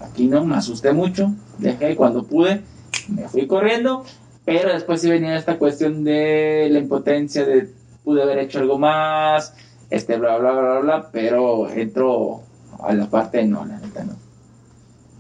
aquí 0.02 0.26
no, 0.26 0.44
me 0.44 0.56
asusté 0.56 0.92
mucho, 0.92 1.32
dejé 1.56 1.96
cuando 1.96 2.24
pude, 2.24 2.60
me 3.08 3.28
fui 3.28 3.46
corriendo, 3.46 4.04
pero 4.44 4.74
después 4.74 5.00
sí 5.00 5.08
venía 5.08 5.36
esta 5.36 5.56
cuestión 5.56 6.04
de 6.04 6.68
la 6.70 6.80
impotencia, 6.80 7.46
de 7.46 7.72
pude 8.04 8.22
haber 8.22 8.40
hecho 8.40 8.58
algo 8.58 8.78
más, 8.78 9.54
este, 9.88 10.18
bla, 10.18 10.36
bla, 10.36 10.52
bla, 10.52 10.60
bla, 10.60 10.78
bla, 10.80 11.08
pero 11.10 11.70
entro 11.70 12.42
a 12.78 12.92
la 12.92 13.06
parte 13.06 13.42
no, 13.44 13.64
la 13.64 13.78
neta 13.78 14.04
no. 14.04 14.27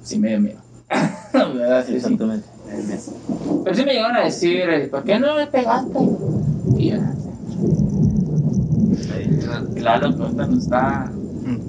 Sí 0.08 0.18
me 0.18 0.28
dio 0.28 0.40
miedo. 0.40 0.60
La 1.34 1.44
verdad, 1.48 1.84
sí. 1.86 1.96
Exactamente. 1.96 2.48
Pero 3.62 3.76
sí 3.76 3.84
me 3.84 3.92
llegaron 3.92 4.16
a 4.16 4.24
decir, 4.24 4.60
eh, 4.70 4.88
¿por 4.88 5.04
qué 5.04 5.18
no 5.18 5.36
le 5.36 5.46
pegaste? 5.48 5.98
Y 6.78 6.90
yo, 6.92 6.96
Lalo 9.76 10.16
Costa 10.16 10.46
nos 10.46 10.62
está 10.64 11.12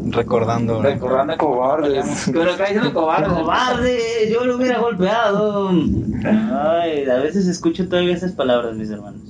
Recordando. 0.07 0.81
recordando 0.81 1.37
Cobardes. 1.37 2.05
Nos 2.29 2.47
está 2.47 2.63
diciendo 2.63 2.93
cobardes. 2.93 3.33
¡Cobarde! 3.33 4.29
Yo 4.31 4.45
lo 4.45 4.55
hubiera 4.55 4.79
golpeado. 4.79 5.69
Ay, 5.69 7.03
a 7.09 7.15
veces 7.17 7.45
escucho 7.45 7.89
todavía 7.89 8.13
esas 8.13 8.31
palabras, 8.31 8.77
mis 8.77 8.89
hermanos. 8.89 9.21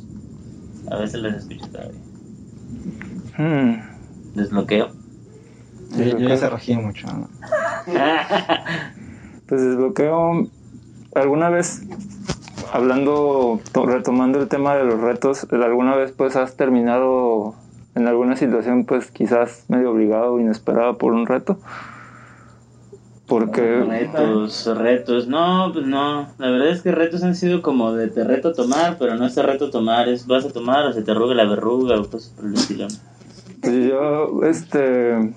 A 0.91 0.97
veces 0.97 1.19
las 1.23 1.37
escucho 1.37 1.67
todavía. 1.67 1.99
Hmm. 3.39 4.35
Desbloqueo. 4.35 4.91
Ya 5.97 6.37
se 6.37 6.47
regía 6.47 6.77
mucho. 6.79 7.07
¿no? 7.07 7.27
Pues 9.49 9.61
desbloqueo. 9.63 10.47
¿Alguna 11.15 11.49
vez, 11.49 11.81
hablando, 12.71 13.59
to- 13.73 13.87
retomando 13.87 14.39
el 14.39 14.47
tema 14.47 14.75
de 14.75 14.83
los 14.85 15.01
retos, 15.01 15.47
alguna 15.51 15.95
vez 15.95 16.11
pues 16.11 16.35
has 16.35 16.55
terminado 16.55 17.55
en 17.95 18.07
alguna 18.07 18.35
situación 18.35 18.85
pues 18.85 19.09
quizás 19.09 19.65
medio 19.67 19.91
obligado 19.91 20.33
o 20.35 20.39
inesperado 20.39 20.97
por 20.99 21.13
un 21.13 21.25
reto? 21.25 21.57
Porque... 23.27 23.83
Retos, 23.83 24.65
retos. 24.75 25.27
No, 25.27 25.71
pues 25.73 25.85
no. 25.85 26.29
La 26.37 26.49
verdad 26.49 26.69
es 26.69 26.81
que 26.81 26.91
retos 26.91 27.23
han 27.23 27.35
sido 27.35 27.61
como 27.61 27.93
de 27.93 28.07
te 28.07 28.23
reto 28.23 28.49
a 28.49 28.53
tomar, 28.53 28.97
pero 28.99 29.15
no 29.15 29.25
es 29.25 29.35
te 29.35 29.43
reto 29.43 29.65
a 29.65 29.71
tomar, 29.71 30.07
es 30.09 30.25
vas 30.27 30.45
a 30.45 30.49
tomar 30.51 30.85
o 30.85 30.93
se 30.93 31.01
te 31.03 31.11
arruga 31.11 31.35
la 31.35 31.45
verruga 31.45 31.99
o 31.99 32.09
cosas 32.09 32.33
por 32.35 32.45
el 32.45 32.53
estilo. 32.55 32.87
Pues 33.61 33.87
yo, 33.87 34.43
este, 34.45 35.33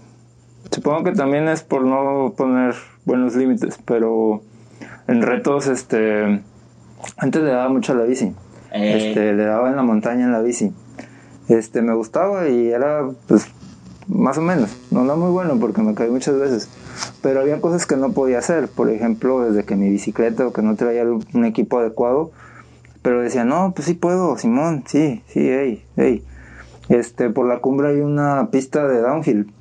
supongo 0.71 1.05
que 1.05 1.13
también 1.13 1.49
es 1.49 1.63
por 1.63 1.83
no 1.85 2.33
poner 2.35 2.75
buenos 3.05 3.37
límites, 3.37 3.79
pero 3.85 4.43
en 5.09 5.23
retos, 5.23 5.67
este, 5.67 6.43
antes 7.17 7.43
le 7.43 7.51
daba 7.51 7.69
mucho 7.69 7.93
a 7.93 7.97
la 7.97 8.05
bici. 8.05 8.35
Eh, 8.73 9.09
Este, 9.09 9.33
le 9.33 9.45
daba 9.45 9.69
en 9.69 9.77
la 9.77 9.83
montaña 9.83 10.25
en 10.25 10.33
la 10.33 10.41
bici. 10.41 10.73
Este, 11.49 11.83
me 11.83 11.95
gustaba 11.95 12.49
y 12.49 12.69
era, 12.69 13.09
pues, 13.27 13.49
más 14.09 14.39
o 14.39 14.41
menos. 14.41 14.77
No 14.91 15.05
era 15.05 15.17
muy 15.17 15.31
bueno 15.31 15.59
porque 15.61 15.83
me 15.83 15.95
caí 15.95 16.11
muchas 16.11 16.39
veces. 16.39 16.69
Pero 17.23 17.41
había 17.41 17.61
cosas 17.61 17.87
que 17.87 17.97
no 17.97 18.13
podía 18.13 18.39
hacer. 18.39 18.69
Por 18.69 18.91
ejemplo, 18.91 19.41
desde 19.43 19.65
que 19.65 19.77
mi 19.77 19.91
bicicleta 19.91 20.47
o 20.47 20.53
que 20.53 20.63
no 20.63 20.77
traía 20.77 21.05
un 21.05 21.45
equipo 21.45 21.79
adecuado. 21.79 22.31
Pero 23.03 23.21
decía, 23.21 23.45
no, 23.45 23.73
pues 23.75 23.87
sí 23.87 23.95
puedo, 23.95 24.39
Simón, 24.39 24.85
sí, 24.87 25.23
sí, 25.27 25.41
hey, 25.41 25.85
hey. 25.97 26.25
Este, 26.89 27.31
por 27.31 27.47
la 27.47 27.59
cumbre 27.59 27.89
hay 27.89 28.01
una 28.01 28.49
pista 28.51 28.87
de 28.87 29.01
downhill. 29.01 29.53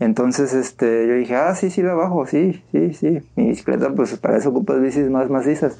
Entonces, 0.00 0.54
este, 0.54 1.06
yo 1.08 1.14
dije, 1.14 1.34
ah, 1.34 1.54
sí, 1.54 1.70
sí 1.70 1.82
la 1.82 1.94
bajo, 1.94 2.24
sí, 2.26 2.62
sí, 2.72 2.94
sí. 2.94 3.18
Mi 3.36 3.48
bicicleta, 3.48 3.90
pues 3.90 4.16
para 4.18 4.36
eso 4.36 4.50
ocupas 4.50 4.80
bicis 4.80 5.10
más 5.10 5.28
macizas. 5.28 5.78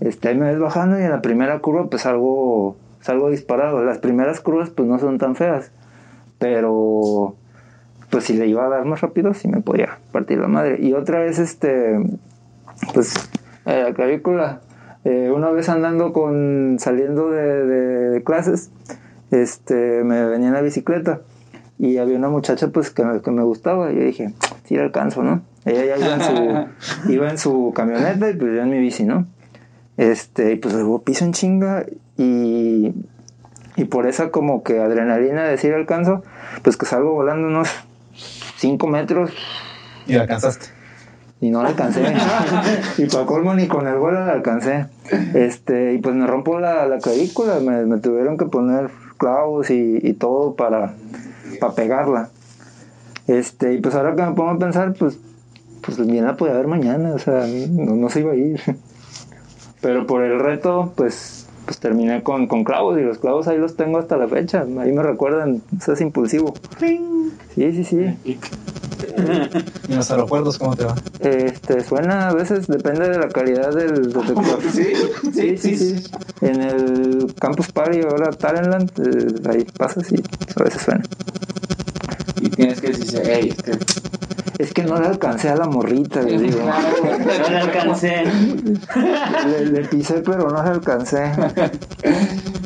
Este, 0.00 0.28
ahí 0.28 0.38
me 0.38 0.46
ves 0.50 0.58
bajando 0.58 0.98
y 0.98 1.02
en 1.02 1.10
la 1.10 1.20
primera 1.20 1.58
curva, 1.60 1.86
pues 1.90 2.02
salgo, 2.02 2.76
salgo 3.00 3.28
disparado. 3.30 3.84
Las 3.84 3.98
primeras 3.98 4.40
curvas, 4.40 4.70
pues 4.70 4.88
no 4.88 4.98
son 4.98 5.18
tan 5.18 5.36
feas. 5.36 5.70
Pero, 6.38 7.34
pues 8.10 8.24
si 8.24 8.34
le 8.34 8.46
iba 8.46 8.64
a 8.64 8.68
dar 8.68 8.84
más 8.84 9.00
rápido, 9.02 9.34
sí 9.34 9.48
me 9.48 9.60
podía 9.60 9.98
partir 10.12 10.38
la 10.38 10.48
madre. 10.48 10.78
Y 10.80 10.94
otra 10.94 11.20
vez, 11.20 11.38
este, 11.38 12.00
pues, 12.94 13.14
eh, 13.66 13.82
la 13.86 13.92
clavícula. 13.94 14.60
Eh, 15.04 15.30
una 15.34 15.50
vez 15.50 15.68
andando 15.68 16.12
con, 16.12 16.76
saliendo 16.78 17.28
de- 17.30 17.66
de 17.66 18.22
clases, 18.24 18.70
este, 19.30 20.04
me 20.04 20.24
venía 20.26 20.48
en 20.48 20.54
la 20.54 20.62
bicicleta 20.62 21.20
y 21.78 21.96
había 21.98 22.16
una 22.16 22.28
muchacha 22.28 22.68
pues 22.68 22.90
que 22.90 23.04
me, 23.04 23.20
que 23.20 23.30
me 23.30 23.42
gustaba 23.42 23.92
y 23.92 23.96
yo 23.96 24.02
dije, 24.04 24.32
sí 24.64 24.76
la 24.76 24.84
alcanzo, 24.84 25.22
¿no? 25.22 25.42
Ella 25.64 25.84
ya 25.84 25.98
iba 25.98 26.14
en 26.14 26.22
su, 26.22 27.08
iba 27.12 27.30
en 27.30 27.38
su 27.38 27.72
camioneta 27.74 28.30
y 28.30 28.34
pues 28.34 28.52
yo 28.54 28.62
en 28.62 28.70
mi 28.70 28.78
bici, 28.78 29.04
¿no? 29.04 29.26
Este, 29.96 30.52
y 30.52 30.56
pues 30.56 30.74
luego 30.74 31.02
piso 31.02 31.24
en 31.24 31.32
chinga 31.32 31.84
y, 32.16 32.92
y 33.76 33.84
por 33.84 34.06
esa 34.06 34.30
como 34.30 34.62
que 34.62 34.80
adrenalina 34.80 35.44
de 35.44 35.50
decir 35.50 35.74
alcanzo, 35.74 36.22
pues 36.62 36.76
que 36.76 36.86
salgo 36.86 37.12
volando 37.12 37.48
unos 37.48 37.68
5 38.56 38.86
metros 38.86 39.30
Y 40.06 40.14
la 40.14 40.22
alcanzaste. 40.22 40.66
y 41.40 41.50
no 41.50 41.62
la 41.62 41.70
alcancé. 41.70 42.02
y 42.98 43.06
para 43.06 43.26
colmo 43.26 43.54
ni 43.54 43.66
con 43.66 43.86
el 43.86 43.98
vuelo 43.98 44.24
la 44.24 44.32
alcancé. 44.32 44.86
Este, 45.34 45.94
y 45.94 45.98
pues 45.98 46.14
me 46.14 46.26
rompo 46.26 46.58
la, 46.58 46.86
la 46.86 46.98
clavícula, 46.98 47.60
me, 47.60 47.84
me 47.86 47.98
tuvieron 47.98 48.36
que 48.38 48.46
poner 48.46 48.90
clavos 49.18 49.70
y, 49.70 49.98
y 50.02 50.14
todo 50.14 50.54
para, 50.54 50.94
para 51.62 51.74
pegarla. 51.74 52.30
Este, 53.28 53.74
y 53.74 53.80
pues 53.80 53.94
ahora 53.94 54.16
que 54.16 54.22
me 54.22 54.32
pongo 54.32 54.50
a 54.50 54.58
pensar, 54.58 54.94
pues, 54.94 55.16
pues 55.80 56.04
bien 56.04 56.24
la 56.24 56.36
podía 56.36 56.54
ver 56.54 56.66
mañana, 56.66 57.14
o 57.14 57.18
sea, 57.20 57.46
no, 57.46 57.94
no 57.94 58.08
se 58.10 58.20
iba 58.20 58.32
a 58.32 58.34
ir. 58.34 58.60
Pero 59.80 60.06
por 60.06 60.22
el 60.22 60.40
reto, 60.40 60.92
pues, 60.96 61.46
pues 61.64 61.78
terminé 61.78 62.22
con, 62.24 62.48
con 62.48 62.64
clavos 62.64 62.98
y 62.98 63.02
los 63.02 63.18
clavos 63.18 63.46
ahí 63.46 63.58
los 63.58 63.76
tengo 63.76 63.98
hasta 63.98 64.16
la 64.16 64.26
fecha. 64.26 64.64
Ahí 64.80 64.92
me 64.92 65.02
recuerdan, 65.02 65.62
eso 65.76 65.92
es 65.92 66.00
impulsivo. 66.00 66.54
Sí, 67.54 67.72
sí, 67.72 67.84
sí. 67.84 68.16
¿Y 69.88 69.92
en 69.92 69.96
los 69.96 70.10
aeropuertos 70.10 70.58
cómo 70.58 70.76
te 70.76 70.84
va? 70.84 70.94
Este, 71.20 71.82
suena 71.82 72.28
a 72.28 72.34
veces, 72.34 72.66
depende 72.66 73.08
de 73.08 73.18
la 73.18 73.28
calidad 73.28 73.72
del 73.74 74.12
detector. 74.12 74.58
Sí, 74.72 74.92
Sí, 75.32 75.56
sí, 75.56 75.76
sí. 75.76 76.10
En 76.40 76.62
el 76.62 77.34
Campus 77.38 77.70
Party, 77.72 78.00
ahora 78.02 78.30
Talentland, 78.30 78.90
eh, 79.00 79.50
ahí 79.50 79.64
pasa, 79.76 80.02
sí, 80.02 80.16
a 80.56 80.62
veces 80.62 80.82
suena. 80.82 81.02
Y 82.42 82.50
tienes 82.50 82.80
que 82.80 82.88
decir, 82.88 83.22
hey, 83.24 83.54
este. 83.56 83.78
Es 84.58 84.72
que 84.72 84.82
no 84.82 85.00
le 85.00 85.06
alcancé 85.06 85.48
a 85.48 85.54
la 85.54 85.66
morrita, 85.66 86.22
les 86.22 86.40
digo. 86.40 86.58
no 86.62 87.48
le 87.50 87.56
alcancé. 87.56 88.24
Le, 89.46 89.66
le 89.66 89.84
pisé, 89.84 90.22
pero 90.24 90.50
no 90.50 90.62
le 90.62 90.70
alcancé. 90.70 91.32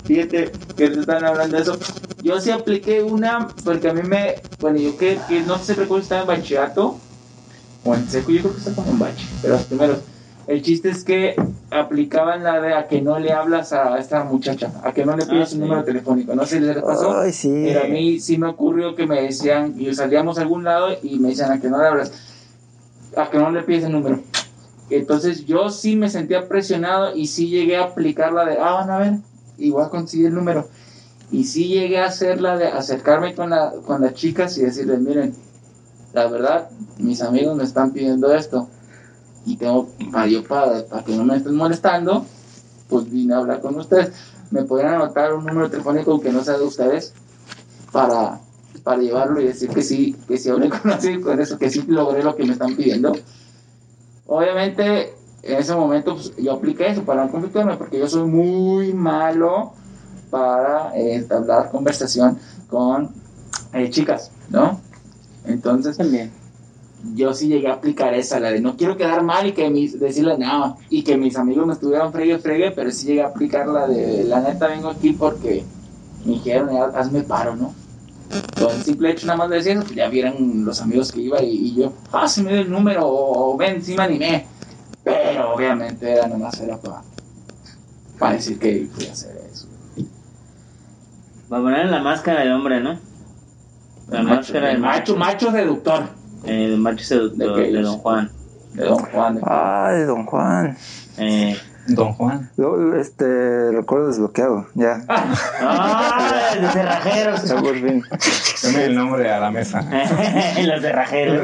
Fíjate 0.06 0.52
que 0.76 0.88
te 0.88 1.00
están 1.00 1.24
hablando 1.24 1.56
de 1.56 1.62
eso. 1.62 1.78
Yo 2.22 2.40
sí 2.40 2.50
apliqué 2.50 3.02
una, 3.02 3.54
porque 3.64 3.90
a 3.90 3.92
mí 3.92 4.02
me. 4.02 4.36
Bueno, 4.58 4.78
yo 4.78 4.96
que, 4.96 5.18
que 5.28 5.40
no 5.42 5.58
sé 5.58 5.74
recuerdo 5.74 5.98
si 5.98 6.04
estaba 6.06 6.22
en 6.22 6.26
bachillerato 6.28 6.98
o 7.84 7.94
en 7.94 8.08
seco, 8.08 8.30
yo 8.32 8.40
creo 8.40 8.52
que 8.54 8.58
está 8.58 8.74
como 8.74 8.90
en 8.92 8.98
bache, 8.98 9.26
pero 9.42 9.54
los 9.54 9.64
primeros. 9.64 9.98
El 10.46 10.62
chiste 10.62 10.90
es 10.90 11.02
que 11.02 11.34
aplicaban 11.70 12.44
la 12.44 12.60
de 12.60 12.72
a 12.74 12.86
que 12.86 13.02
no 13.02 13.18
le 13.18 13.32
hablas 13.32 13.72
a 13.72 13.98
esta 13.98 14.22
muchacha, 14.22 14.70
a 14.84 14.92
que 14.92 15.04
no 15.04 15.16
le 15.16 15.26
pides 15.26 15.42
Ah, 15.42 15.46
su 15.46 15.52
sí. 15.56 15.58
número 15.58 15.82
telefónico. 15.84 16.34
No 16.36 16.46
sé 16.46 16.58
si 16.58 16.64
les 16.64 16.76
pasó. 16.82 17.18
Ay, 17.18 17.32
sí. 17.32 17.50
Pero 17.66 17.84
a 17.84 17.88
mí 17.88 18.20
sí 18.20 18.38
me 18.38 18.46
ocurrió 18.48 18.94
que 18.94 19.06
me 19.06 19.22
decían, 19.22 19.74
y 19.76 19.92
salíamos 19.92 20.38
a 20.38 20.42
algún 20.42 20.62
lado 20.62 20.90
y 21.02 21.18
me 21.18 21.30
decían 21.30 21.50
a 21.50 21.60
que 21.60 21.68
no 21.68 21.78
le 21.78 21.88
hablas, 21.88 22.12
a 23.16 23.28
que 23.28 23.38
no 23.38 23.50
le 23.50 23.62
pides 23.62 23.84
el 23.84 23.92
número. 23.92 24.20
Entonces 24.88 25.46
yo 25.46 25.68
sí 25.70 25.96
me 25.96 26.08
sentía 26.08 26.46
presionado 26.46 27.16
y 27.16 27.26
sí 27.26 27.48
llegué 27.48 27.76
a 27.76 27.84
aplicar 27.84 28.32
la 28.32 28.44
de, 28.44 28.56
ah, 28.60 28.72
van 28.74 28.90
a 28.90 28.98
ver, 28.98 29.14
y 29.58 29.70
voy 29.70 29.82
a 29.84 29.88
conseguir 29.88 30.26
el 30.26 30.34
número. 30.34 30.68
Y 31.32 31.42
sí 31.42 31.66
llegué 31.66 31.98
a 31.98 32.06
hacer 32.06 32.40
la 32.40 32.56
de 32.56 32.68
acercarme 32.68 33.34
con, 33.34 33.50
la, 33.50 33.72
con 33.84 34.00
las 34.00 34.14
chicas 34.14 34.56
y 34.58 34.62
decirles, 34.62 35.00
miren, 35.00 35.34
la 36.14 36.28
verdad, 36.28 36.68
mis 36.98 37.20
amigos 37.20 37.56
me 37.56 37.64
están 37.64 37.90
pidiendo 37.90 38.32
esto. 38.32 38.68
Y 39.46 39.56
tengo, 39.56 39.88
yo, 40.28 40.44
para, 40.44 40.84
para 40.86 41.04
que 41.04 41.16
no 41.16 41.24
me 41.24 41.36
estén 41.36 41.54
molestando, 41.54 42.26
pues 42.88 43.08
vine 43.08 43.32
a 43.32 43.38
hablar 43.38 43.60
con 43.60 43.76
ustedes. 43.76 44.12
¿Me 44.50 44.64
podrían 44.64 44.94
anotar 44.94 45.32
un 45.32 45.46
número 45.46 45.70
telefónico 45.70 46.20
que 46.20 46.32
no 46.32 46.42
sea 46.42 46.58
de 46.58 46.64
ustedes? 46.64 47.14
Para, 47.92 48.40
para 48.82 49.00
llevarlo 49.00 49.40
y 49.40 49.46
decir 49.46 49.70
que 49.70 49.82
sí, 49.82 50.16
que 50.26 50.36
sí 50.36 50.50
hablé 50.50 50.68
con 50.82 50.90
así, 50.90 51.20
con 51.20 51.40
eso, 51.40 51.58
que 51.58 51.70
sí 51.70 51.82
logré 51.86 52.24
lo 52.24 52.34
que 52.34 52.44
me 52.44 52.52
están 52.52 52.74
pidiendo. 52.74 53.12
Obviamente, 54.26 55.14
en 55.42 55.58
ese 55.58 55.74
momento 55.76 56.14
pues, 56.14 56.34
yo 56.36 56.52
apliqué 56.52 56.88
eso 56.88 57.04
para 57.04 57.24
no 57.24 57.30
conflictuarme, 57.30 57.76
porque 57.76 58.00
yo 58.00 58.08
soy 58.08 58.28
muy 58.28 58.92
malo 58.92 59.72
para 60.28 60.96
eh, 60.96 61.14
entablar 61.14 61.70
conversación 61.70 62.38
con 62.68 63.10
eh, 63.72 63.90
chicas, 63.90 64.32
¿no? 64.50 64.80
Entonces, 65.44 65.96
También. 65.96 66.32
Yo 67.14 67.32
sí 67.34 67.48
llegué 67.48 67.68
a 67.68 67.74
aplicar 67.74 68.14
esa, 68.14 68.40
la 68.40 68.50
de 68.50 68.60
no 68.60 68.76
quiero 68.76 68.96
quedar 68.96 69.22
mal 69.22 69.46
y 69.46 69.52
que 69.52 69.70
mis, 69.70 69.98
decirle 69.98 70.36
no, 70.38 70.78
y 70.90 71.02
que 71.02 71.16
mis 71.16 71.36
amigos 71.36 71.66
me 71.66 71.72
estuvieran 71.74 72.12
fregue, 72.12 72.38
fregue, 72.38 72.70
pero 72.70 72.90
sí 72.90 73.06
llegué 73.06 73.22
a 73.22 73.28
aplicar 73.28 73.66
la 73.68 73.86
de 73.86 74.24
la 74.24 74.40
neta 74.40 74.68
vengo 74.68 74.88
aquí 74.88 75.12
porque 75.12 75.64
me 76.24 76.32
dijeron, 76.32 76.70
"Ya, 76.72 76.84
hazme 76.98 77.22
paro, 77.22 77.56
¿no? 77.56 77.74
Con 78.58 78.74
el 78.74 78.82
simple 78.82 79.10
hecho 79.12 79.26
nada 79.26 79.38
más 79.38 79.50
de 79.50 79.56
decir 79.56 79.72
eso, 79.72 79.82
pues 79.82 79.94
ya 79.94 80.08
vieran 80.08 80.64
los 80.64 80.80
amigos 80.80 81.12
que 81.12 81.20
iba 81.20 81.40
y, 81.42 81.68
y 81.68 81.74
yo, 81.76 81.92
ah, 82.12 82.26
se 82.26 82.42
me 82.42 82.52
dio 82.52 82.62
el 82.62 82.70
número, 82.70 83.06
o, 83.06 83.54
o 83.54 83.56
ven, 83.56 83.82
sí 83.82 83.94
me 83.94 84.02
animé. 84.02 84.46
Pero 85.04 85.54
obviamente 85.54 86.10
era 86.10 86.26
nada 86.26 86.38
más 86.38 86.60
era 86.60 86.76
para, 86.76 87.02
para 88.18 88.32
decir 88.32 88.58
que 88.58 88.88
fui 88.92 89.06
a 89.06 89.12
hacer 89.12 89.36
eso. 89.50 89.68
Va 91.52 91.58
a 91.58 91.62
poner 91.62 91.86
la 91.86 92.02
máscara 92.02 92.44
de 92.44 92.52
hombre, 92.52 92.80
¿no? 92.80 92.98
La 94.08 94.22
macho, 94.22 94.36
máscara 94.36 94.66
de 94.66 94.72
el 94.74 94.80
macho, 94.80 95.16
macho 95.16 95.52
seductor 95.52 96.15
Eh, 96.44 96.64
el 96.66 96.82
De 97.36 97.46
de. 97.46 97.82
Don 97.82 97.98
Juan. 97.98 98.30
de 98.74 98.84
Don 98.84 98.98
Juan. 98.98 99.34
de- 99.36 99.40
Ay, 99.44 100.02
don 100.04 100.26
Juan. 100.26 100.76
Eh, 101.18 101.56
Don 101.88 102.12
Juan. 102.14 102.50
Lo- 102.56 102.96
Este, 102.96 103.70
recuerdo 103.70 104.08
desbloqueado, 104.08 104.66
ya. 104.74 105.02
¡Ah! 105.08 106.50
Los 106.60 106.72
cerrajeros. 106.72 107.44
Ya 107.48 107.56
por 107.56 107.74
fin. 107.74 108.02
Dame 108.62 108.84
el 108.86 108.94
nombre 108.96 109.30
a 109.30 109.38
la 109.40 109.50
mesa. 109.50 109.80
Los 110.62 110.80
cerrajeros. 110.82 111.42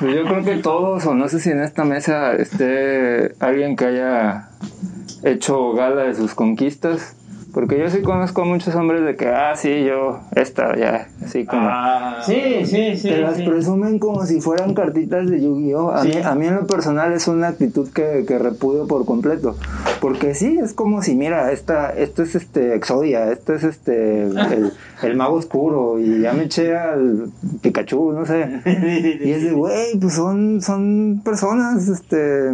Pues 0.00 0.14
yo 0.14 0.24
creo 0.24 0.44
que 0.44 0.56
todos, 0.56 1.06
o 1.06 1.14
no 1.14 1.28
sé 1.28 1.38
si 1.40 1.50
en 1.50 1.62
esta 1.62 1.84
mesa 1.84 2.32
esté 2.32 3.34
alguien 3.40 3.76
que 3.76 3.84
haya 3.86 4.48
hecho 5.22 5.72
gala 5.72 6.02
de 6.02 6.14
sus 6.14 6.34
conquistas, 6.34 7.14
Porque 7.54 7.78
yo 7.78 7.88
sí 7.88 8.02
conozco 8.02 8.42
a 8.42 8.44
muchos 8.44 8.74
hombres 8.74 9.04
de 9.04 9.14
que, 9.14 9.28
ah, 9.28 9.54
sí, 9.54 9.84
yo, 9.84 10.18
esta, 10.34 10.76
ya, 10.76 11.06
así 11.24 11.46
como... 11.46 11.62
Ah, 11.70 12.18
Sí, 12.26 12.64
sí, 12.64 12.96
sí. 12.96 13.08
te 13.08 13.18
las 13.18 13.36
sí. 13.36 13.44
presumen 13.46 13.98
como 14.00 14.26
si 14.26 14.40
fueran 14.40 14.74
cartitas 14.74 15.30
de 15.30 15.40
Yu-Gi-Oh! 15.40 15.90
A, 15.92 16.02
Sí. 16.02 16.08
mí, 16.08 16.14
a 16.24 16.34
mí 16.34 16.46
en 16.48 16.56
lo 16.56 16.66
personal 16.66 17.12
es 17.12 17.28
una 17.28 17.48
actitud 17.48 17.88
que, 17.90 18.24
que 18.26 18.38
repudio 18.40 18.88
por 18.88 19.04
completo. 19.06 19.56
Porque 20.00 20.34
sí, 20.34 20.58
es 20.60 20.72
como 20.74 21.00
si, 21.02 21.14
mira, 21.14 21.52
esta, 21.52 21.90
esto 21.90 22.24
es 22.24 22.34
este 22.34 22.74
Exodia, 22.74 23.30
esto 23.30 23.54
es 23.54 23.62
este 23.62 24.22
el, 24.24 24.72
el 25.02 25.16
mago 25.16 25.36
oscuro, 25.36 25.98
y 26.00 26.20
ya 26.22 26.32
me 26.32 26.44
eché 26.44 26.76
al 26.76 27.30
Pikachu, 27.62 28.12
no 28.12 28.26
sé. 28.26 28.48
Y 29.24 29.30
es 29.30 29.44
de, 29.44 29.52
güey, 29.52 29.96
pues 30.00 30.14
son, 30.14 30.60
son 30.60 31.22
personas, 31.24 31.88
este... 31.88 32.50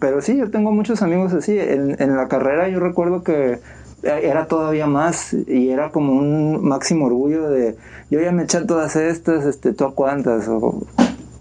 Pero 0.00 0.20
sí, 0.20 0.36
yo 0.36 0.50
tengo 0.50 0.70
muchos 0.70 1.02
amigos 1.02 1.32
así. 1.34 1.58
En, 1.58 1.96
en 2.00 2.16
la 2.16 2.28
carrera 2.28 2.68
yo 2.68 2.78
recuerdo 2.78 3.22
que 3.24 3.58
era 4.04 4.46
todavía 4.46 4.86
más 4.86 5.32
y 5.32 5.70
era 5.70 5.90
como 5.90 6.12
un 6.12 6.64
máximo 6.64 7.06
orgullo 7.06 7.50
de 7.50 7.76
yo 8.10 8.20
ya 8.20 8.32
me 8.32 8.44
eché 8.44 8.58
a 8.58 8.66
todas 8.66 8.96
estas, 8.96 9.44
este, 9.44 9.72
tú 9.72 9.84
a 9.84 9.94
cuántas, 9.94 10.46
o 10.48 10.82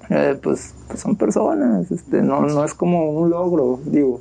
eh, 0.09 0.37
pues, 0.41 0.73
pues 0.87 0.99
son 0.99 1.15
personas, 1.15 1.91
este, 1.91 2.21
no, 2.21 2.41
no 2.41 2.63
es 2.63 2.73
como 2.73 3.11
un 3.11 3.29
logro, 3.29 3.79
digo. 3.85 4.19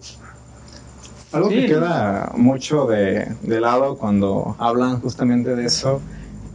Algo 1.33 1.49
Sí. 1.49 1.63
que 1.63 1.67
queda 1.69 2.33
mucho 2.37 2.87
de, 2.87 3.27
de 3.43 3.61
lado 3.61 3.97
cuando 3.97 4.55
hablan 4.59 5.01
justamente 5.01 5.57
de 5.57 5.65
eso 5.65 6.01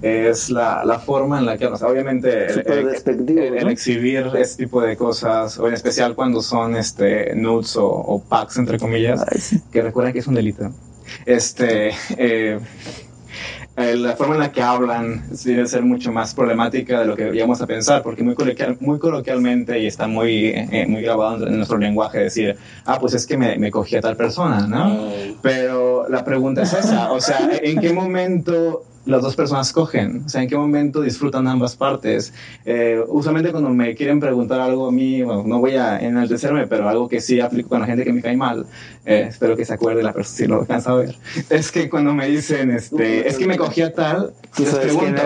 es 0.02 0.52
la, 0.52 0.86
la 0.86 1.00
forma 1.00 1.40
en 1.40 1.46
la 1.48 1.58
que, 1.58 1.66
o 1.66 1.76
sea, 1.76 1.88
obviamente, 1.88 2.46
el, 2.46 3.68
exhibir 3.70 4.30
este 4.38 4.66
tipo 4.66 4.82
de 4.82 4.96
cosas, 4.96 5.58
o 5.58 5.68
en 5.68 5.74
especial 5.74 6.14
cuando 6.14 6.42
son 6.42 6.76
este, 6.76 7.36
nudes 7.36 7.76
o, 7.78 7.88
o 7.88 8.22
packs, 8.22 8.58
entre 8.58 8.78
comillas, 8.78 9.26
Ay, 9.32 9.40
sí. 9.40 9.62
que 9.72 9.82
recuerden 9.82 10.14
que 10.14 10.20
es 10.20 10.28
un 10.28 10.36
delito. 10.36 10.70
Este, 11.26 11.92
eh, 12.18 12.60
eh, 13.78 13.96
la 13.96 14.16
forma 14.16 14.34
en 14.34 14.40
la 14.42 14.52
que 14.52 14.62
hablan 14.62 15.24
debe 15.44 15.68
ser 15.68 15.84
mucho 15.84 16.12
más 16.12 16.34
problemática 16.34 17.00
de 17.00 17.06
lo 17.06 17.16
que 17.16 17.26
deberíamos 17.26 17.62
a 17.62 17.68
pensar, 17.68 18.02
porque 18.02 18.24
muy, 18.24 18.34
coloquial, 18.34 18.76
muy 18.80 18.98
coloquialmente 18.98 19.78
y 19.80 19.86
está 19.86 20.08
muy, 20.08 20.48
eh, 20.48 20.86
muy 20.88 21.04
grabado 21.04 21.46
en 21.46 21.58
nuestro 21.58 21.78
lenguaje 21.78 22.18
decir, 22.18 22.58
ah, 22.86 22.98
pues 23.00 23.14
es 23.14 23.28
que 23.28 23.38
me, 23.38 23.56
me 23.60 23.70
cogí 23.70 23.96
a 23.96 24.02
tal 24.02 24.18
persona, 24.18 24.66
¿no? 24.66 25.12
Pero 25.44 26.10
la 26.10 26.24
pregunta 26.26 26.64
es 26.64 26.74
esa, 26.74 27.12
o 27.12 27.22
sea, 27.22 27.52
¿en 27.62 27.80
qué 27.80 27.94
momento 27.94 28.84
las 29.08 29.22
dos 29.22 29.36
personas 29.36 29.72
cogen? 29.74 30.24
O 30.26 30.30
sea, 30.30 30.42
¿en 30.42 30.50
qué 30.50 30.58
momento 30.58 31.02
disfrutan 31.02 31.48
ambas 31.48 31.76
partes? 31.76 32.34
Eh, 32.66 33.02
usualmente 33.08 33.52
cuando 33.52 33.70
me 33.70 33.96
quieren 33.96 34.20
preguntar 34.20 34.60
algo 34.60 34.88
a 34.88 34.92
mí, 34.92 35.22
bueno, 35.24 35.44
no 35.46 35.60
voy 35.60 35.76
a 35.76 36.00
enaltecerme, 36.00 36.68
pero 36.68 36.88
algo 36.88 37.08
que 37.08 37.22
sí 37.22 37.40
aplico 37.40 37.70
con 37.70 37.80
la 37.80 37.86
gente 37.86 38.04
que 38.04 38.14
me 38.14 38.22
cae 38.22 38.38
mal, 38.38 38.66
eh, 39.06 39.26
espero 39.30 39.56
que 39.56 39.66
se 39.66 39.74
acuerde 39.74 40.04
la 40.04 40.14
persona 40.14 40.38
si 40.38 40.46
lo 40.46 40.60
alcanza 40.60 40.92
a 40.92 40.96
ver, 40.96 41.16
es 41.50 41.72
que 41.72 41.90
cuando 41.90 42.14
me 42.14 42.28
dicen, 42.28 42.70
este, 42.72 43.28
es 43.28 43.38
que 43.38 43.48
me 43.48 43.58
cogí 43.58 43.82
a 43.82 43.94
tal, 43.94 44.34
les 44.58 44.76
pregunto. 44.76 45.22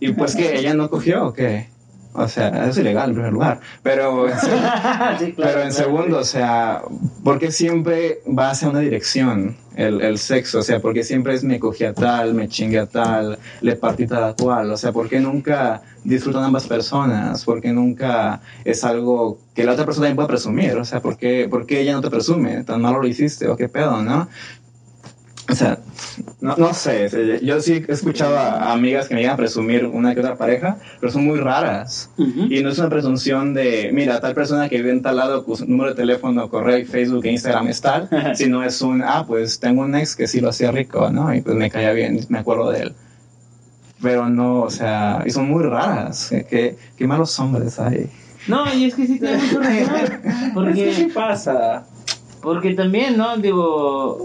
¿y 0.00 0.12
pues 0.12 0.36
que 0.36 0.56
ella 0.56 0.74
no 0.74 0.88
cogió 0.88 1.26
o 1.26 1.32
qué? 1.32 1.66
O 2.12 2.26
sea, 2.26 2.68
es 2.68 2.78
ilegal 2.78 3.10
en 3.10 3.14
primer 3.14 3.32
lugar, 3.32 3.60
pero... 3.82 4.26
Sí, 5.18 5.32
claro, 5.32 5.52
Pero 5.52 5.62
en 5.62 5.70
claro. 5.70 5.70
segundo, 5.72 6.18
o 6.18 6.24
sea, 6.24 6.82
porque 7.24 7.50
siempre 7.50 8.20
va 8.26 8.50
hacia 8.50 8.68
una 8.68 8.80
dirección 8.80 9.56
el, 9.78 10.00
el 10.00 10.18
sexo? 10.18 10.58
O 10.58 10.62
sea, 10.62 10.80
porque 10.80 11.04
siempre 11.04 11.34
es 11.34 11.44
me 11.44 11.60
cogí 11.60 11.84
a 11.84 11.94
tal, 11.94 12.34
me 12.34 12.48
chingué 12.48 12.80
a 12.80 12.86
tal, 12.86 13.38
le 13.60 13.76
partí 13.76 14.06
tal 14.06 14.34
cual. 14.36 14.70
O 14.72 14.76
sea, 14.76 14.92
porque 14.92 15.20
nunca 15.20 15.82
disfrutan 16.04 16.42
ambas 16.42 16.66
personas? 16.66 17.44
porque 17.44 17.72
nunca 17.72 18.40
es 18.64 18.82
algo 18.84 19.38
que 19.54 19.64
la 19.64 19.72
otra 19.72 19.84
persona 19.84 20.06
también 20.06 20.16
pueda 20.16 20.28
presumir? 20.28 20.76
O 20.76 20.84
sea, 20.84 21.00
¿por 21.00 21.16
qué, 21.16 21.46
por 21.48 21.64
qué 21.64 21.80
ella 21.80 21.92
no 21.92 22.00
te 22.00 22.10
presume? 22.10 22.64
¿Tan 22.64 22.82
malo 22.82 23.00
lo 23.00 23.06
hiciste? 23.06 23.48
¿O 23.48 23.56
qué 23.56 23.68
pedo, 23.68 24.02
no? 24.02 24.28
O 25.50 25.54
sea, 25.54 25.78
no, 26.40 26.56
no 26.56 26.74
sé, 26.74 27.08
sea, 27.08 27.40
yo 27.40 27.60
sí 27.60 27.84
he 27.86 27.92
escuchado 27.92 28.36
a 28.38 28.72
amigas 28.72 29.08
que 29.08 29.14
me 29.14 29.20
llegan 29.20 29.34
a 29.34 29.36
presumir 29.36 29.86
una 29.86 30.14
que 30.14 30.20
otra 30.20 30.36
pareja, 30.36 30.76
pero 31.00 31.12
son 31.12 31.24
muy 31.24 31.38
raras. 31.38 32.10
Ujú. 32.18 32.46
Y 32.50 32.62
no 32.62 32.70
es 32.70 32.78
una 32.78 32.88
presunción 32.88 33.54
de, 33.54 33.90
mira, 33.92 34.20
tal 34.20 34.34
persona 34.34 34.68
que 34.68 34.76
vive 34.76 34.90
en 34.90 35.02
tal 35.02 35.16
lado, 35.16 35.44
su 35.56 35.66
número 35.66 35.90
de 35.90 35.96
teléfono, 35.96 36.48
correo, 36.48 36.84
Facebook 36.86 37.24
e 37.24 37.32
Instagram 37.32 37.68
es 37.68 37.80
tal, 37.80 38.08
sino 38.34 38.62
es 38.62 38.80
un, 38.82 39.02
ah, 39.02 39.24
pues 39.26 39.58
tengo 39.58 39.82
un 39.82 39.94
ex 39.96 40.14
que 40.16 40.26
sí 40.28 40.40
lo 40.40 40.50
hacía 40.50 40.70
rico, 40.70 41.10
¿no? 41.10 41.34
Y 41.34 41.40
pues 41.40 41.56
me 41.56 41.70
caía 41.70 41.92
bien, 41.92 42.20
me 42.28 42.38
acuerdo 42.38 42.70
de 42.70 42.82
él. 42.82 42.94
Pero 44.00 44.28
no, 44.28 44.62
o 44.62 44.70
sea, 44.70 45.24
y 45.26 45.30
son 45.30 45.48
muy 45.48 45.64
raras. 45.64 46.28
Qué, 46.30 46.44
qué, 46.44 46.76
qué 46.96 47.06
malos 47.06 47.36
hombres 47.40 47.80
hay. 47.80 48.08
No, 48.46 48.72
y 48.72 48.84
es 48.84 48.94
que 48.94 49.06
sí 49.06 49.18
tiene 49.18 49.38
mucho 49.38 49.58
razón. 49.60 49.96
Es 49.96 50.10
que 50.10 50.30
sí 50.30 50.50
Porque, 50.54 51.10
pasa. 51.12 51.84
porque 52.40 52.74
también, 52.74 53.16
¿no? 53.16 53.36
Digo, 53.38 54.24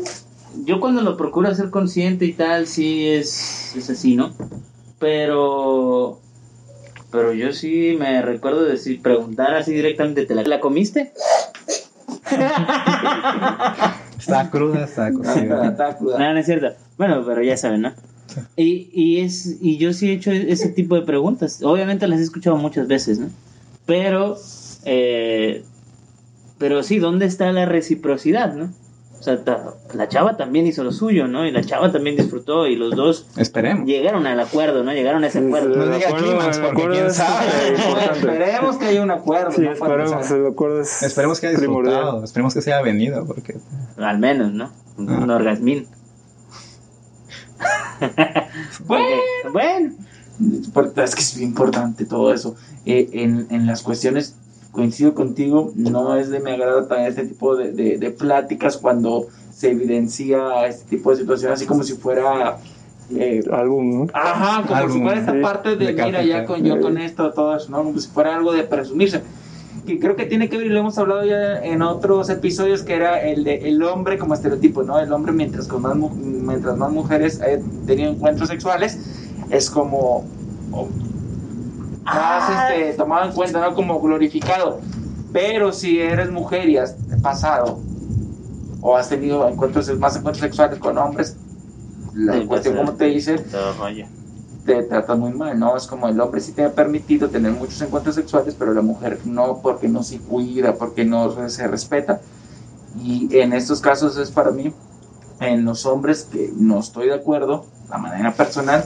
yo 0.65 0.79
cuando 0.79 1.01
lo 1.01 1.17
procuro 1.17 1.53
ser 1.53 1.69
consciente 1.69 2.25
y 2.25 2.33
tal, 2.33 2.67
sí 2.67 3.07
es, 3.07 3.75
es 3.75 3.89
así, 3.89 4.15
¿no? 4.15 4.33
Pero, 4.99 6.19
pero 7.11 7.33
yo 7.33 7.51
sí 7.53 7.95
me 7.99 8.21
recuerdo 8.21 8.63
decir, 8.63 9.01
preguntar 9.01 9.55
así 9.55 9.73
directamente, 9.73 10.25
¿te 10.25 10.35
la, 10.35 10.43
¿la 10.43 10.59
comiste? 10.59 11.13
Está 14.17 14.49
cruda, 14.49 14.85
está 14.85 15.11
cocida. 15.11 15.67
Está 15.67 15.97
cruda. 15.97 16.17
No, 16.17 16.33
no 16.33 16.39
es 16.39 16.45
cierto. 16.45 16.67
Bueno, 16.97 17.23
pero 17.25 17.43
ya 17.43 17.57
saben, 17.57 17.81
¿no? 17.81 17.91
Y, 18.55 18.89
y, 18.93 19.19
es, 19.19 19.57
y 19.61 19.77
yo 19.77 19.91
sí 19.91 20.09
he 20.09 20.13
hecho 20.13 20.31
ese 20.31 20.69
tipo 20.69 20.95
de 20.95 21.01
preguntas. 21.01 21.61
Obviamente 21.61 22.07
las 22.07 22.19
he 22.19 22.23
escuchado 22.23 22.55
muchas 22.55 22.87
veces, 22.87 23.19
¿no? 23.19 23.29
Pero, 23.85 24.37
eh, 24.85 25.63
pero 26.57 26.83
sí, 26.83 26.99
¿dónde 26.99 27.25
está 27.25 27.51
la 27.51 27.65
reciprocidad, 27.65 28.53
no? 28.55 28.71
O 29.23 29.25
sea, 29.25 29.41
ta- 29.41 29.75
la 29.93 30.09
chava 30.09 30.35
también 30.35 30.67
hizo 30.67 30.83
lo 30.83 30.91
suyo, 30.91 31.29
¿no? 31.29 31.45
Y 31.47 31.51
la 31.51 31.63
chava 31.63 31.93
también 31.93 32.17
disfrutó 32.17 32.67
y 32.67 32.75
los 32.75 32.93
dos 32.93 33.25
Esperemos. 33.37 33.87
llegaron 33.87 34.27
al 34.27 34.37
acuerdo, 34.37 34.83
¿no? 34.83 34.91
Llegaron 34.91 35.23
a 35.23 35.27
ese 35.27 35.39
acuerdo. 35.39 35.69
No 35.77 35.85
diga 35.95 36.11
clímax, 36.13 36.57
porque 36.59 36.87
quién 36.89 37.09
sabe. 37.09 37.45
Esperemos 38.11 38.75
que 38.75 38.85
haya 38.87 39.01
un 39.01 39.11
acuerdo. 39.11 39.51
Sí, 39.53 39.65
esperemos, 39.65 40.29
el 40.31 40.47
acuerdo 40.47 40.81
es 40.81 41.03
Esperemos 41.03 41.39
que 41.39 41.47
haya 41.47 41.57
primordial. 41.57 41.93
disfrutado, 41.95 42.23
esperemos 42.25 42.53
que 42.53 42.61
se 42.61 42.73
haya 42.73 42.83
venido, 42.83 43.25
porque... 43.25 43.55
Al 43.95 44.19
menos, 44.19 44.51
¿no? 44.51 44.71
Un, 44.97 45.09
un 45.09 45.31
Ah. 45.31 45.35
orgasmín. 45.37 45.87
Bueno. 48.85 49.05
bueno. 49.53 49.93
Porque 50.73 51.01
Es 51.03 51.15
que 51.15 51.21
es 51.21 51.37
importante 51.39 52.05
todo 52.05 52.33
eso. 52.33 52.55
Eh, 52.85 53.09
en, 53.13 53.47
en 53.51 53.65
las 53.67 53.81
cuestiones, 53.83 54.35
coincido 54.73 55.13
contigo, 55.15 55.73
no 55.75 56.15
es 56.17 56.29
de 56.29 56.41
mi 56.41 56.51
agrado 56.51 56.87
también 56.87 57.09
este 57.09 57.27
tipo 57.27 57.55
de, 57.55 57.71
de, 57.73 57.97
de 57.99 58.11
pláticas 58.11 58.77
cuando 58.77 59.29
se 59.49 59.71
evidencia 59.71 60.67
este 60.67 60.85
tipo 60.97 61.11
de 61.11 61.17
situaciones, 61.17 61.59
así 61.59 61.67
como 61.67 61.83
si 61.83 61.95
fuera. 61.97 62.59
eh, 63.09 63.43
álbum, 63.51 63.99
¿no? 63.99 64.07
Ajá, 64.13 64.65
como 64.67 64.75
Algo, 64.79 64.93
si 64.95 65.01
fuera 65.01 65.19
esta 65.19 65.33
sí, 65.33 65.41
parte 65.41 65.75
de, 65.77 65.87
de 65.87 65.95
mira, 65.95 66.23
ya 66.23 66.45
cátedra. 66.45 66.45
con 66.45 66.63
yo 66.65 66.79
con 66.81 66.97
esto, 66.97 67.33
todo 67.33 67.55
eso, 67.55 67.71
¿no? 67.71 67.83
Como 67.83 67.99
si 67.99 68.09
fuera 68.11 68.35
algo 68.35 68.53
de 68.53 68.63
presumirse. 68.65 69.23
Que 69.85 69.99
creo 69.99 70.15
que 70.15 70.25
tiene 70.25 70.49
que 70.49 70.57
ver, 70.57 70.67
y 70.67 70.69
lo 70.69 70.79
hemos 70.79 70.97
hablado 70.97 71.25
ya 71.25 71.57
en 71.59 71.81
otros 71.81 72.29
episodios, 72.29 72.83
que 72.83 72.95
era 72.95 73.21
el 73.21 73.43
de 73.43 73.55
el 73.69 73.83
hombre 73.83 74.17
como 74.19 74.33
estereotipo, 74.33 74.83
¿no? 74.83 74.99
El 74.99 75.11
hombre 75.11 75.33
mientras 75.33 75.67
con 75.67 75.81
más, 75.81 75.95
mientras 76.15 76.77
más 76.77 76.91
mujeres 76.91 77.41
hayan 77.41 77.83
tenido 77.85 78.11
encuentros 78.11 78.49
sexuales, 78.49 79.01
es 79.49 79.69
como 79.69 80.31
o- 80.69 80.95
más 82.03 82.71
este, 82.71 82.93
tomado 82.93 83.25
en 83.29 83.33
cuenta, 83.33 83.61
¿no? 83.61 83.73
Como 83.75 83.99
glorificado. 84.01 84.79
Pero 85.31 85.71
si 85.71 85.99
eres 85.99 86.29
mujer 86.31 86.69
y 86.69 86.77
has 86.77 86.95
pasado 87.21 87.79
o 88.81 88.95
has 88.95 89.09
tenido 89.09 89.47
encuentros, 89.47 89.87
más 89.97 90.15
encuentros 90.15 90.41
sexuales 90.41 90.79
con 90.79 90.97
hombres, 90.97 91.35
la 92.13 92.33
Sí, 92.33 92.45
cuestión, 92.45 92.75
pues, 92.75 92.85
como 92.85 92.97
te 92.97 93.05
dice, 93.05 93.39
Todo 93.39 93.73
rollo. 93.79 94.05
te 94.65 94.83
trata 94.83 95.15
muy 95.15 95.31
mal, 95.31 95.57
¿no? 95.59 95.75
Es 95.75 95.87
como 95.87 96.07
el 96.07 96.19
hombre 96.21 96.41
sí 96.41 96.51
te 96.51 96.63
ha 96.63 96.71
permitido 96.73 97.29
tener 97.29 97.51
muchos 97.53 97.81
encuentros 97.81 98.15
sexuales, 98.15 98.55
pero 98.57 98.73
la 98.73 98.81
mujer 98.81 99.19
no, 99.25 99.59
porque 99.63 99.87
no 99.87 100.03
se 100.03 100.19
cuida, 100.19 100.75
porque 100.75 101.05
no 101.05 101.49
se 101.49 101.67
respeta. 101.67 102.21
Y 103.01 103.35
en 103.37 103.53
estos 103.53 103.81
casos 103.81 104.17
es 104.17 104.29
para 104.29 104.51
mí, 104.51 104.71
en 105.39 105.65
los 105.65 105.85
hombres 105.87 106.27
que 106.31 106.51
no 106.55 106.79
estoy 106.79 107.07
de 107.07 107.15
acuerdo, 107.15 107.65
la 107.89 107.97
manera 107.97 108.33
personal, 108.33 108.85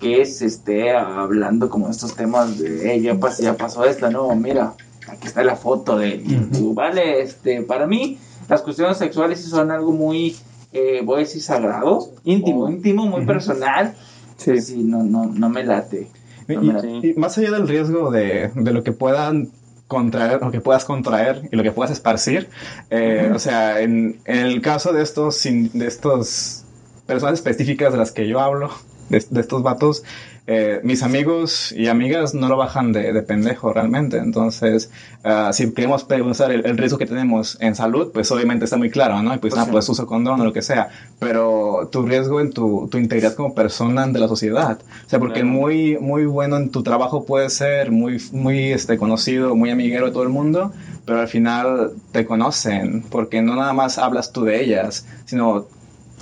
que 0.00 0.24
se 0.26 0.46
esté 0.46 0.90
hablando 0.92 1.68
como 1.68 1.88
estos 1.90 2.16
temas 2.16 2.58
de, 2.58 2.92
"Ey, 2.92 3.02
ya, 3.02 3.14
pas- 3.14 3.38
ya 3.40 3.56
pasó 3.56 3.84
esta, 3.84 4.10
no, 4.10 4.34
mira, 4.34 4.74
aquí 5.08 5.26
está 5.26 5.44
la 5.44 5.56
foto 5.56 5.96
de, 5.98 6.24
Ujú. 6.52 6.74
vale, 6.74 7.20
este, 7.22 7.62
para 7.62 7.86
mí 7.86 8.18
las 8.48 8.62
cuestiones 8.62 8.96
sexuales 8.96 9.40
sí 9.42 9.48
son 9.50 9.70
algo 9.70 9.92
muy, 9.92 10.36
eh, 10.72 11.02
voy 11.04 11.16
a 11.16 11.18
decir, 11.20 11.42
sagrado, 11.42 12.08
Íntimo. 12.24 12.64
o 12.64 12.70
íntimo, 12.70 13.06
muy 13.06 13.24
personal, 13.26 13.94
Sí. 14.36 14.50
pues 14.52 14.66
sí, 14.66 14.82
no, 14.82 15.02
no, 15.04 15.26
no 15.26 15.48
me 15.50 15.62
late. 15.64 16.08
Y, 16.48 17.12
más 17.16 17.38
allá 17.38 17.52
del 17.52 17.68
riesgo 17.68 18.10
de, 18.10 18.50
de 18.54 18.70
lo 18.72 18.82
que 18.82 18.90
puedan 18.92 19.50
contraer, 19.86 20.40
lo 20.40 20.50
que 20.50 20.60
puedas 20.60 20.84
contraer 20.84 21.42
y 21.52 21.56
lo 21.56 21.62
que 21.62 21.70
puedas 21.72 21.92
esparcir, 21.92 22.48
eh, 22.90 23.30
o 23.34 23.38
sea, 23.38 23.80
en, 23.80 24.20
en 24.24 24.38
el 24.38 24.60
caso 24.62 24.92
de 24.92 25.02
estos, 25.02 25.42
de 25.44 25.86
estos 25.86 26.64
personas 27.06 27.34
específicas 27.34 27.92
de 27.92 27.98
las 27.98 28.10
que 28.12 28.26
yo 28.26 28.40
hablo, 28.40 28.70
de, 29.10 29.24
de 29.28 29.40
estos 29.40 29.62
vatos, 29.62 30.02
eh, 30.46 30.80
mis 30.82 31.02
amigos 31.02 31.70
y 31.72 31.86
amigas 31.88 32.34
no 32.34 32.48
lo 32.48 32.56
bajan 32.56 32.92
de, 32.92 33.12
de 33.12 33.22
pendejo 33.22 33.72
realmente. 33.72 34.16
Entonces, 34.18 34.90
ah, 35.22 35.50
si 35.52 35.72
queremos 35.72 36.02
pensar 36.04 36.50
el, 36.50 36.64
el 36.66 36.76
riesgo 36.78 36.98
que 36.98 37.06
tenemos 37.06 37.56
en 37.60 37.74
salud, 37.76 38.10
pues 38.12 38.30
obviamente 38.32 38.64
está 38.64 38.76
muy 38.76 38.90
claro, 38.90 39.22
¿no? 39.22 39.34
Y 39.34 39.38
pues, 39.38 39.52
Pues 39.52 39.62
ah, 39.62 39.64
sí. 39.66 39.70
pues 39.70 39.88
uso 39.88 40.06
condón 40.06 40.40
o 40.40 40.44
lo 40.44 40.52
que 40.52 40.62
sea. 40.62 40.88
Pero 41.18 41.88
tu 41.92 42.02
riesgo 42.02 42.40
en 42.40 42.50
tu, 42.50 42.88
tu 42.90 42.98
integridad 42.98 43.34
como 43.34 43.54
persona 43.54 44.02
ante 44.02 44.18
la 44.18 44.28
sociedad. 44.28 44.78
O 45.06 45.08
sea, 45.08 45.18
porque 45.18 45.40
Claro. 45.40 45.48
muy, 45.54 45.98
muy 45.98 46.24
bueno 46.26 46.56
en 46.56 46.70
tu 46.70 46.82
trabajo 46.82 47.24
puede 47.24 47.50
ser, 47.50 47.90
muy, 47.92 48.20
muy 48.32 48.72
este, 48.72 48.96
conocido, 48.96 49.54
muy 49.54 49.70
amiguero 49.70 50.06
de 50.06 50.12
todo 50.12 50.22
el 50.22 50.28
mundo, 50.30 50.72
pero 51.04 51.20
al 51.20 51.28
final 51.28 51.92
te 52.12 52.24
conocen, 52.24 53.02
porque 53.10 53.42
no 53.42 53.54
nada 53.56 53.72
más 53.72 53.98
hablas 53.98 54.32
tú 54.32 54.44
de 54.44 54.62
ellas, 54.62 55.06
sino 55.26 55.66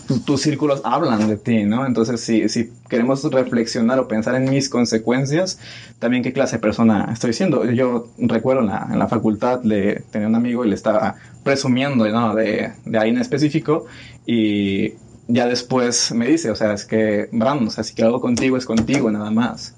tu- 0.08 0.18
tus 0.20 0.40
círculos 0.42 0.80
hablan 0.84 1.28
de 1.28 1.36
ti, 1.36 1.62
¿no? 1.64 1.86
Entonces, 1.86 2.20
si, 2.20 2.70
queremos 2.88 3.22
reflexionar 3.30 4.00
o 4.00 4.08
pensar 4.08 4.34
en 4.34 4.50
mis 4.50 4.68
consecuencias, 4.68 5.58
también 6.00 6.22
qué 6.24 6.32
clase 6.32 6.56
de 6.56 6.60
persona 6.62 7.10
estoy 7.12 7.32
siendo. 7.34 7.64
Yo 7.70 8.08
recuerdo 8.18 8.62
en 8.62 8.98
la, 8.98 9.08
facultad 9.08 9.62
le 9.62 10.00
tenía 10.10 10.26
un 10.28 10.34
amigo 10.34 10.64
y 10.64 10.68
le 10.70 10.74
estaba 10.74 11.14
presumiendo, 11.44 12.08
¿no? 12.08 12.34
De, 12.34 12.72
de 12.84 12.98
ahí 12.98 13.10
en 13.10 13.18
específico 13.18 13.86
y 14.26 14.94
ya 15.28 15.46
después 15.46 16.12
me 16.12 16.26
dice, 16.26 16.50
o 16.50 16.56
sea, 16.56 16.72
es 16.72 16.84
que, 16.86 17.28
Brandon, 17.32 17.68
o 17.68 17.70
sea, 17.70 17.84
si 17.84 17.94
quiero 17.94 18.08
algo 18.08 18.20
contigo 18.20 18.56
es 18.56 18.64
contigo 18.64 19.10
nada 19.10 19.30
más, 19.30 19.74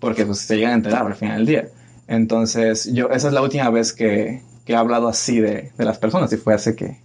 porque 0.00 0.24
pues 0.24 0.38
se 0.38 0.56
llegan 0.56 0.72
a 0.72 0.76
enterar 0.76 1.06
al 1.06 1.14
final 1.16 1.38
del 1.38 1.46
día. 1.46 1.68
Entonces, 2.06 2.92
yo, 2.92 3.08
esa 3.10 3.28
es 3.28 3.34
la 3.34 3.42
última 3.42 3.68
vez 3.70 3.92
que, 3.92 4.42
que 4.64 4.72
he 4.72 4.76
hablado 4.76 5.08
así 5.08 5.40
de, 5.40 5.72
de 5.76 5.84
las 5.84 5.98
personas 5.98 6.32
y 6.32 6.36
fue 6.36 6.54
hace 6.54 6.76
que 6.76 6.98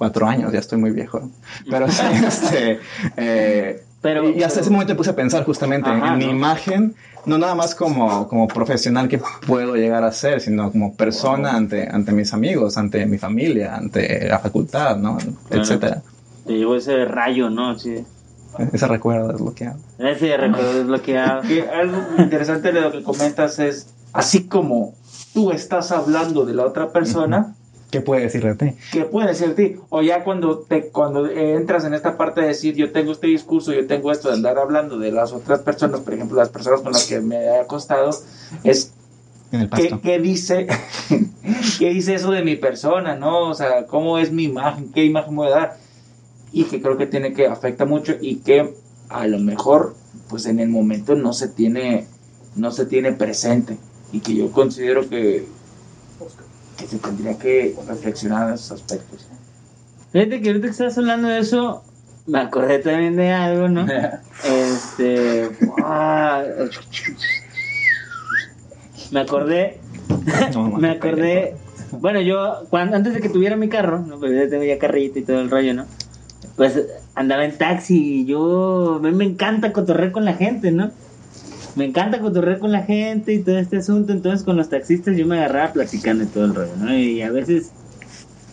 cuatro 0.00 0.26
años, 0.26 0.50
ya 0.50 0.60
estoy 0.60 0.78
muy 0.78 0.92
viejo. 0.92 1.28
Pero 1.68 1.86
sí, 1.90 2.02
este, 2.26 2.80
eh, 3.18 3.82
Pero, 4.00 4.30
y 4.30 4.42
hasta 4.42 4.60
ese 4.60 4.70
momento 4.70 4.94
me 4.94 4.96
puse 4.96 5.10
a 5.10 5.14
pensar 5.14 5.44
justamente 5.44 5.90
en- 5.90 5.96
Ajá, 6.02 6.14
en 6.14 6.18
mi 6.18 6.24
¿no? 6.24 6.30
imagen, 6.32 6.94
no 7.26 7.36
nada 7.36 7.54
más 7.54 7.74
como, 7.74 8.26
como 8.28 8.48
profesional 8.48 9.08
que 9.08 9.20
puedo 9.46 9.74
llegar 9.76 10.02
a 10.02 10.10
ser, 10.10 10.40
sino 10.40 10.72
como 10.72 10.94
persona 10.94 11.50
ante, 11.54 11.86
ante 11.86 12.12
mis 12.12 12.32
amigos, 12.32 12.78
ante 12.78 13.04
mi 13.04 13.18
familia, 13.18 13.76
ante 13.76 14.26
la 14.26 14.38
facultad, 14.38 14.96
¿no? 14.96 15.18
Etcétera. 15.50 16.00
te 16.46 16.54
llegó 16.54 16.76
ese 16.76 17.04
rayo, 17.04 17.50
¿no? 17.50 17.78
Sí. 17.78 18.02
Ese 18.72 18.86
recuerdo 18.88 19.34
es 19.34 19.40
lo 19.40 19.52
que 19.54 19.66
hago. 19.66 19.78
Ese 19.98 20.34
recuerdo 20.34 20.72
desbloqueado. 20.78 21.42
Que 21.46 21.68
algo 21.68 21.98
interesante 22.16 22.72
de 22.72 22.80
lo 22.80 22.90
que 22.90 23.02
comentas 23.02 23.58
es, 23.58 23.92
así 24.14 24.48
como 24.48 24.94
tú 25.34 25.52
estás 25.52 25.92
hablando 25.92 26.46
de 26.46 26.54
la 26.54 26.64
otra 26.64 26.90
persona, 26.90 27.54
¿Qué 27.90 28.00
puede 28.00 28.22
decir 28.22 28.44
de 28.44 28.54
ti? 28.54 28.76
¿qué 28.92 29.04
puede 29.04 29.28
decir 29.28 29.54
de 29.54 29.68
ti? 29.68 29.76
O 29.88 30.02
ya 30.02 30.22
cuando 30.22 30.58
te 30.58 30.88
cuando 30.88 31.28
entras 31.28 31.84
en 31.84 31.94
esta 31.94 32.16
parte 32.16 32.40
de 32.40 32.48
decir, 32.48 32.74
yo 32.76 32.92
tengo 32.92 33.12
este 33.12 33.26
discurso, 33.26 33.72
yo 33.72 33.86
tengo 33.86 34.12
esto 34.12 34.28
de 34.28 34.34
andar 34.34 34.58
hablando 34.58 34.98
de 34.98 35.10
las 35.10 35.32
otras 35.32 35.60
personas, 35.60 36.00
por 36.00 36.14
ejemplo, 36.14 36.36
las 36.36 36.50
personas 36.50 36.80
con 36.82 36.92
las 36.92 37.06
que 37.06 37.20
me 37.20 37.36
he 37.36 37.58
acostado, 37.58 38.10
es 38.64 38.92
En 39.52 39.62
el 39.62 39.70
¿Qué, 39.70 39.82
pasto. 39.88 40.00
qué 40.00 40.18
dice 40.20 40.68
qué 41.78 41.90
dice 41.90 42.14
eso 42.14 42.30
de 42.30 42.44
mi 42.44 42.56
persona, 42.56 43.16
no? 43.16 43.48
O 43.48 43.54
sea, 43.54 43.86
cómo 43.86 44.18
es 44.18 44.30
mi 44.30 44.44
imagen, 44.44 44.92
qué 44.92 45.04
imagen 45.04 45.34
voy 45.34 45.48
a 45.48 45.50
dar 45.50 45.76
y 46.52 46.64
que 46.64 46.80
creo 46.80 46.96
que 46.96 47.06
tiene 47.06 47.32
que 47.32 47.46
afecta 47.46 47.84
mucho 47.84 48.14
y 48.20 48.36
que 48.36 48.74
a 49.08 49.26
lo 49.26 49.38
mejor 49.40 49.94
pues 50.28 50.46
en 50.46 50.60
el 50.60 50.68
momento 50.68 51.14
no 51.16 51.32
se 51.32 51.48
tiene 51.48 52.06
no 52.54 52.70
se 52.70 52.86
tiene 52.86 53.12
presente 53.12 53.76
y 54.12 54.20
que 54.20 54.34
yo 54.34 54.50
considero 54.52 55.08
que 55.08 55.46
que 56.80 56.86
se 56.86 56.98
tendría 56.98 57.38
que 57.38 57.76
reflexionar 57.86 58.48
en 58.48 58.54
esos 58.54 58.72
aspectos. 58.72 59.26
Fíjate 60.12 60.40
que 60.40 60.48
ahorita 60.48 60.66
que 60.66 60.72
estás 60.72 60.96
hablando 60.98 61.28
de 61.28 61.38
eso, 61.38 61.84
me 62.26 62.40
acordé 62.40 62.78
también 62.78 63.16
de 63.16 63.30
algo, 63.30 63.68
¿no? 63.68 63.86
Este. 64.44 65.50
ah, 65.84 66.42
me 69.10 69.20
acordé. 69.20 69.78
Me 70.78 70.90
acordé. 70.90 71.54
Bueno, 71.92 72.20
yo, 72.20 72.64
cuando, 72.70 72.96
antes 72.96 73.14
de 73.14 73.20
que 73.20 73.28
tuviera 73.28 73.56
mi 73.56 73.68
carro, 73.68 74.00
¿no? 74.00 74.18
Pues 74.18 74.32
ya 74.32 74.48
tengo 74.48 74.64
ya 74.64 74.78
carrito 74.78 75.18
y 75.18 75.22
todo 75.22 75.40
el 75.40 75.50
rollo, 75.50 75.74
¿no? 75.74 75.86
Pues 76.56 76.80
andaba 77.14 77.44
en 77.44 77.56
taxi 77.56 78.20
y 78.20 78.24
yo. 78.26 78.96
A 78.96 78.98
mí 79.00 79.12
me 79.12 79.24
encanta 79.24 79.72
cotorrear 79.72 80.12
con 80.12 80.24
la 80.24 80.34
gente, 80.34 80.72
¿no? 80.72 80.90
Me 81.74 81.84
encanta 81.86 82.20
cotorrear 82.20 82.58
con 82.58 82.72
la 82.72 82.82
gente 82.82 83.32
y 83.32 83.42
todo 83.44 83.58
este 83.58 83.76
asunto. 83.78 84.12
Entonces, 84.12 84.44
con 84.44 84.56
los 84.56 84.68
taxistas 84.68 85.16
yo 85.16 85.26
me 85.26 85.38
agarraba 85.38 85.72
platicando 85.72 86.24
y 86.24 86.28
todo 86.28 86.44
el 86.44 86.54
rollo, 86.54 86.76
¿no? 86.76 86.94
Y 86.96 87.22
a 87.22 87.30
veces, 87.30 87.74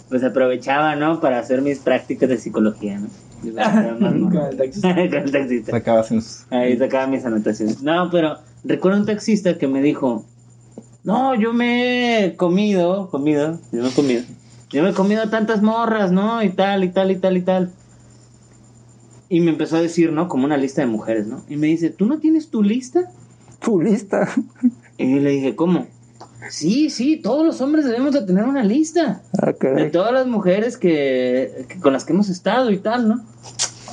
pues 0.09 0.23
aprovechaba, 0.23 0.95
¿no? 0.95 1.19
Para 1.19 1.39
hacer 1.39 1.61
mis 1.61 1.79
prácticas 1.79 2.29
de 2.29 2.37
psicología, 2.37 2.99
¿no? 2.99 3.09
Con 4.31 4.35
el 4.51 4.57
taxista. 4.57 4.95
Con 4.95 5.03
el 5.23 5.31
taxista. 5.31 5.71
Sus- 6.03 6.45
Ahí 6.51 6.77
sacaba 6.77 7.07
mis 7.07 7.25
anotaciones. 7.25 7.81
No, 7.81 8.09
pero 8.11 8.37
recuerdo 8.63 8.99
un 8.99 9.05
taxista 9.05 9.57
que 9.57 9.67
me 9.67 9.81
dijo, 9.81 10.25
no, 11.03 11.35
yo 11.35 11.53
me 11.53 12.25
he 12.25 12.35
comido, 12.35 13.09
comido, 13.09 13.59
yo 13.71 13.81
me 13.83 13.89
he 13.89 13.93
comido, 13.93 14.23
yo 14.69 14.83
me 14.83 14.89
he 14.89 14.93
comido 14.93 15.29
tantas 15.29 15.61
morras, 15.61 16.11
¿no? 16.11 16.43
Y 16.43 16.49
tal, 16.49 16.83
y 16.83 16.89
tal, 16.91 17.11
y 17.11 17.15
tal, 17.19 17.37
y 17.37 17.41
tal. 17.41 17.73
Y 19.29 19.41
me 19.41 19.51
empezó 19.51 19.77
a 19.77 19.81
decir, 19.81 20.11
¿no? 20.11 20.27
Como 20.29 20.45
una 20.45 20.57
lista 20.57 20.81
de 20.81 20.87
mujeres, 20.87 21.27
¿no? 21.27 21.43
Y 21.49 21.57
me 21.57 21.67
dice, 21.67 21.89
¿tú 21.89 22.05
no 22.05 22.19
tienes 22.19 22.49
tu 22.49 22.63
lista? 22.63 23.11
Tu 23.59 23.81
lista. 23.81 24.29
Y 24.99 25.13
yo 25.15 25.21
le 25.21 25.29
dije, 25.29 25.55
¿cómo? 25.55 25.85
Sí, 26.49 26.89
sí, 26.89 27.17
todos 27.17 27.45
los 27.45 27.61
hombres 27.61 27.85
debemos 27.85 28.13
de 28.15 28.21
tener 28.23 28.45
una 28.45 28.63
lista 28.63 29.21
Ah, 29.39 29.51
de 29.61 29.89
todas 29.91 30.11
las 30.11 30.25
mujeres 30.25 30.75
que, 30.77 31.65
que- 31.69 31.79
con 31.79 31.93
las 31.93 32.03
que 32.03 32.13
hemos 32.13 32.29
estado 32.29 32.71
y 32.71 32.77
tal, 32.79 33.07
¿no? 33.07 33.23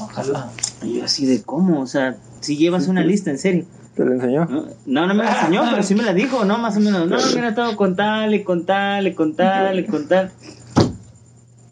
Ojalá. 0.01 0.51
Y 0.83 0.99
yo 0.99 1.05
así 1.05 1.27
de 1.27 1.43
cómo, 1.43 1.81
o 1.83 1.87
sea, 1.87 2.17
si 2.41 2.57
llevas 2.57 2.89
una 2.89 3.05
lista, 3.05 3.31
en 3.31 3.39
serio. 3.39 3.65
¿Te 3.95 4.05
lo 4.05 4.13
enseñó? 4.15 4.47
No, 4.47 4.65
no, 4.87 5.07
no 5.07 5.15
me 5.15 5.25
la 5.25 5.39
enseñó, 5.41 5.63
pero 5.71 5.83
sí 5.83 5.95
me 5.95 6.05
la 6.05 6.15
dijo, 6.15 6.45
¿no? 6.47 6.57
Más 6.57 6.77
o 6.77 6.81
menos. 6.81 7.07
No, 7.09 7.17
mira, 7.35 7.47
he 7.47 7.49
estado 7.51 7.77
con 7.77 7.97
tal 7.97 8.35
y 8.35 8.43
con 8.45 8.65
tal 8.65 9.07
y 9.09 9.15
con 9.15 9.35
tal 9.37 9.79
y 9.79 9.85
con 9.85 10.09
tal. 10.09 10.33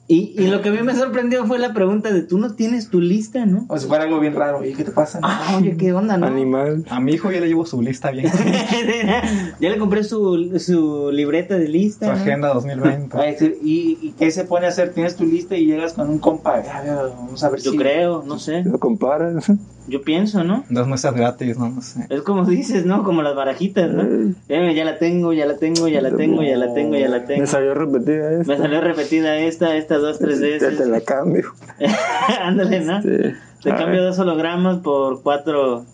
Y, 0.08 0.34
y 0.36 0.48
lo 0.48 0.60
que 0.60 0.68
a 0.68 0.72
mí 0.72 0.82
me 0.82 0.94
sorprendió 0.94 1.46
fue 1.46 1.58
la 1.58 1.72
pregunta 1.72 2.12
de, 2.12 2.22
¿tú 2.22 2.36
no 2.36 2.54
tienes 2.54 2.90
tu 2.90 3.00
lista, 3.00 3.46
no? 3.46 3.64
O 3.68 3.78
si 3.78 3.86
fuera 3.86 4.04
algo 4.04 4.18
bien 4.20 4.34
raro, 4.34 4.64
¿y 4.64 4.74
qué 4.74 4.84
te 4.84 4.90
pasa? 4.90 5.20
Ah, 5.22 5.56
oye, 5.58 5.76
¿qué 5.76 5.92
onda, 5.92 6.16
no? 6.18 6.26
Animal. 6.26 6.84
A 6.90 7.00
mi 7.00 7.12
hijo 7.12 7.30
ya 7.30 7.40
le 7.40 7.46
llevo 7.46 7.64
su 7.64 7.80
lista 7.80 8.10
bien, 8.10 8.30
su 8.30 8.36
ya 9.60 9.70
le 9.70 9.78
compré 9.78 10.04
su, 10.04 10.58
su 10.58 11.10
libreta 11.12 11.56
de 11.56 11.68
lista. 11.68 12.06
¿no? 12.08 12.12
agenda 12.12 12.52
2020. 12.52 13.16
Va 13.16 13.22
a 13.22 13.26
decir, 13.26 13.56
¿y, 13.62 13.98
¿Y 14.02 14.10
qué 14.18 14.30
se 14.32 14.44
pone 14.44 14.66
a 14.66 14.70
hacer? 14.70 14.92
Tienes 14.92 15.16
tu 15.16 15.24
lista 15.24 15.56
y 15.56 15.66
llegas 15.66 15.94
con 15.94 16.10
un 16.10 16.18
compa. 16.18 16.56
"A 16.56 16.82
ver, 16.82 16.94
vamos 17.16 17.42
a 17.44 17.48
ver 17.48 17.60
Yo 17.60 17.70
si. 17.70 17.76
creo, 17.78 18.22
no 18.26 18.38
sé. 18.38 18.64
Lo 18.64 18.78
comparas. 18.78 19.50
Yo 19.88 20.02
pienso, 20.02 20.44
¿no? 20.44 20.64
Dos 20.70 20.86
muestras 20.86 21.14
gratis, 21.14 21.58
no, 21.58 21.68
no 21.68 21.82
sé. 21.82 22.06
Es 22.08 22.22
como 22.22 22.44
dices, 22.44 22.86
¿no? 22.86 23.02
Como 23.02 23.22
las 23.22 23.34
barajitas, 23.34 23.90
¿no? 23.90 24.02
Eh, 24.48 24.74
ya 24.76 24.84
la 24.84 24.98
tengo, 24.98 25.32
ya 25.32 25.44
la 25.44 25.56
tengo, 25.56 25.88
ya 25.88 26.00
la 26.00 26.14
tengo, 26.14 26.42
ya 26.42 26.56
la 26.56 26.72
tengo, 26.72 26.96
ya 26.96 27.08
la 27.08 27.24
tengo. 27.24 27.40
Me 27.40 27.46
salió 27.48 27.74
repetida 27.74 28.32
esta. 28.40 28.52
Me 28.52 28.58
salió 28.58 28.80
repetida 28.80 29.36
esta, 29.38 29.74
esta 29.76 29.91
dos, 29.98 30.18
tres 30.18 30.40
Ya 30.40 30.46
veces. 30.46 30.78
te 30.78 30.86
la 30.86 31.00
cambio. 31.00 31.52
Ándale, 32.42 32.80
¿no? 32.80 33.02
Sí. 33.02 33.08
Te 33.62 33.72
A 33.72 33.76
cambio 33.76 34.00
ver, 34.00 34.10
dos 34.10 34.18
hologramas 34.18 34.78
por 34.78 35.22
cuatro. 35.22 35.84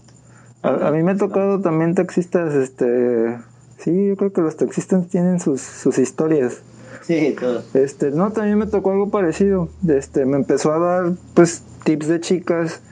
A, 0.62 0.88
a 0.88 0.90
mí 0.92 1.02
me 1.02 1.12
ha 1.12 1.16
tocado 1.16 1.60
también 1.60 1.94
taxistas, 1.94 2.54
este... 2.54 3.38
Sí, 3.78 4.08
yo 4.08 4.16
creo 4.16 4.32
que 4.32 4.40
los 4.40 4.56
taxistas 4.56 5.06
tienen 5.08 5.38
sus, 5.38 5.60
sus 5.60 5.98
historias. 5.98 6.62
Sí, 7.02 7.36
todo. 7.38 7.62
Este, 7.74 8.10
no, 8.10 8.32
también 8.32 8.58
me 8.58 8.66
tocó 8.66 8.90
algo 8.90 9.10
parecido. 9.10 9.68
Este, 9.86 10.26
me 10.26 10.36
empezó 10.36 10.72
a 10.72 10.78
dar, 10.78 11.12
pues, 11.34 11.62
tips 11.84 12.08
de 12.08 12.20
chicas. 12.20 12.82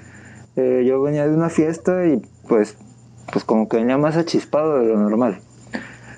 Eh, 0.55 0.85
yo 0.87 1.03
venía 1.03 1.27
de 1.27 1.35
una 1.35 1.49
fiesta 1.51 2.07
y, 2.07 2.23
pues, 2.49 2.77
pues 3.33 3.45
como 3.45 3.69
que 3.69 3.79
venía 3.79 3.99
más 3.99 4.16
achispado 4.16 4.79
de 4.79 4.87
lo 4.87 4.97
normal. 4.99 5.40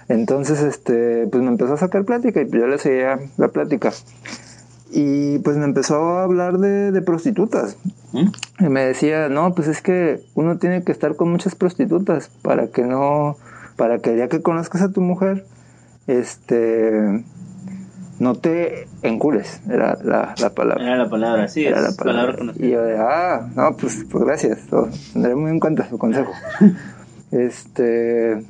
Entonces, 0.08 0.60
este, 0.62 1.26
pues 1.26 1.42
me 1.42 1.48
empezó 1.48 1.74
a 1.74 1.78
sacar 1.78 2.04
plática 2.04 2.40
y 2.40 2.44
pues, 2.44 2.60
yo 2.60 2.66
le 2.68 2.78
seguía 2.78 3.18
la 3.38 3.48
plática. 3.48 3.92
Y 4.90 5.38
pues 5.40 5.56
me 5.56 5.64
empezó 5.64 6.18
a 6.18 6.24
hablar 6.24 6.58
de, 6.58 6.92
de 6.92 7.02
prostitutas. 7.02 7.76
¿Mm? 8.12 8.28
Y 8.60 8.68
me 8.68 8.84
decía, 8.84 9.28
no, 9.28 9.54
pues 9.54 9.68
es 9.68 9.82
que 9.82 10.20
uno 10.34 10.58
tiene 10.58 10.82
que 10.82 10.92
estar 10.92 11.16
con 11.16 11.30
muchas 11.30 11.54
prostitutas 11.54 12.30
para 12.42 12.68
que 12.68 12.82
no, 12.84 13.36
para 13.76 13.98
que 13.98 14.16
ya 14.16 14.28
que 14.28 14.40
conozcas 14.40 14.80
a 14.82 14.90
tu 14.90 15.00
mujer, 15.02 15.44
este, 16.06 17.22
no 18.18 18.34
te 18.34 18.88
encules, 19.02 19.60
era 19.70 19.98
la, 20.02 20.34
la 20.40 20.50
palabra. 20.50 20.82
Era 20.84 20.96
la 20.96 21.10
palabra, 21.10 21.48
sí, 21.48 21.66
Era 21.66 21.80
es 21.80 21.90
la 21.90 21.92
palabra. 22.04 22.36
conocida. 22.36 22.66
Y 22.66 22.70
yo 22.70 22.82
de, 22.82 22.96
ah, 22.98 23.46
no, 23.54 23.76
pues, 23.76 24.06
pues 24.10 24.24
gracias, 24.24 24.70
lo 24.72 24.88
tendré 25.12 25.34
muy 25.34 25.50
en 25.50 25.60
cuenta 25.60 25.88
su 25.88 25.98
consejo. 25.98 26.32
este, 27.30 28.42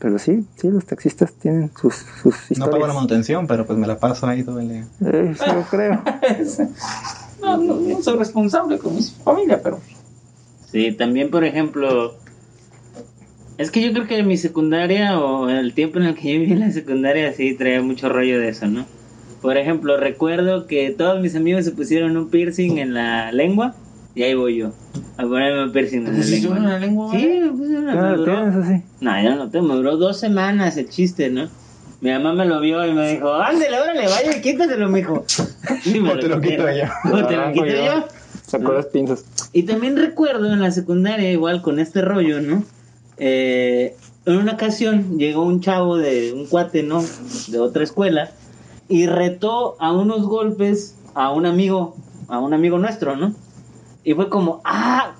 pero 0.00 0.18
sí, 0.18 0.44
sí, 0.56 0.68
los 0.70 0.84
taxistas 0.86 1.32
tienen 1.34 1.70
sus, 1.80 1.94
sus 2.22 2.34
No 2.58 2.64
pago 2.64 2.72
la 2.72 2.78
historias. 2.78 2.94
manutención, 2.94 3.46
pero 3.46 3.66
pues 3.66 3.78
me 3.78 3.86
la 3.86 3.98
paso 3.98 4.26
ahí 4.26 4.42
todo 4.42 4.58
el 4.58 4.68
día. 4.68 4.86
Eh, 5.04 5.34
sí, 5.38 5.44
lo 5.54 5.62
creo. 5.62 6.02
no, 7.42 7.56
no, 7.58 7.74
no 7.76 8.02
soy 8.02 8.18
responsable 8.18 8.78
con 8.78 8.96
mi 8.96 9.02
familia, 9.02 9.60
pero. 9.62 9.78
Sí, 10.72 10.92
también, 10.92 11.30
por 11.30 11.44
ejemplo, 11.44 12.14
es 13.58 13.70
que 13.70 13.82
yo 13.82 13.92
creo 13.92 14.06
que 14.06 14.18
en 14.18 14.26
mi 14.26 14.36
secundaria 14.36 15.20
o 15.20 15.50
en 15.50 15.56
el 15.56 15.74
tiempo 15.74 15.98
en 15.98 16.06
el 16.06 16.14
que 16.14 16.32
yo 16.32 16.40
viví 16.40 16.52
en 16.52 16.60
la 16.60 16.70
secundaria 16.70 17.32
sí 17.34 17.54
traía 17.54 17.82
mucho 17.82 18.08
rollo 18.08 18.40
de 18.40 18.48
eso, 18.48 18.66
¿no? 18.66 18.86
Por 19.42 19.56
ejemplo, 19.56 19.96
recuerdo 19.96 20.66
que 20.66 20.90
todos 20.90 21.20
mis 21.20 21.34
amigos 21.36 21.64
se 21.64 21.72
pusieron 21.72 22.16
un 22.16 22.28
piercing 22.30 22.78
en 22.78 22.94
la 22.94 23.32
lengua 23.32 23.74
Y 24.14 24.22
ahí 24.22 24.34
voy 24.34 24.56
yo. 24.56 24.72
A 25.16 25.22
ponerme 25.22 25.64
un 25.64 25.72
piercing 25.72 26.06
en 26.06 26.06
¿Te 26.06 26.12
la 26.20 26.24
lengua. 26.26 26.56
en 26.56 26.64
la 26.64 26.78
lengua? 26.78 27.10
Sí, 27.12 27.26
me 27.42 27.50
puse 27.52 27.78
una, 27.78 27.92
Ah, 28.10 28.14
duró- 28.16 28.34
¿Tienes 28.50 28.56
así? 28.56 28.82
No, 29.00 29.22
yo 29.22 29.30
no 29.30 29.36
lo 29.36 29.48
tengo, 29.50 29.66
me 29.68 29.74
duró 29.74 29.96
dos 29.96 30.18
semanas 30.18 30.76
el 30.76 30.88
chiste, 30.88 31.30
¿no? 31.30 31.48
Mi 32.00 32.10
mamá 32.10 32.32
me 32.32 32.46
lo 32.46 32.60
vio 32.60 32.84
y 32.86 32.92
me 32.92 33.12
dijo, 33.12 33.32
ándale, 33.34 33.78
órale, 33.80 34.08
vaya 34.08 34.36
y 34.36 34.40
quítatelo, 34.40 34.88
mijo. 34.88 35.24
Y 35.84 36.00
me 36.00 36.12
O 36.12 36.18
te 36.18 36.28
lo 36.28 36.40
quito 36.40 36.64
quité. 36.66 36.78
yo. 36.78 37.12
O 37.18 37.26
te 37.26 37.36
lo 37.36 37.42
Ah, 37.42 37.52
quito 37.52 37.64
pues 37.64 37.74
yo. 37.76 37.84
yo. 37.84 38.04
Sacó 38.46 38.72
las 38.72 38.86
pinzas. 38.86 39.24
Y 39.52 39.62
también 39.64 39.96
recuerdo 39.96 40.52
en 40.52 40.60
la 40.60 40.70
secundaria, 40.72 41.30
igual 41.30 41.62
con 41.62 41.78
este 41.78 42.00
rollo, 42.00 42.40
¿no? 42.40 42.64
Eh, 43.18 43.94
en 44.26 44.36
una 44.36 44.52
ocasión 44.52 45.18
llegó 45.18 45.42
un 45.44 45.60
chavo 45.60 45.98
de 45.98 46.32
un 46.32 46.46
cuate, 46.46 46.82
¿no? 46.82 47.04
De 47.48 47.58
otra 47.60 47.84
escuela 47.84 48.30
y 48.88 49.06
retó 49.06 49.76
a 49.78 49.92
unos 49.92 50.22
golpes 50.26 50.96
a 51.14 51.30
un 51.32 51.46
amigo, 51.46 51.96
a 52.28 52.38
un 52.40 52.54
amigo 52.54 52.78
nuestro, 52.78 53.14
¿no? 53.16 53.34
Y 54.04 54.14
fue 54.14 54.28
como, 54.28 54.60
ah, 54.64 55.12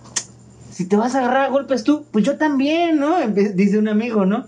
si 0.71 0.89
te 0.89 0.97
vas 0.97 1.15
a 1.15 1.19
agarrar 1.19 1.47
a 1.47 1.51
golpes 1.51 1.85
tú, 1.85 2.05
pues 2.11 2.25
yo 2.25 2.39
también, 2.39 2.99
¿no? 2.99 3.17
Dice 3.29 3.79
un 3.79 3.89
amigo, 3.89 4.25
¿no? 4.25 4.47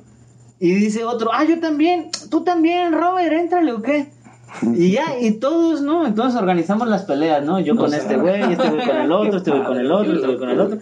Y 0.59 0.75
dice 0.75 1.05
otro, 1.05 1.31
ah, 1.33 1.45
yo 1.45 1.61
también, 1.61 2.11
tú 2.31 2.43
también, 2.45 2.93
Robert, 2.93 3.33
éntrale 3.33 3.73
o 3.73 3.83
qué. 3.83 4.09
Y 4.75 4.93
ya, 4.93 5.19
y 5.21 5.33
todos, 5.33 5.83
¿no? 5.83 6.07
Entonces 6.07 6.41
organizamos 6.41 6.89
las 6.89 7.03
peleas, 7.03 7.45
¿no? 7.45 7.59
Yo 7.59 7.77
con 7.77 7.93
este 7.93 8.17
güey, 8.17 8.53
este 8.53 8.71
güey 8.71 8.87
con 8.87 8.97
el 8.97 9.13
otro, 9.13 9.39
este 9.39 9.51
güey 9.51 9.65
con 9.65 9.79
el 9.79 9.91
otro, 9.91 10.15
este 10.15 10.27
güey 10.27 10.39
con 10.39 10.51
el 10.51 10.61
otro. 10.61 10.79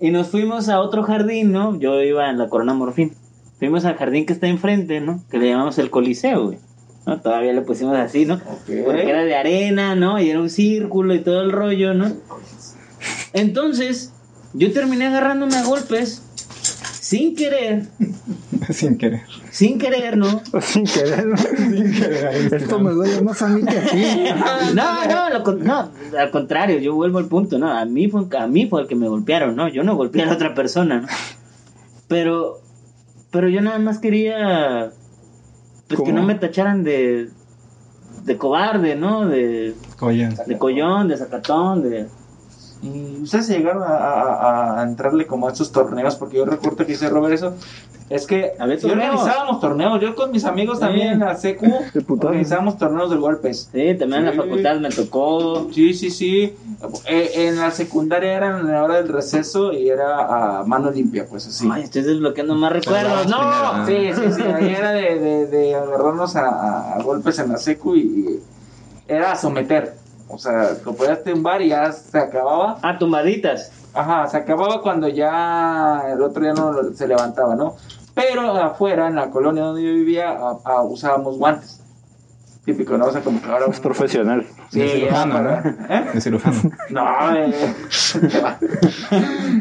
Y 0.00 0.10
nos 0.10 0.28
fuimos 0.28 0.68
a 0.68 0.80
otro 0.80 1.02
jardín, 1.02 1.52
¿no? 1.52 1.78
Yo 1.78 2.02
iba 2.02 2.28
en 2.28 2.38
la 2.38 2.48
Corona 2.48 2.74
Morfín. 2.74 3.14
Fuimos 3.58 3.84
al 3.84 3.96
jardín 3.96 4.26
que 4.26 4.32
está 4.32 4.46
enfrente, 4.46 5.00
¿no? 5.00 5.22
Que 5.30 5.38
le 5.38 5.48
llamamos 5.48 5.78
el 5.78 5.88
Coliseo, 5.90 6.46
güey. 6.46 6.58
¿No? 7.06 7.20
Todavía 7.20 7.52
le 7.52 7.62
pusimos 7.62 7.96
así, 7.96 8.26
¿no? 8.26 8.40
Porque 8.40 9.08
era 9.08 9.22
de 9.24 9.36
arena, 9.36 9.94
¿no? 9.94 10.20
Y 10.20 10.28
era 10.28 10.40
un 10.40 10.50
círculo 10.50 11.14
y 11.14 11.20
todo 11.20 11.40
el 11.42 11.52
rollo, 11.52 11.94
¿no? 11.94 12.12
Entonces, 13.36 14.12
yo 14.54 14.72
terminé 14.72 15.06
agarrándome 15.06 15.56
a 15.56 15.64
golpes 15.64 16.22
sin 17.06 17.36
querer, 17.36 17.86
Sin 18.70 18.96
querer. 18.98 19.20
sin 19.50 19.78
querer, 19.78 20.16
¿no? 20.16 20.42
Sin 20.60 20.84
querer. 20.86 21.26
¿no? 21.26 21.36
Sin 21.36 21.92
querer. 21.92 22.52
Esto 22.54 22.80
me 22.80 22.90
duele 22.92 23.20
más 23.20 23.40
a 23.42 23.48
mí 23.48 23.62
que 23.62 23.78
a 23.78 23.86
ti. 23.86 24.02
No, 24.74 25.04
no, 25.04 25.30
lo 25.30 25.52
no, 25.54 25.90
al 26.18 26.30
contrario, 26.30 26.78
yo 26.78 26.94
vuelvo 26.94 27.18
al 27.18 27.26
punto, 27.26 27.58
¿no? 27.58 27.70
A 27.70 27.84
mí 27.84 28.08
fue, 28.08 28.24
a 28.38 28.46
mí 28.46 28.66
fue 28.66 28.80
el 28.82 28.88
que 28.88 28.96
me 28.96 29.06
golpearon, 29.06 29.54
¿no? 29.54 29.68
Yo 29.68 29.84
no 29.84 29.94
golpeé 29.96 30.22
a 30.22 30.26
la 30.26 30.32
otra 30.32 30.54
persona, 30.54 31.02
¿no? 31.02 31.08
Pero, 32.08 32.60
pero 33.30 33.48
yo 33.50 33.60
nada 33.60 33.78
más 33.78 33.98
quería, 33.98 34.92
pues 35.88 36.00
que 36.00 36.12
no 36.12 36.22
me 36.22 36.36
tacharan 36.36 36.82
de, 36.84 37.28
de 38.24 38.36
cobarde, 38.38 38.96
¿no? 38.96 39.26
De, 39.28 39.74
Coyan. 39.98 40.34
de 40.46 40.58
collón, 40.58 41.08
de 41.08 41.18
sacatón, 41.18 41.82
de... 41.82 42.06
Y 42.82 43.22
ustedes 43.22 43.48
llegaron 43.48 43.82
a, 43.82 43.86
a- 43.96 44.80
a 44.80 44.82
entrarle 44.84 45.26
como 45.26 45.48
a 45.48 45.52
estos 45.52 45.72
torneos, 45.72 46.14
porque 46.16 46.36
yo 46.36 46.44
recuerdo 46.44 46.84
que 46.86 46.92
hice 46.92 47.08
Robert 47.08 47.34
eso. 47.34 47.54
Es 48.08 48.24
que 48.26 48.52
sí 48.52 48.58
torneos. 48.58 48.84
organizábamos 48.84 49.60
torneos. 49.60 50.00
Yo 50.00 50.14
con 50.14 50.30
mis 50.30 50.44
amigos 50.44 50.78
también 50.78 51.08
en 51.08 51.18
la 51.20 51.34
secu 51.34 51.66
organizábamos 52.08 52.78
torneos 52.78 53.10
de 53.10 53.16
golpes. 53.16 53.68
Sí, 53.72 53.94
también 53.98 54.20
en 54.20 54.24
la 54.26 54.32
Sí. 54.32 54.38
facultad 54.38 54.76
me 54.78 54.90
tocó... 54.90 55.66
Sí, 55.72 55.92
sí, 55.92 56.10
sí. 56.10 56.54
Eh, 57.06 57.30
en 57.34 57.58
la 57.58 57.72
secundaria 57.72 58.36
era 58.36 58.60
en 58.60 58.70
la 58.70 58.84
hora 58.84 58.96
del 59.02 59.08
receso 59.08 59.72
y 59.72 59.88
era 59.88 60.58
a 60.60 60.64
mano 60.64 60.90
limpia, 60.92 61.26
pues 61.28 61.48
así. 61.48 61.68
Ay, 61.72 61.82
estoy 61.82 62.02
desbloqueando 62.02 62.54
más 62.54 62.70
recuerdos. 62.72 63.26
¡No! 63.26 63.84
Sí, 63.86 64.10
sí, 64.14 64.32
sí. 64.36 64.42
Ahí 64.42 64.68
era 64.68 64.92
de, 64.92 65.18
de, 65.18 65.46
de 65.46 65.74
agarrarnos 65.74 66.36
a, 66.36 66.94
a 66.94 67.02
golpes 67.02 67.38
en 67.40 67.50
la 67.50 67.58
secu 67.58 67.96
y, 67.96 68.00
y 68.02 68.40
era 69.08 69.34
someter. 69.34 69.96
O 70.28 70.38
sea, 70.38 70.70
lo 70.84 70.94
podías 70.94 71.22
tumbar 71.22 71.62
y 71.62 71.68
ya 71.68 71.92
se 71.92 72.18
acababa. 72.18 72.78
Ah, 72.82 72.98
tumbaditas. 72.98 73.72
Ajá, 73.94 74.26
se 74.26 74.36
acababa 74.36 74.82
cuando 74.82 75.08
ya 75.08 76.02
el 76.12 76.20
otro 76.20 76.42
día 76.42 76.52
no 76.52 76.74
se 76.94 77.06
levantaba, 77.08 77.54
¿no? 77.54 77.76
Pero 78.14 78.50
afuera, 78.52 79.06
en 79.08 79.14
la 79.16 79.30
colonia 79.30 79.62
donde 79.64 79.82
yo 79.84 79.92
vivía, 79.92 80.30
a- 80.30 80.58
a- 80.64 80.82
usábamos 80.82 81.38
guantes. 81.38 81.80
Típico, 82.64 82.98
¿no? 82.98 83.06
O 83.06 83.12
sea, 83.12 83.20
como 83.22 83.40
que 83.40 83.48
ahora... 83.48 83.66
Es 83.66 83.78
profesional. 83.78 84.44
Sí, 84.70 84.80
De 84.80 84.88
cirujano, 84.88 85.34
ya, 85.34 85.40
¿no? 85.62 85.94
¿Eh? 85.94 86.04
De 86.14 86.20
cirujano. 86.20 86.56
No, 86.90 87.36
eh, 87.36 87.54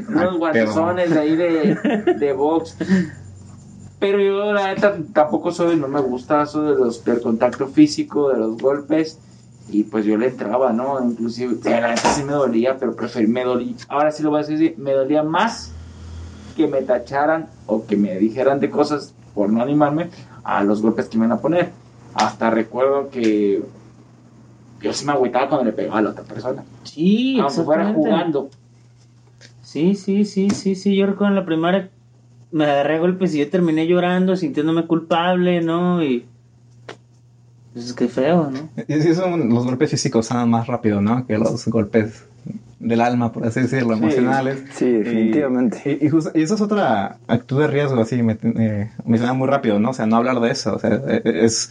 unos 0.10 0.38
guantezones 0.38 1.10
de 1.12 1.20
ahí 1.20 1.36
de, 1.36 2.16
de 2.18 2.34
box. 2.34 2.78
Pero 4.00 4.20
yo, 4.20 4.52
la 4.54 4.74
neta, 4.74 4.96
tampoco 5.14 5.52
soy, 5.52 5.78
no 5.78 5.88
me 5.88 6.02
gusta 6.02 6.42
eso 6.44 6.64
de 6.64 6.76
los, 6.76 7.04
del 7.06 7.22
contacto 7.22 7.68
físico, 7.68 8.30
de 8.30 8.40
los 8.40 8.58
golpes. 8.58 9.20
Y 9.70 9.84
pues 9.84 10.06
yo 10.06 10.18
le 10.18 10.28
entraba, 10.28 10.72
¿no? 10.74 11.04
Inclusive, 11.04 11.58
la 11.64 11.90
neta 11.90 12.14
sí 12.14 12.24
me 12.24 12.34
dolía, 12.34 12.78
pero 12.78 12.96
preferí, 12.96 13.28
me 13.28 13.44
dolía. 13.44 13.74
Ahora 13.88 14.12
sí 14.12 14.22
lo 14.22 14.30
voy 14.30 14.44
a 14.44 14.46
decir, 14.46 14.76
me 14.78 14.92
dolía 14.92 15.24
más 15.24 15.74
que 16.56 16.68
me 16.68 16.82
tacharan 16.82 17.50
o 17.66 17.86
que 17.86 17.98
me 17.98 18.16
dijeran 18.18 18.60
de 18.60 18.70
cosas 18.70 19.14
por 19.34 19.52
no 19.52 19.62
animarme 19.62 20.10
a 20.44 20.64
los 20.64 20.82
golpes 20.82 21.10
que 21.10 21.18
me 21.18 21.26
iban 21.26 21.38
a 21.38 21.42
poner. 21.42 21.72
Hasta 22.14 22.50
recuerdo 22.50 23.10
que 23.10 23.62
yo 24.82 24.94
sí 24.94 25.06
me 25.06 25.12
agüitaba 25.12 25.50
cuando 25.50 25.66
le 25.66 25.74
pegaba 25.74 26.00
a 26.00 26.02
la 26.04 26.10
otra 26.12 26.24
persona. 26.24 26.64
Sí, 26.84 27.40
Aunque 27.40 27.64
fuera 27.64 27.92
jugando. 27.92 28.50
Sí, 29.62 29.96
sí, 29.96 30.24
sí, 30.24 30.50
sí, 30.52 30.76
sí. 30.76 30.96
Yo 30.96 31.08
recuerdo 31.08 31.30
en 31.34 31.36
la 31.36 31.46
primaria 31.46 31.90
me 32.52 32.64
agarré 32.64 32.96
a 32.96 33.00
golpes 33.00 33.36
y 33.36 33.40
yo 33.40 33.50
terminé 33.50 33.86
llorando, 33.88 34.38
sintiéndome 34.38 34.86
culpable, 34.86 35.62
¿no? 35.62 36.02
Y. 36.04 36.26
Pues 37.76 37.88
es 37.88 37.94
que 37.94 38.08
feo, 38.08 38.50
¿no? 38.50 38.70
Y 38.88 39.02
sí, 39.02 39.14
son, 39.14 39.50
los 39.50 39.66
golpes 39.66 39.92
físicos 39.92 40.28
sanan 40.28 40.50
más 40.50 40.66
rápido, 40.66 41.02
¿no? 41.02 41.28
Que 41.28 41.38
los 41.38 41.68
golpes 41.68 42.24
del 42.80 43.02
alma, 43.02 43.34
por 43.34 43.46
así 43.46 43.60
decirlo, 43.60 43.98
Sí. 43.98 44.04
emocionales. 44.04 44.64
Sí, 44.74 44.90
definitivamente. 44.90 45.98
Y, 46.02 46.06
y, 46.06 46.10
justo- 46.10 46.32
y 46.34 46.42
eso 46.44 46.56
es 46.56 46.62
otra 46.62 47.18
actitud 47.28 47.60
de 47.60 47.68
riesgo, 47.68 48.00
así, 48.00 48.24
me, 48.24 48.38
eh, 48.44 48.92
menciona 49.06 49.34
muy 49.34 49.50
rápido, 49.50 49.78
¿no? 49.80 49.90
O 49.90 49.94
sea, 49.94 50.06
no 50.06 50.16
hablar 50.16 50.40
de 50.40 50.52
eso, 50.52 50.76
o 50.76 50.80
sea, 50.80 51.02
eh, 51.06 51.22
es... 51.26 51.70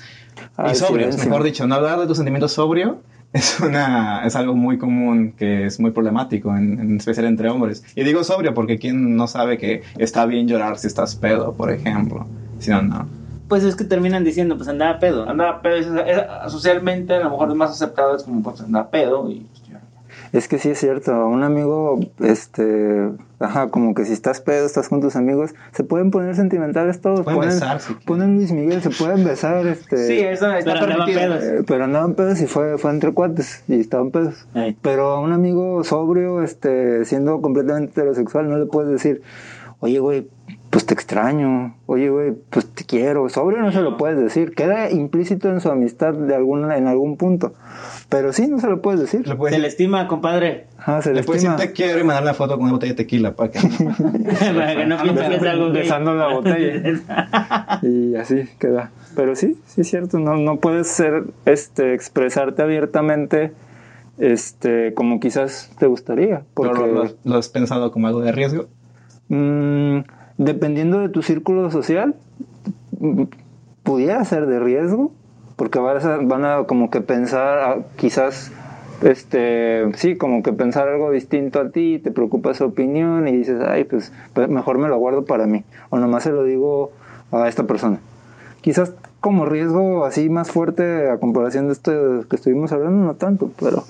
Ah, 0.58 0.66
y 0.66 0.70
el 0.72 0.76
sobrio, 0.76 1.06
silencio. 1.06 1.30
mejor 1.30 1.42
dicho, 1.42 1.66
no 1.66 1.76
hablar 1.76 1.98
de 2.00 2.06
tus 2.06 2.18
sentimientos 2.18 2.52
sobrio 2.52 3.00
es 3.32 3.58
una 3.60 4.26
es 4.26 4.36
algo 4.36 4.54
muy 4.54 4.76
común 4.78 5.32
que 5.38 5.64
es 5.66 5.80
muy 5.80 5.90
problemático, 5.90 6.54
en, 6.54 6.78
en 6.80 6.96
especial 6.98 7.24
entre 7.26 7.48
hombres. 7.48 7.82
Y 7.96 8.04
digo 8.04 8.22
sobrio 8.24 8.52
porque 8.52 8.78
quién 8.78 9.16
no 9.16 9.26
sabe 9.26 9.56
que 9.58 9.82
está 9.98 10.26
bien 10.26 10.46
llorar 10.48 10.78
si 10.78 10.86
estás 10.86 11.16
pedo, 11.16 11.54
por 11.54 11.70
ejemplo. 11.72 12.26
Si 12.58 12.70
no, 12.70 12.82
no. 12.82 13.06
Pues 13.48 13.62
es 13.64 13.76
que 13.76 13.84
terminan 13.84 14.24
diciendo, 14.24 14.56
pues 14.56 14.68
andaba 14.68 14.98
pedo. 14.98 15.28
Andaba 15.28 15.60
pedo, 15.62 15.76
es- 15.76 15.86
es- 15.86 16.52
socialmente 16.52 17.14
a 17.14 17.20
lo 17.20 17.30
mejor 17.30 17.50
es 17.50 17.54
más 17.56 17.70
aceptado, 17.70 18.16
es 18.16 18.22
como 18.24 18.42
pues 18.42 18.60
andaba 18.60 18.88
pedo 18.90 19.28
y 19.30 19.40
pues, 19.40 19.62
ya. 19.68 19.80
Es 20.32 20.48
que 20.48 20.58
sí 20.58 20.70
es 20.70 20.78
cierto, 20.80 21.12
un 21.26 21.42
amigo, 21.44 22.00
este, 22.20 23.10
ajá, 23.38 23.68
como 23.70 23.94
que 23.94 24.04
si 24.04 24.12
estás 24.12 24.40
pedo, 24.40 24.66
estás 24.66 24.88
con 24.88 25.00
tus 25.00 25.14
amigos, 25.14 25.54
se 25.72 25.84
pueden 25.84 26.10
poner 26.10 26.34
sentimentales 26.34 27.00
todos, 27.00 27.22
Pueden 27.22 27.38
ponen, 27.40 27.54
besar, 27.54 27.78
quieren. 27.78 28.04
ponen 28.04 28.34
Luis 28.36 28.50
Miguel, 28.50 28.82
se 28.82 28.90
pueden 28.90 29.24
besar, 29.24 29.66
este, 29.66 29.96
Sí, 30.08 30.18
eso 30.20 30.50
está 30.52 30.72
Pero 30.72 30.84
andaban 30.86 31.06
permitido. 31.06 31.20
pedos. 31.38 31.44
eh, 31.44 31.64
pero 31.66 31.84
andaban 31.84 32.14
pedos 32.14 32.40
y 32.40 32.46
fue, 32.46 32.78
fue 32.78 32.90
entre 32.90 33.12
cuates 33.12 33.62
y 33.68 33.78
estaban 33.80 34.10
pedos. 34.10 34.46
Ey. 34.54 34.76
Pero 34.82 35.10
a 35.12 35.20
un 35.20 35.32
amigo 35.32 35.84
sobrio, 35.84 36.42
este, 36.42 37.04
siendo 37.04 37.40
completamente 37.40 37.92
heterosexual, 37.92 38.48
no 38.48 38.58
le 38.58 38.66
puedes 38.66 38.90
decir, 38.90 39.22
oye, 39.80 39.98
güey, 40.00 40.28
pues 40.74 40.86
te 40.86 40.94
extraño, 40.94 41.76
oye, 41.86 42.10
güey, 42.10 42.32
pues 42.50 42.66
te 42.66 42.82
quiero. 42.82 43.28
Sobrio 43.28 43.62
no 43.62 43.70
se 43.70 43.80
lo 43.80 43.96
puedes 43.96 44.18
decir, 44.18 44.56
queda 44.56 44.90
implícito 44.90 45.48
en 45.48 45.60
su 45.60 45.70
amistad 45.70 46.14
de 46.14 46.34
alguna, 46.34 46.76
en 46.76 46.88
algún 46.88 47.16
punto. 47.16 47.54
Pero 48.08 48.32
sí, 48.32 48.48
no 48.48 48.58
se 48.58 48.66
lo 48.66 48.82
puedes 48.82 48.98
decir. 48.98 49.24
Se 49.24 49.58
le 49.60 49.68
estima, 49.68 50.08
compadre. 50.08 50.66
Ajá, 50.76 51.00
se 51.00 51.10
le 51.10 51.20
le 51.20 51.22
puedes 51.22 51.42
decir 51.42 51.54
estima. 51.54 51.70
te 51.70 51.72
quiero 51.72 52.00
y 52.00 52.02
mandar 52.02 52.24
una 52.24 52.34
foto 52.34 52.54
con 52.54 52.64
una 52.64 52.72
botella 52.72 52.94
de 52.94 52.96
tequila 52.96 53.36
para 53.36 53.52
que... 53.52 53.60
Para 53.60 54.74
que 54.74 54.84
no 54.84 55.00
piense 55.00 55.28
que 55.28 55.36
es 55.36 55.42
algo. 55.44 55.70
Besando 55.70 56.14
la 56.16 56.34
botella. 56.34 57.78
y 57.82 58.16
así 58.16 58.48
queda. 58.58 58.90
Pero 59.14 59.36
sí, 59.36 59.56
sí 59.66 59.82
es 59.82 59.88
cierto, 59.88 60.18
no, 60.18 60.38
no 60.38 60.56
puedes 60.56 60.88
ser, 60.88 61.22
este, 61.46 61.94
expresarte 61.94 62.62
abiertamente, 62.62 63.52
este, 64.18 64.92
como 64.94 65.20
quizás 65.20 65.70
te 65.78 65.86
gustaría. 65.86 66.42
Porque 66.52 66.72
Pero 66.72 66.86
lo, 66.88 67.10
lo 67.22 67.36
has 67.36 67.48
pensado 67.48 67.92
como 67.92 68.08
algo 68.08 68.22
de 68.22 68.32
riesgo. 68.32 68.66
mm, 69.28 70.00
dependiendo 70.38 71.00
de 71.00 71.08
tu 71.08 71.22
círculo 71.22 71.70
social, 71.70 72.14
pudiera 73.82 74.24
ser 74.24 74.46
de 74.46 74.60
riesgo, 74.60 75.12
porque 75.56 75.78
vas 75.78 76.04
a- 76.04 76.18
van 76.18 76.44
a 76.44 76.64
como 76.64 76.90
que 76.90 77.00
pensar, 77.00 77.58
ah, 77.58 77.76
quizás, 77.96 78.50
este, 79.02 79.84
sí, 79.96 80.16
como 80.16 80.42
que 80.42 80.52
pensar 80.52 80.88
algo 80.88 81.10
distinto 81.10 81.60
a 81.60 81.70
ti, 81.70 81.98
te 82.02 82.10
preocupa 82.10 82.54
su 82.54 82.64
opinión 82.64 83.28
y 83.28 83.32
dices, 83.36 83.60
ay, 83.66 83.84
pues, 83.84 84.12
pues 84.32 84.48
mejor 84.48 84.78
me 84.78 84.88
lo 84.88 84.98
guardo 84.98 85.24
para 85.24 85.46
mí, 85.46 85.62
o 85.90 85.98
nomás 85.98 86.22
se 86.24 86.30
lo 86.30 86.44
digo 86.44 86.90
a 87.30 87.48
esta 87.48 87.64
persona. 87.64 88.00
Quizás 88.62 88.92
como 89.20 89.44
riesgo 89.46 90.04
así 90.04 90.28
más 90.28 90.50
fuerte 90.50 91.08
a 91.10 91.18
comparación 91.18 91.66
de 91.66 91.72
esto 91.74 92.24
que 92.28 92.36
estuvimos 92.36 92.72
hablando, 92.72 93.04
no 93.04 93.14
tanto, 93.14 93.50
pero 93.60 93.84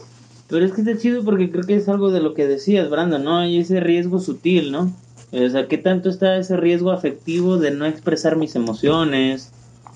Pero 0.48 0.64
es 0.66 0.72
que 0.72 0.82
está 0.82 0.96
chido 0.98 1.24
porque 1.24 1.50
creo 1.50 1.64
que 1.64 1.76
es 1.76 1.88
algo 1.88 2.10
de 2.10 2.20
lo 2.20 2.34
que 2.34 2.46
decías, 2.46 2.90
Brandon, 2.90 3.24
¿no? 3.24 3.38
Hay 3.38 3.58
ese 3.60 3.80
riesgo 3.80 4.18
sutil, 4.18 4.70
¿no? 4.72 4.90
O 5.34 5.50
sea, 5.50 5.66
¿qué 5.66 5.78
tanto 5.78 6.08
está 6.08 6.36
ese 6.36 6.56
riesgo 6.56 6.92
afectivo 6.92 7.58
de 7.58 7.72
no 7.72 7.86
expresar 7.86 8.36
mis 8.36 8.54
emociones, 8.54 9.52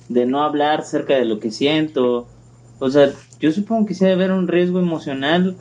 de 0.08 0.26
no 0.26 0.42
hablar 0.42 0.80
acerca 0.80 1.14
de 1.14 1.24
lo 1.24 1.38
que 1.38 1.52
siento? 1.52 2.26
O 2.80 2.90
sea, 2.90 3.10
yo 3.38 3.52
supongo 3.52 3.86
que 3.86 3.94
sí 3.94 4.04
debe 4.04 4.24
haber 4.24 4.32
un 4.32 4.48
riesgo 4.48 4.80
emocional 4.80 5.56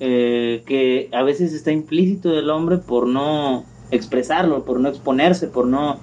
eh, 0.00 0.62
que 0.66 1.10
a 1.12 1.22
veces 1.22 1.52
está 1.52 1.72
implícito 1.72 2.30
del 2.30 2.48
hombre 2.48 2.78
por 2.78 3.06
no 3.06 3.64
expresarlo, 3.90 4.64
por 4.64 4.80
no 4.80 4.88
exponerse, 4.88 5.48
por 5.48 5.66
no, 5.66 5.98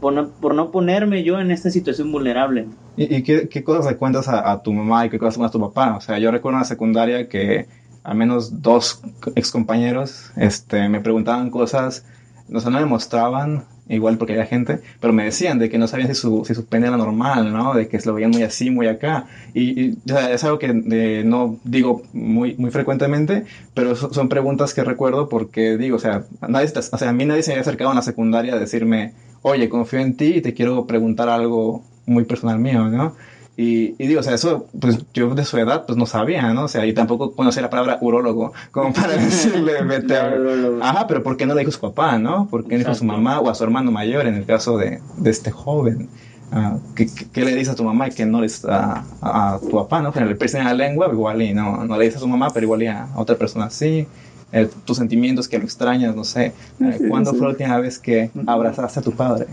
por 0.00 0.12
no, 0.12 0.28
por 0.28 0.54
no 0.54 0.70
ponerme 0.70 1.24
yo 1.24 1.40
en 1.40 1.50
esta 1.50 1.70
situación 1.70 2.12
vulnerable. 2.12 2.66
¿Y, 2.96 3.16
y 3.16 3.22
qué, 3.22 3.48
qué 3.48 3.64
cosas 3.64 3.86
le 3.86 3.96
cuentas 3.96 4.28
a, 4.28 4.52
a 4.52 4.62
tu 4.62 4.72
mamá 4.72 5.06
y 5.06 5.10
qué 5.10 5.18
cosas 5.18 5.34
le 5.34 5.38
cuentas 5.38 5.56
a 5.56 5.58
tu 5.58 5.60
papá? 5.60 5.96
O 5.96 6.00
sea, 6.00 6.18
yo 6.18 6.30
recuerdo 6.30 6.58
en 6.58 6.62
la 6.62 6.68
secundaria 6.68 7.28
que 7.28 7.66
al 8.04 8.16
menos 8.16 8.62
dos 8.62 9.02
excompañeros 9.34 10.30
este, 10.36 10.88
me 10.88 11.00
preguntaban 11.00 11.50
cosas, 11.50 12.04
o 12.52 12.60
sea, 12.60 12.70
no 12.70 12.78
me 12.80 12.86
mostraban, 12.86 13.64
igual 13.88 14.18
porque 14.18 14.34
había 14.34 14.46
gente, 14.46 14.80
pero 15.00 15.12
me 15.12 15.24
decían 15.24 15.58
de 15.58 15.68
que 15.70 15.78
no 15.78 15.86
sabían 15.88 16.08
si 16.08 16.14
su, 16.14 16.44
si 16.44 16.54
su 16.54 16.66
pene 16.66 16.88
era 16.88 16.96
normal, 16.96 17.52
¿no? 17.52 17.74
De 17.74 17.88
que 17.88 18.00
se 18.00 18.08
lo 18.08 18.14
veían 18.14 18.30
muy 18.30 18.42
así, 18.42 18.70
muy 18.70 18.86
acá. 18.86 19.26
Y, 19.54 19.80
y, 19.80 19.98
o 20.12 20.18
es 20.18 20.44
algo 20.44 20.58
que 20.58 20.66
eh, 20.90 21.22
no 21.24 21.58
digo 21.64 22.02
muy, 22.12 22.54
muy 22.56 22.70
frecuentemente, 22.70 23.44
pero 23.74 23.94
so- 23.96 24.12
son 24.12 24.28
preguntas 24.28 24.74
que 24.74 24.84
recuerdo 24.84 25.28
porque 25.28 25.76
digo, 25.76 25.96
o 25.96 25.98
sea, 26.00 26.24
nadie, 26.48 26.70
o 26.92 26.98
sea, 26.98 27.08
a 27.10 27.12
mí 27.12 27.24
nadie 27.24 27.42
se 27.42 27.52
había 27.52 27.62
acercado 27.62 27.90
en 27.90 27.96
la 27.96 28.02
secundaria 28.02 28.54
a 28.54 28.58
decirme, 28.58 29.14
oye, 29.42 29.68
confío 29.68 30.00
en 30.00 30.16
ti 30.16 30.34
y 30.36 30.40
te 30.42 30.54
quiero 30.54 30.86
preguntar 30.86 31.28
algo 31.28 31.82
muy 32.06 32.24
personal 32.24 32.58
mío, 32.58 32.88
¿no? 32.88 33.14
Y, 33.60 33.96
y 33.98 34.06
digo, 34.06 34.20
o 34.20 34.22
sea, 34.22 34.34
eso, 34.34 34.68
pues 34.80 35.00
yo 35.12 35.34
de 35.34 35.44
su 35.44 35.58
edad, 35.58 35.84
pues 35.84 35.98
no 35.98 36.06
sabía, 36.06 36.54
¿no? 36.54 36.66
O 36.66 36.68
sea, 36.68 36.86
y 36.86 36.92
tampoco 36.92 37.32
conocía 37.32 37.60
la 37.60 37.70
palabra 37.70 37.98
urólogo, 38.00 38.52
como 38.70 38.92
para 38.92 39.14
decirle, 39.16 39.82
vete 39.82 40.16
a... 40.16 40.32
Ajá, 40.80 41.08
pero 41.08 41.24
¿por 41.24 41.36
qué 41.36 41.44
no 41.44 41.54
le 41.54 41.62
dijo 41.62 41.70
a 41.70 41.72
su 41.72 41.80
papá, 41.80 42.20
no? 42.20 42.46
¿Por 42.46 42.62
qué 42.62 42.74
no 42.74 42.78
dijo 42.78 42.92
a 42.92 42.94
su 42.94 43.04
mamá 43.04 43.40
o 43.40 43.50
a 43.50 43.56
su 43.56 43.64
hermano 43.64 43.90
mayor 43.90 44.28
en 44.28 44.36
el 44.36 44.46
caso 44.46 44.78
de, 44.78 45.00
de 45.16 45.30
este 45.30 45.50
joven? 45.50 46.08
Ah, 46.52 46.76
¿qué, 46.94 47.08
qué, 47.32 47.44
le 47.44 47.56
dices 47.56 47.70
a 47.70 47.74
tu 47.74 47.82
mamá 47.82 48.06
y 48.06 48.12
qué 48.12 48.24
no 48.26 48.38
le 48.38 48.44
dices 48.44 48.64
a, 48.64 49.04
a, 49.20 49.54
a 49.54 49.58
tu 49.58 49.72
papá, 49.72 50.02
no? 50.02 50.12
Que 50.12 50.20
le 50.20 50.36
piercen 50.36 50.62
la 50.62 50.72
lengua, 50.72 51.08
igual 51.10 51.42
y 51.42 51.52
no, 51.52 51.84
no 51.84 51.98
le 51.98 52.04
dices 52.04 52.18
a 52.18 52.20
su 52.20 52.28
mamá, 52.28 52.50
pero 52.54 52.62
igual 52.62 52.84
y 52.84 52.86
a 52.86 53.08
otra 53.16 53.34
persona 53.34 53.64
así. 53.64 54.06
Eh, 54.52 54.68
tus 54.84 54.98
sentimientos 54.98 55.48
que 55.48 55.58
lo 55.58 55.64
extrañas, 55.64 56.14
no 56.14 56.22
sé. 56.22 56.52
Eh, 56.80 57.00
¿Cuándo 57.08 57.32
fue 57.32 57.40
la 57.40 57.48
última 57.48 57.78
vez 57.78 57.98
que 57.98 58.30
abrazaste 58.46 59.00
a 59.00 59.02
tu 59.02 59.10
padre? 59.10 59.48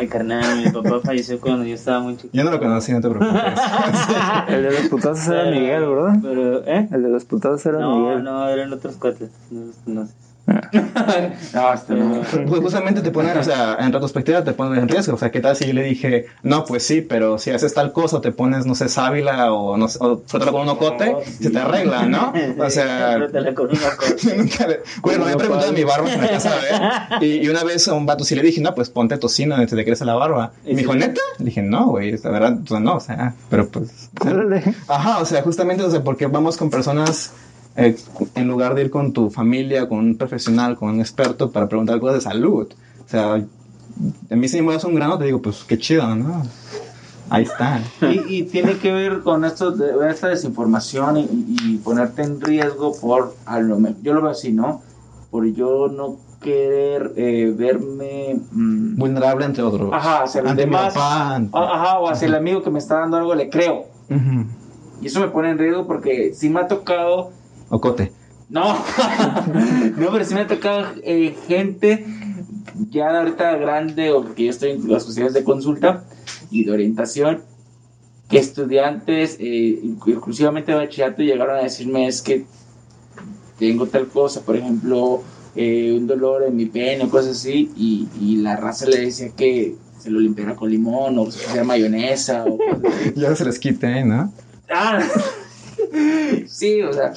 Ay, 0.00 0.08
carnal, 0.08 0.64
mi 0.64 0.70
papá 0.70 1.00
falleció 1.04 1.38
cuando 1.40 1.64
yo 1.66 1.74
estaba 1.74 2.00
muy 2.00 2.16
chiquito. 2.16 2.34
Yo 2.36 2.44
no 2.44 2.50
lo 2.50 2.58
conocí, 2.58 2.90
no 2.92 3.00
te 3.02 3.08
preocupes. 3.10 3.42
El 4.48 4.62
de 4.62 4.70
los 4.72 4.88
putazos 4.88 5.28
era 5.28 5.42
Pero- 5.44 5.60
Miguel, 5.60 5.86
¿verdad? 5.86 6.14
Pero, 6.22 6.64
¿eh? 6.66 6.88
El 6.90 7.02
de 7.02 7.08
los 7.10 7.24
putazos 7.26 7.66
era 7.66 7.78
No, 7.80 7.98
Miguel. 7.98 8.24
no, 8.24 8.48
eran 8.48 8.72
otros 8.72 8.96
cuates. 8.96 9.30
No 9.50 9.66
los 9.66 9.76
conoces. 9.84 10.14
No, 11.54 11.72
este 11.72 11.94
no. 11.94 12.22
Pues 12.46 12.60
justamente 12.60 13.00
te 13.00 13.10
ponen, 13.10 13.36
o 13.36 13.42
sea, 13.42 13.76
en 13.80 13.92
retrospectiva 13.92 14.44
te 14.44 14.52
ponen 14.52 14.82
en 14.82 14.88
riesgo. 14.88 15.14
O 15.14 15.18
sea, 15.18 15.30
¿qué 15.30 15.40
tal 15.40 15.56
si 15.56 15.66
yo 15.66 15.72
le 15.72 15.82
dije, 15.82 16.26
no, 16.42 16.64
pues 16.64 16.84
sí, 16.84 17.00
pero 17.00 17.38
si 17.38 17.50
haces 17.50 17.74
tal 17.74 17.92
cosa, 17.92 18.20
te 18.20 18.32
pones, 18.32 18.66
no 18.66 18.74
sé, 18.74 18.88
sábila 18.88 19.52
o, 19.52 19.76
no 19.76 19.88
sé, 19.88 19.98
o 20.00 20.22
con 20.22 20.62
un 20.62 20.68
ocote, 20.68 21.14
Oh, 21.16 21.22
se 21.24 21.50
te 21.50 21.58
arregla, 21.58 22.06
¿no? 22.06 22.32
O 22.64 22.70
sea, 22.70 23.18
con 23.54 23.68
Bueno, 25.02 25.24
me 25.24 25.32
he 25.32 25.36
preguntado 25.36 25.70
a 25.70 25.72
mi 25.74 25.84
barba 25.84 26.12
en 26.12 26.20
la 26.20 26.28
casa, 26.28 26.52
¿eh? 27.20 27.24
Y, 27.24 27.46
y 27.46 27.48
una 27.48 27.64
vez 27.64 27.86
a 27.88 27.94
un 27.94 28.06
vato 28.06 28.24
sí 28.24 28.34
le 28.34 28.42
dije, 28.42 28.60
no, 28.60 28.74
pues 28.74 28.90
ponte 28.90 29.16
tocino 29.18 29.54
antes 29.54 29.70
de 29.70 29.78
que 29.78 29.90
crece 29.90 30.04
la 30.04 30.14
barba. 30.14 30.52
Y 30.64 30.74
me 30.74 30.82
dijo, 30.82 30.94
¿neta? 30.94 31.20
Le 31.38 31.46
dije, 31.46 31.62
no, 31.62 31.86
güey, 31.88 32.16
la 32.16 32.30
verdad, 32.30 32.58
no, 32.80 32.96
o 32.96 33.00
sea, 33.00 33.34
pero 33.48 33.68
pues... 33.68 34.10
Ajá, 34.88 35.18
o 35.18 35.24
sea, 35.24 35.42
justamente, 35.42 35.82
o 35.82 35.90
sea, 35.90 36.02
porque 36.02 36.26
vamos 36.26 36.56
con 36.56 36.70
personas, 36.70 37.32
eh, 37.84 37.96
en 38.34 38.48
lugar 38.48 38.74
de 38.74 38.82
ir 38.82 38.90
con 38.90 39.12
tu 39.12 39.30
familia, 39.30 39.88
con 39.88 39.98
un 39.98 40.16
profesional, 40.16 40.76
con 40.76 40.90
un 40.90 41.00
experto 41.00 41.50
para 41.50 41.68
preguntar 41.68 41.98
cosas 42.00 42.16
de 42.16 42.20
salud. 42.30 42.68
O 43.04 43.08
sea, 43.08 43.34
a 43.34 44.36
mí 44.36 44.48
si 44.48 44.56
me 44.56 44.62
mueves 44.62 44.84
un 44.84 44.94
grano, 44.94 45.18
te 45.18 45.24
digo, 45.24 45.40
pues 45.42 45.64
qué 45.66 45.78
chido, 45.78 46.14
¿no? 46.14 46.42
Ahí 47.28 47.44
está. 47.44 47.80
Y, 48.02 48.38
y 48.38 48.42
tiene 48.44 48.76
que 48.78 48.90
ver 48.92 49.20
con 49.22 49.44
esto 49.44 49.70
de 49.70 50.10
esta 50.10 50.28
desinformación 50.28 51.16
y, 51.16 51.28
y 51.62 51.76
ponerte 51.78 52.22
en 52.22 52.40
riesgo 52.40 52.92
por 53.00 53.36
a 53.46 53.60
lo 53.60 53.78
yo 54.02 54.14
lo 54.14 54.22
veo 54.22 54.30
así, 54.32 54.52
¿no? 54.52 54.82
Por 55.30 55.46
yo 55.52 55.88
no 55.88 56.16
querer 56.42 57.12
eh, 57.16 57.54
verme 57.56 58.40
mm, 58.50 58.96
Vulnerable 58.96 59.44
entre 59.44 59.62
otros. 59.62 59.90
Ajá, 59.92 60.24
hacia 60.24 60.42
los 60.42 60.56
demás. 60.56 60.94
papá, 60.94 61.34
ante- 61.36 61.56
a- 61.56 61.74
ajá, 61.76 61.98
o 62.00 62.08
hacia 62.08 62.26
el 62.26 62.34
amigo 62.34 62.62
que 62.62 62.70
me 62.70 62.78
está 62.80 62.98
dando 63.00 63.16
algo 63.18 63.34
le 63.34 63.48
creo. 63.48 63.84
Ujú. 64.08 64.46
Y 65.00 65.06
eso 65.06 65.20
me 65.20 65.28
pone 65.28 65.50
en 65.50 65.58
riesgo 65.58 65.86
porque 65.86 66.32
sí 66.34 66.48
me 66.48 66.60
ha 66.60 66.66
tocado 66.68 67.30
Ocote. 67.70 68.12
no, 68.48 68.74
no, 69.96 70.12
pero 70.12 70.24
sí 70.24 70.34
me 70.34 70.40
ha 70.40 70.46
tocado 70.46 70.86
eh, 71.02 71.34
gente 71.48 72.04
ya 72.90 73.18
ahorita 73.18 73.56
grande 73.56 74.10
o 74.12 74.34
que 74.34 74.44
yo 74.44 74.50
estoy 74.50 74.72
en 74.72 74.90
las 74.90 75.04
sociedades 75.04 75.34
de 75.34 75.44
consulta 75.44 76.04
y 76.50 76.64
de 76.64 76.72
orientación 76.72 77.42
que 78.28 78.38
estudiantes, 78.38 79.36
eh, 79.40 79.80
inclusivamente 79.82 80.70
de 80.70 80.78
bachillerato, 80.78 81.22
llegaron 81.22 81.56
a 81.56 81.62
decirme 81.62 82.06
es 82.06 82.22
que 82.22 82.44
tengo 83.58 83.86
tal 83.86 84.06
cosa, 84.06 84.42
por 84.42 84.56
ejemplo, 84.56 85.22
eh, 85.56 85.92
un 85.96 86.06
dolor 86.06 86.44
en 86.44 86.56
mi 86.56 86.66
pene 86.66 87.04
o 87.04 87.10
cosas 87.10 87.32
así, 87.32 87.70
y, 87.76 88.08
y 88.20 88.36
la 88.36 88.56
raza 88.56 88.86
le 88.86 89.00
decía 89.00 89.30
que 89.36 89.74
se 89.98 90.10
lo 90.10 90.20
limpiara 90.20 90.54
con 90.54 90.70
limón 90.70 91.18
o 91.18 91.30
se 91.30 91.42
pusiera 91.42 91.64
mayonesa 91.64 92.44
o 92.44 92.56
cosas 92.56 92.84
así. 92.84 93.12
Ya 93.16 93.34
se 93.34 93.44
les 93.44 93.58
quite, 93.58 94.04
¿no? 94.04 94.32
Ah, 94.70 95.00
sí, 96.46 96.82
o 96.82 96.92
sea, 96.92 97.12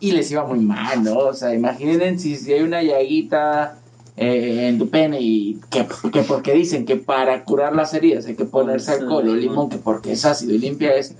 y 0.00 0.12
les 0.12 0.30
iba 0.30 0.44
muy 0.44 0.60
mal, 0.60 1.02
¿no? 1.02 1.18
O 1.18 1.34
sea, 1.34 1.54
imaginen 1.54 2.18
si, 2.18 2.36
si 2.36 2.52
hay 2.52 2.62
una 2.62 2.82
llaguita 2.82 3.78
eh, 4.16 4.68
en 4.68 4.78
tu 4.78 4.88
pene 4.88 5.18
y 5.20 5.58
que, 5.70 5.86
que 6.12 6.22
porque 6.22 6.52
dicen 6.54 6.84
que 6.86 6.96
para 6.96 7.44
curar 7.44 7.74
las 7.74 7.92
heridas 7.94 8.26
hay 8.26 8.34
que 8.34 8.44
ponerse 8.46 8.92
alcohol 8.92 9.28
o 9.28 9.34
limón, 9.34 9.68
que 9.68 9.76
porque 9.78 10.12
es 10.12 10.24
ácido 10.24 10.54
y 10.54 10.58
limpia 10.58 10.94
es, 10.96 11.14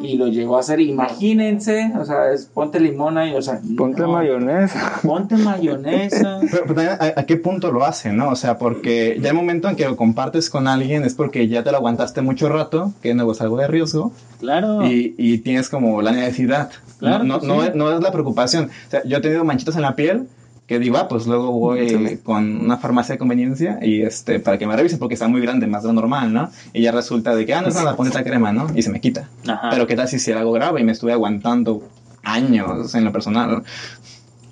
y 0.00 0.16
lo 0.16 0.26
llegó 0.26 0.56
a 0.56 0.60
hacer, 0.60 0.80
imagínense, 0.80 1.92
o 1.96 2.04
sea, 2.04 2.32
es, 2.32 2.46
ponte 2.46 2.80
limón 2.80 3.16
ahí, 3.18 3.34
o 3.34 3.42
sea, 3.42 3.60
Ponte 3.76 4.02
no, 4.02 4.08
mayonesa. 4.12 4.94
ponte 5.02 5.36
mayonesa. 5.36 6.40
Pero, 6.50 6.62
pero 6.64 6.74
también, 6.74 6.96
¿a, 6.98 7.20
a 7.20 7.26
qué 7.26 7.36
punto 7.36 7.70
lo 7.70 7.84
hace, 7.84 8.12
no? 8.12 8.30
O 8.30 8.36
sea, 8.36 8.58
porque 8.58 9.18
ya 9.20 9.28
el 9.30 9.36
momento 9.36 9.68
en 9.68 9.76
que 9.76 9.84
lo 9.84 9.96
compartes 9.96 10.50
con 10.50 10.66
alguien 10.66 11.04
es 11.04 11.14
porque 11.14 11.46
ya 11.46 11.62
te 11.62 11.70
lo 11.70 11.76
aguantaste 11.76 12.20
mucho 12.22 12.48
rato, 12.48 12.92
que 13.02 13.14
no 13.14 13.30
es 13.30 13.40
algo 13.40 13.56
de 13.58 13.68
riesgo, 13.68 14.12
Claro. 14.40 14.84
y, 14.86 15.14
y 15.16 15.38
tienes 15.38 15.68
como 15.68 16.02
la 16.02 16.10
necesidad. 16.12 16.70
Claro 16.98 17.22
no, 17.24 17.38
no, 17.38 17.62
es, 17.62 17.74
no 17.74 17.92
es 17.94 18.02
la 18.02 18.10
preocupación. 18.10 18.64
O 18.88 18.90
sea, 18.90 19.02
yo 19.04 19.18
he 19.18 19.20
tenido 19.20 19.44
manchitas 19.44 19.76
en 19.76 19.82
la 19.82 19.94
piel 19.94 20.26
que 20.70 20.78
digo, 20.78 20.98
ah, 20.98 21.08
pues 21.08 21.26
luego 21.26 21.50
voy 21.50 22.20
con 22.22 22.60
una 22.60 22.76
farmacia 22.76 23.16
de 23.16 23.18
conveniencia 23.18 23.80
y 23.82 24.02
este, 24.02 24.38
para 24.38 24.56
que 24.56 24.68
me 24.68 24.76
revisen 24.76 25.00
porque 25.00 25.14
está 25.14 25.26
muy 25.26 25.40
grande, 25.40 25.66
más 25.66 25.82
de 25.82 25.88
lo 25.88 25.94
normal, 25.94 26.32
¿no? 26.32 26.48
Y 26.72 26.82
ya 26.82 26.92
resulta 26.92 27.34
de 27.34 27.44
que, 27.44 27.52
ah, 27.54 27.60
no 27.60 27.66
es 27.70 27.74
nada, 27.74 27.96
ponte 27.96 28.10
esta 28.10 28.22
crema, 28.22 28.52
¿no? 28.52 28.68
Y 28.72 28.82
se 28.82 28.90
me 28.90 29.00
quita. 29.00 29.28
Ajá. 29.48 29.70
Pero 29.72 29.88
qué 29.88 29.96
tal 29.96 30.06
si 30.06 30.14
hiciera 30.14 30.38
algo 30.38 30.52
grave 30.52 30.80
y 30.80 30.84
me 30.84 30.92
estuve 30.92 31.12
aguantando 31.12 31.82
años 32.22 32.94
en 32.94 33.04
lo 33.04 33.10
personal. 33.10 33.64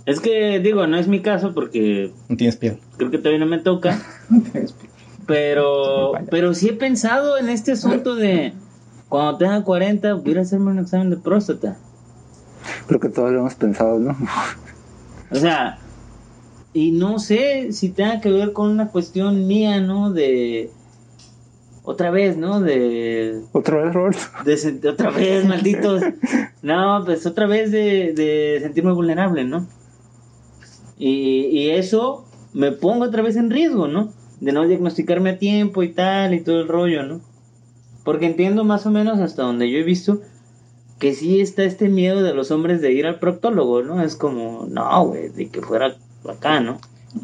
Es 0.07 0.19
que, 0.19 0.59
digo, 0.59 0.89
no 0.89 0.99
es 0.99 1.07
mi 1.07 1.23
caso 1.23 1.55
porque 1.55 2.11
No 2.29 2.37
tienes 2.37 2.57
piel. 2.57 2.79
creo 2.97 3.13
que 3.13 3.19
todavía 3.19 3.39
no 3.39 3.47
me 3.47 3.59
toca. 3.59 4.03
Pero, 5.29 6.15
pero 6.31 6.55
sí 6.55 6.71
he 6.71 6.73
pensado 6.73 7.37
en 7.37 7.51
este 7.51 7.73
asunto 7.73 8.17
de 8.17 8.55
cuando 9.11 9.37
tenga 9.37 9.63
40, 9.63 10.15
voy 10.15 10.39
a 10.39 10.41
hacerme 10.41 10.71
un 10.71 10.79
examen 10.79 11.11
de 11.11 11.19
próstata. 11.19 11.77
Creo 12.87 12.99
que 12.99 13.11
todos 13.11 13.31
lo 13.31 13.41
hemos 13.41 13.55
pensado, 13.55 13.99
¿no? 13.99 14.17
O 15.31 15.35
sea, 15.37 15.79
y 16.73 16.93
no 16.93 17.19
sé 17.19 17.73
si 17.73 17.89
tenga 17.91 18.21
que 18.21 18.31
ver 18.31 18.53
con 18.53 18.71
una 18.71 18.89
cuestión 18.89 19.47
mía, 19.47 19.81
¿no? 19.81 20.13
De. 20.13 20.71
Otra 21.83 22.11
vez, 22.11 22.37
¿no? 22.37 22.61
De. 22.61 23.41
Otra 23.53 23.83
vez, 23.83 23.95
Robert. 23.95 24.19
de 24.45 24.89
otra 24.89 25.11
vez, 25.11 25.47
malditos. 25.47 26.03
No, 26.63 27.03
pues 27.05 27.25
otra 27.25 27.47
vez 27.47 27.71
de, 27.71 28.13
de 28.13 28.59
sentirme 28.61 28.93
vulnerable, 28.93 29.45
¿no? 29.45 29.67
Y, 30.99 31.47
y 31.47 31.71
eso 31.71 32.27
me 32.53 32.73
pongo 32.73 33.05
otra 33.05 33.23
vez 33.23 33.37
en 33.37 33.51
riesgo, 33.51 33.89
¿no? 33.89 34.13
De 34.41 34.53
no 34.53 34.67
diagnosticarme 34.67 35.31
a 35.31 35.39
tiempo 35.39 35.83
y 35.83 35.93
tal 35.93 36.35
y 36.35 36.41
todo 36.41 36.61
el 36.61 36.69
rollo, 36.69 37.05
¿no? 37.05 37.21
Porque 38.05 38.27
entiendo 38.27 38.65
más 38.65 38.87
o 38.87 38.91
menos 38.91 39.21
hasta 39.21 39.43
donde 39.43 39.71
yo 39.71 39.79
he 39.79 39.85
visto 39.85 40.21
que 40.99 41.15
sí 41.15 41.41
está 41.41 41.63
este 41.63 41.89
miedo 41.89 42.23
de 42.23 42.35
los 42.35 42.51
hombres 42.51 42.81
de 42.81 42.93
ir 42.93 43.07
al 43.07 43.21
proctólogo, 43.21 43.83
¿no? 43.83 44.03
Es 44.03 44.17
como, 44.17 44.67
no, 44.69 45.07
güey, 45.07 45.29
de 45.29 45.49
que 45.49 45.63
fuera 45.63 45.97
acá, 46.33 46.61
¿no? 46.61 46.79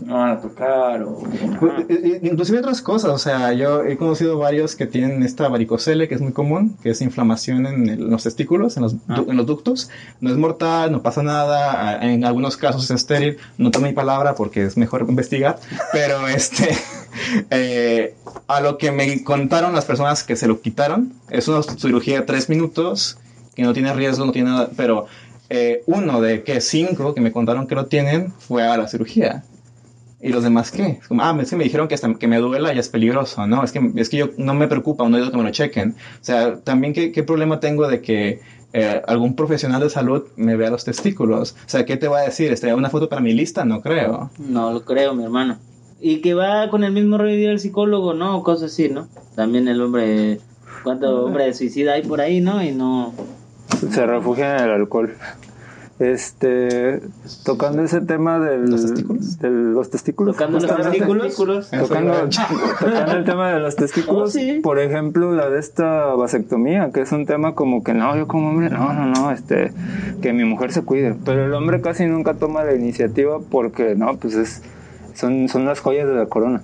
No 0.06 0.14
van 0.14 0.30
a 0.30 0.40
tocar 0.40 1.02
o... 1.02 1.18
Pues, 1.60 1.72
eh, 1.90 2.00
eh, 2.04 2.20
Inclusive 2.22 2.58
otras 2.60 2.80
cosas, 2.80 3.10
o 3.10 3.18
sea, 3.18 3.52
yo 3.52 3.84
he 3.84 3.98
conocido 3.98 4.38
varios 4.38 4.74
que 4.76 4.86
tienen 4.86 5.22
esta 5.22 5.46
varicocele, 5.48 6.08
que 6.08 6.14
es 6.14 6.22
muy 6.22 6.32
común, 6.32 6.74
que 6.82 6.88
es 6.90 7.02
inflamación 7.02 7.66
en, 7.66 7.88
el- 7.90 8.08
los 8.10 8.22
testículos, 8.22 8.78
en 8.78 8.84
los, 8.84 8.94
Ah. 9.08 9.22
en 9.28 9.36
los 9.36 9.44
ductos. 9.44 9.90
No 10.22 10.30
es 10.30 10.38
mortal, 10.38 10.90
no 10.90 11.02
pasa 11.02 11.22
nada, 11.22 12.02
en 12.02 12.24
algunos 12.24 12.56
casos 12.56 12.84
es 12.84 12.90
estéril, 12.92 13.36
no 13.58 13.70
tomo 13.70 13.86
mi 13.86 13.92
palabra 13.92 14.34
porque 14.34 14.64
es 14.64 14.78
mejor 14.78 15.04
investigar, 15.06 15.58
pero 15.92 16.26
este, 16.28 16.70
eh, 17.50 18.14
a 18.48 18.60
lo 18.62 18.78
que 18.78 18.90
me 18.90 19.22
contaron 19.22 19.74
las 19.74 19.84
personas 19.84 20.24
que 20.24 20.34
se 20.36 20.48
lo 20.48 20.60
quitaron, 20.62 21.12
es 21.28 21.46
una 21.46 21.62
cirugía 21.62 22.20
de 22.20 22.26
tres 22.26 22.48
minutos, 22.48 23.18
que 23.54 23.62
no 23.62 23.74
tiene 23.74 23.92
riesgo, 23.92 24.24
no 24.24 24.32
tiene 24.32 24.50
nada, 24.50 24.70
pero 24.76 25.06
eh, 25.50 25.82
uno 25.86 26.20
de 26.20 26.42
que 26.42 26.60
cinco 26.60 27.14
que 27.14 27.20
me 27.20 27.32
contaron 27.32 27.66
que 27.66 27.74
lo 27.74 27.86
tienen 27.86 28.32
fue 28.38 28.62
a 28.62 28.76
la 28.76 28.88
cirugía. 28.88 29.44
¿Y 30.20 30.30
los 30.30 30.42
demás 30.42 30.70
qué? 30.70 31.00
Como, 31.06 31.22
ah, 31.22 31.36
es 31.38 31.52
me 31.52 31.64
dijeron 31.64 31.86
que 31.86 31.94
hasta 31.94 32.14
que 32.14 32.26
me 32.26 32.38
duela 32.38 32.72
ya 32.72 32.80
es 32.80 32.88
peligroso, 32.88 33.46
¿no? 33.46 33.62
Es 33.62 33.72
que, 33.72 33.92
es 33.96 34.08
que 34.08 34.16
yo 34.16 34.30
no 34.38 34.54
me 34.54 34.68
preocupa, 34.68 35.06
no 35.06 35.18
digo 35.18 35.30
que 35.30 35.36
me 35.36 35.42
lo 35.42 35.50
chequen. 35.50 35.90
O 35.90 36.24
sea, 36.24 36.60
también 36.60 36.94
qué, 36.94 37.12
qué 37.12 37.22
problema 37.22 37.60
tengo 37.60 37.86
de 37.88 38.00
que 38.00 38.40
eh, 38.72 39.02
algún 39.06 39.36
profesional 39.36 39.80
de 39.82 39.88
salud 39.88 40.24
me 40.36 40.56
vea 40.56 40.70
los 40.70 40.84
testículos. 40.84 41.52
O 41.52 41.68
sea, 41.68 41.84
¿qué 41.84 41.96
te 41.96 42.08
va 42.08 42.18
a 42.18 42.22
decir? 42.22 42.52
¿Este, 42.52 42.72
¿Una 42.72 42.90
foto 42.90 43.08
para 43.08 43.20
mi 43.20 43.32
lista? 43.32 43.64
No 43.64 43.82
creo. 43.82 44.30
No 44.38 44.72
lo 44.72 44.84
creo, 44.84 45.14
mi 45.14 45.24
hermano. 45.24 45.58
Y 46.00 46.22
que 46.22 46.34
va 46.34 46.70
con 46.70 46.82
el 46.82 46.92
mismo 46.92 47.16
rollo 47.16 47.34
de 47.34 47.40
ir 47.40 47.50
al 47.50 47.60
psicólogo, 47.60 48.14
¿no? 48.14 48.42
Cosas 48.42 48.72
así, 48.72 48.88
¿no? 48.88 49.08
También 49.36 49.68
el 49.68 49.80
hombre... 49.80 50.40
¿Cuánto 50.82 51.24
hombre 51.24 51.44
de 51.44 51.54
suicida 51.54 51.92
hay 51.92 52.02
por 52.02 52.20
ahí, 52.20 52.40
no? 52.40 52.64
Y 52.64 52.72
no... 52.72 53.14
Se 53.90 54.06
refugia 54.06 54.56
en 54.58 54.64
el 54.64 54.70
alcohol. 54.70 55.14
Este, 56.00 57.00
tocando 57.44 57.82
ese 57.82 58.00
tema 58.00 58.40
del, 58.40 58.68
¿Los 58.68 58.82
testículos? 58.86 59.38
de 59.38 59.50
los 59.50 59.90
testículos. 59.90 60.36
Tocando 60.36 60.58
los 60.58 60.76
testículos. 60.76 61.70
Tocando, 61.70 62.12
tocando 62.80 63.12
el 63.12 63.24
tema 63.24 63.52
de 63.52 63.60
los 63.60 63.76
testículos, 63.76 64.30
Oh, 64.30 64.38
sí. 64.38 64.60
por 64.60 64.80
ejemplo, 64.80 65.32
la 65.32 65.48
de 65.48 65.60
esta 65.60 66.06
vasectomía, 66.16 66.90
que 66.92 67.00
es 67.02 67.12
un 67.12 67.26
tema 67.26 67.54
como 67.54 67.84
que 67.84 67.94
no, 67.94 68.16
yo 68.16 68.26
como 68.26 68.48
hombre, 68.50 68.70
no, 68.70 68.92
no, 68.92 69.06
no, 69.06 69.30
este, 69.30 69.72
que 70.20 70.32
mi 70.32 70.44
mujer 70.44 70.72
se 70.72 70.82
cuide. 70.82 71.14
Pero 71.24 71.44
el 71.44 71.54
hombre 71.54 71.80
casi 71.80 72.06
nunca 72.06 72.34
toma 72.34 72.64
la 72.64 72.74
iniciativa 72.74 73.38
porque, 73.48 73.94
no, 73.94 74.16
pues 74.16 74.34
es, 74.34 74.62
son, 75.14 75.48
son 75.48 75.64
las 75.64 75.78
joyas 75.78 76.08
de 76.08 76.14
la 76.14 76.26
corona. 76.26 76.62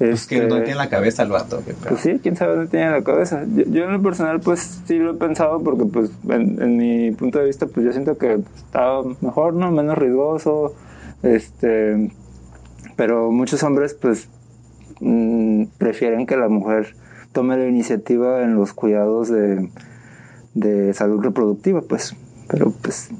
Es 0.00 0.26
que 0.26 0.36
Este, 0.36 0.48
no 0.48 0.56
tiene 0.62 0.74
la 0.76 0.88
cabeza 0.88 1.22
el 1.22 1.30
vato. 1.30 1.62
pues 1.88 2.00
sí, 2.00 2.18
quién 2.22 2.36
sabe 2.36 2.56
dónde 2.56 2.70
tiene 2.70 2.90
la 2.90 3.02
cabeza. 3.02 3.44
Yo, 3.54 3.64
yo 3.64 3.84
en 3.84 3.92
lo 3.92 4.02
personal, 4.02 4.40
pues 4.40 4.80
sí 4.86 4.98
lo 4.98 5.12
he 5.12 5.14
pensado 5.14 5.62
porque, 5.62 5.84
pues, 5.86 6.10
en, 6.28 6.60
en 6.62 6.76
mi 6.76 7.10
punto 7.12 7.38
de 7.38 7.46
vista, 7.46 7.66
pues 7.66 7.84
yo 7.86 7.92
siento 7.92 8.18
que 8.18 8.40
está 8.56 9.00
mejor, 9.20 9.54
¿no? 9.54 9.70
Menos 9.70 9.96
riesgoso. 9.98 10.74
Este. 11.22 12.10
Pero 12.96 13.30
muchos 13.30 13.62
hombres, 13.62 13.94
pues, 13.94 14.28
mm, 15.00 15.64
prefieren 15.78 16.26
que 16.26 16.36
la 16.36 16.48
mujer 16.48 16.94
tome 17.32 17.56
la 17.56 17.66
iniciativa 17.66 18.42
en 18.42 18.54
los 18.54 18.74
cuidados 18.74 19.28
de, 19.28 19.70
de 20.54 20.92
salud 20.94 21.22
reproductiva, 21.22 21.80
pues. 21.82 22.14
Pero, 22.48 22.72
pues. 22.82 23.10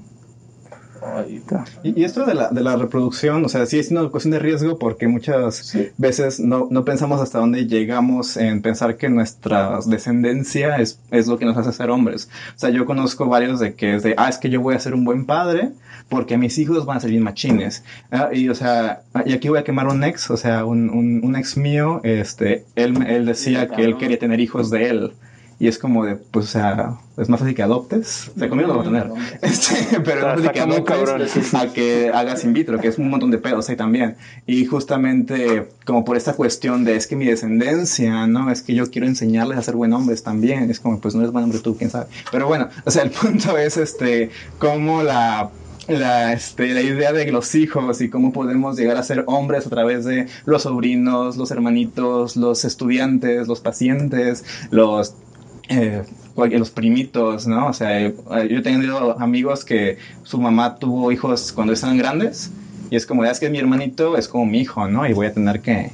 Y, 1.82 2.00
y 2.00 2.05
esto 2.05 2.24
de 2.24 2.34
la, 2.34 2.50
de 2.50 2.62
la 2.62 2.76
reproducción, 2.76 3.44
o 3.44 3.48
sea, 3.48 3.66
sí 3.66 3.78
es 3.78 3.90
una 3.90 4.09
cuestión 4.09 4.32
de 4.32 4.38
riesgo 4.38 4.78
porque 4.78 5.09
muchas 5.09 5.76
veces 5.98 6.40
no, 6.40 6.68
no 6.70 6.84
pensamos 6.84 7.20
hasta 7.20 7.38
dónde 7.38 7.66
llegamos 7.66 8.36
en 8.36 8.62
pensar 8.62 8.96
que 8.96 9.09
nuestra 9.09 9.78
descendencia 9.86 10.76
es, 10.76 11.00
es 11.11 11.26
lo 11.26 11.38
que 11.38 11.44
nos 11.44 11.57
hace 11.57 11.72
ser 11.72 11.90
hombres. 11.90 12.28
O 12.57 12.59
sea, 12.59 12.70
yo 12.70 12.86
conozco 12.86 13.26
varios 13.26 13.61
de 13.61 13.74
que 13.74 13.96
es 13.96 14.03
de, 14.03 14.14
ah, 14.16 14.28
es 14.28 14.38
que 14.38 14.50
yo 14.50 14.61
voy 14.61 14.74
a 14.74 14.78
ser 14.78 14.94
un 14.94 15.05
buen 15.05 15.26
padre 15.26 15.72
porque 16.09 16.36
mis 16.36 16.59
hijos 16.59 16.84
van 16.86 16.98
a 16.98 17.00
ser 17.00 17.11
bien 17.11 17.22
machines. 17.22 17.84
Ah, 18.11 18.30
y, 18.32 18.48
o 18.48 18.55
sea, 18.55 19.03
y 19.24 19.32
aquí 19.32 19.48
voy 19.48 19.59
a 19.59 19.64
quemar 19.64 19.88
un 19.88 20.05
ex, 20.05 20.30
o 20.30 20.36
sea, 20.36 20.64
un, 20.64 20.90
un, 20.90 21.24
un 21.24 21.36
ex 21.36 21.57
mío, 21.57 22.00
este, 22.05 22.64
él, 22.76 23.03
él 23.07 23.26
decía 23.26 23.68
que 23.68 23.82
él 23.82 23.96
quería 23.96 24.18
tener 24.18 24.40
hijos 24.40 24.70
de 24.70 24.88
él. 24.88 25.12
Y 25.59 25.68
es 25.68 25.78
como 25.78 26.05
de, 26.05 26.16
pues, 26.16 26.46
o 26.46 26.48
sea, 26.48 26.98
es 27.16 27.28
más 27.28 27.40
fácil 27.40 27.55
que 27.55 27.62
adoptes. 27.62 28.30
O 28.34 28.38
sea, 28.38 28.48
conmigo 28.48 28.68
lo 28.68 28.74
voy 28.74 28.82
a 28.82 28.90
tener. 28.90 29.11
Este, 29.42 30.00
pero 30.00 30.20
es 30.20 30.24
más 30.24 30.34
fácil 30.34 30.50
que 30.53 30.61
adoptes 30.61 31.55
a 31.55 31.72
que 31.72 32.11
hagas 32.12 32.44
in 32.44 32.53
vitro, 32.53 32.78
que 32.78 32.88
es 32.88 32.98
un 32.98 33.11
montón 33.11 33.30
de 33.30 33.38
pedos 33.38 33.68
ahí 33.68 33.76
también. 33.76 34.16
Y 34.46 34.64
justamente, 34.66 35.68
como 35.84 36.05
por 36.05 36.16
esta 36.16 36.34
cuestión 36.34 36.84
de, 36.84 36.96
es 36.96 37.07
que 37.07 37.16
mi 37.16 37.26
descendencia, 37.26 38.26
¿no? 38.26 38.50
Es 38.50 38.62
que 38.62 38.74
yo 38.74 38.90
quiero 38.90 39.07
enseñarles 39.07 39.59
a 39.59 39.62
ser 39.62 39.76
buen 39.76 39.92
hombres 39.92 40.22
también. 40.22 40.70
Es 40.70 40.80
como, 40.80 41.00
pues, 41.00 41.14
no 41.14 41.20
eres 41.20 41.32
buen 41.32 41.44
hombre 41.44 41.61
tú, 41.61 41.76
quién 41.76 41.90
sabe. 41.90 42.07
Pero 42.30 42.46
bueno, 42.46 42.68
o 42.84 42.90
sea, 42.90 43.03
el 43.03 43.11
punto 43.22 43.57
es, 43.57 43.76
este, 43.76 44.30
cómo 44.59 45.03
la 45.03 45.50
la, 45.88 46.32
este, 46.32 46.72
la 46.74 46.82
idea 46.82 47.12
de 47.12 47.30
los 47.32 47.55
hijos 47.55 48.00
y 48.00 48.09
cómo 48.09 48.32
podemos 48.32 48.76
llegar 48.76 48.96
a 48.96 49.03
ser 49.03 49.24
hombres 49.26 49.66
a 49.66 49.70
través 49.70 50.05
de 50.05 50.28
los 50.44 50.62
sobrinos, 50.62 51.36
los 51.36 51.50
hermanitos, 51.50 52.36
los 52.36 52.64
estudiantes, 52.64 53.48
los 53.48 53.61
pacientes, 53.61 54.44
los, 54.70 55.14
eh, 55.73 56.03
los 56.59 56.70
primitos, 56.70 57.47
¿no? 57.47 57.68
O 57.68 57.73
sea, 57.73 58.01
eh, 58.01 58.14
yo 58.51 58.59
he 58.59 58.62
tenido 58.62 59.20
amigos 59.20 59.64
que 59.64 59.99
su 60.23 60.41
mamá 60.41 60.77
tuvo 60.77 61.12
hijos 61.12 61.53
cuando 61.53 61.73
estaban 61.73 61.99
grandes 61.99 62.51
y 62.91 62.97
es 62.97 63.07
como, 63.07 63.25
ya 63.25 63.31
es 63.31 63.41
que 63.41 63.49
mi 63.51 63.59
hermanito 63.59 64.16
es 64.16 64.29
como 64.29 64.47
mi 64.47 64.61
hijo, 64.61 64.87
¿no? 64.89 65.07
Y 65.09 65.12
voy 65.12 65.27
a 65.27 65.33
tener 65.35 65.61
que, 65.61 65.91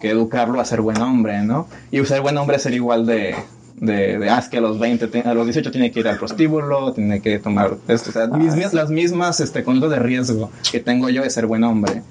que 0.00 0.10
educarlo 0.10 0.60
a 0.60 0.64
ser 0.64 0.80
buen 0.80 1.00
hombre, 1.00 1.42
¿no? 1.42 1.68
Y 1.90 2.04
ser 2.04 2.20
buen 2.20 2.36
hombre 2.36 2.56
es 2.56 2.62
ser 2.62 2.74
igual 2.74 3.06
de, 3.06 3.34
de, 3.76 4.18
de, 4.18 4.30
ah, 4.30 4.38
es 4.38 4.48
que 4.48 4.58
a 4.58 4.60
los 4.60 4.78
20, 4.78 5.06
te- 5.08 5.20
a 5.20 5.34
los 5.34 5.44
18 5.46 5.70
tiene 5.70 5.90
que 5.92 6.00
ir 6.00 6.08
al 6.08 6.18
prostíbulo, 6.18 6.92
tiene 6.92 7.20
que 7.20 7.38
tomar 7.38 7.76
esto, 7.88 8.10
o 8.10 8.12
sea, 8.12 8.26
mis- 8.28 8.72
las 8.72 8.90
mismas 8.90 9.40
este, 9.40 9.62
conductas 9.64 9.90
de 9.90 9.98
riesgo 10.00 10.50
que 10.70 10.80
tengo 10.80 11.08
yo 11.10 11.22
de 11.22 11.30
ser 11.30 11.46
buen 11.46 11.62
hombre. 11.64 12.02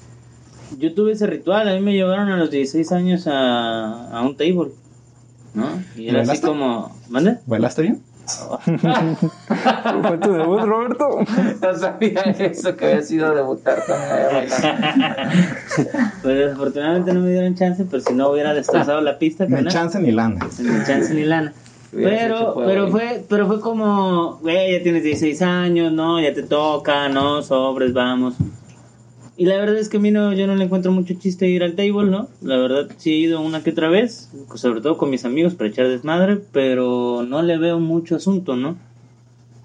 Yo 0.80 0.93
tuve 0.93 1.12
ese 1.12 1.28
ritual, 1.28 1.68
a 1.68 1.74
mí 1.74 1.82
me 1.82 1.93
llevaron 1.93 2.30
a 2.30 2.38
los 2.38 2.49
16 2.49 2.91
años 2.93 3.28
a, 3.28 4.09
a 4.18 4.22
un 4.22 4.36
table, 4.38 4.72
¿no? 5.54 5.68
Y 5.95 6.10
era 6.10 6.22
así 6.22 6.41
como, 6.41 6.95
¿mande? 7.10 7.38
¿Bailaste 7.45 7.82
bien? 7.84 8.02
¿Fue 10.08 10.18
tu 10.20 10.32
debut, 10.32 10.62
Roberto? 10.62 11.20
No 11.62 11.78
sabía 11.78 12.22
eso, 12.22 12.76
que 12.76 12.86
había 12.86 13.02
sido 13.02 13.36
debutar. 13.36 13.80
Pues 16.22 16.38
desafortunadamente 16.38 17.14
no 17.14 17.22
me 17.22 17.32
dieron 17.32 17.56
chance, 17.56 17.86
pero 17.89 18.04
si 18.04 18.14
no 18.14 18.30
hubiera 18.30 18.54
destrozado 18.54 19.02
la 19.02 19.18
pista, 19.18 19.45
Ni 19.45 19.66
chance 19.68 19.99
ni 19.99 20.12
lana. 20.12 20.47
Ni 20.60 20.86
chance 20.86 21.14
ni 21.14 21.24
lana. 21.24 21.54
Pero, 21.93 22.56
pero 22.56 22.88
fue, 22.89 23.26
pero 23.28 23.47
fue 23.47 23.60
como, 23.60 24.38
güey, 24.38 24.78
ya 24.78 24.82
tienes 24.82 25.04
16 25.04 25.41
años, 25.41 25.91
¿no? 25.91 26.22
Ya 26.22 26.34
te 26.34 26.43
toca, 26.43 27.10
¿no? 27.10 27.41
Sobres, 27.41 27.91
vamos. 27.91 28.36
Y 29.41 29.45
la 29.45 29.57
verdad 29.57 29.77
es 29.77 29.89
que 29.89 29.97
a 29.97 29.99
mí 29.99 30.11
no, 30.11 30.33
yo 30.33 30.45
no 30.45 30.53
le 30.53 30.65
encuentro 30.65 30.91
mucho 30.91 31.15
chiste 31.15 31.49
ir 31.49 31.63
al 31.63 31.73
table, 31.73 32.11
¿no? 32.11 32.27
La 32.43 32.57
verdad 32.57 32.91
sí 32.97 33.09
he 33.11 33.15
ido 33.15 33.41
una 33.41 33.63
que 33.63 33.71
otra 33.71 33.89
vez, 33.89 34.29
sobre 34.53 34.81
todo 34.81 34.99
con 34.99 35.09
mis 35.09 35.25
amigos 35.25 35.55
para 35.55 35.67
echar 35.67 35.87
desmadre, 35.87 36.39
pero 36.51 37.25
no 37.27 37.41
le 37.41 37.57
veo 37.57 37.79
mucho 37.79 38.15
asunto, 38.15 38.55
¿no? 38.55 38.77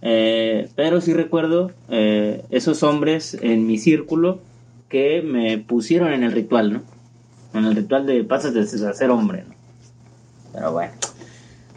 Eh, 0.00 0.70
pero 0.76 1.02
sí 1.02 1.12
recuerdo 1.12 1.72
eh, 1.90 2.42
esos 2.48 2.82
hombres 2.84 3.36
en 3.42 3.66
mi 3.66 3.76
círculo 3.76 4.38
que 4.88 5.20
me 5.20 5.58
pusieron 5.58 6.10
en 6.14 6.24
el 6.24 6.32
ritual, 6.32 6.72
¿no? 6.72 6.82
En 7.52 7.66
el 7.66 7.76
ritual 7.76 8.06
de 8.06 8.24
pasas 8.24 8.54
de 8.54 8.64
ser 8.64 9.10
hombre, 9.10 9.44
¿no? 9.46 9.54
Pero 10.54 10.72
bueno. 10.72 10.92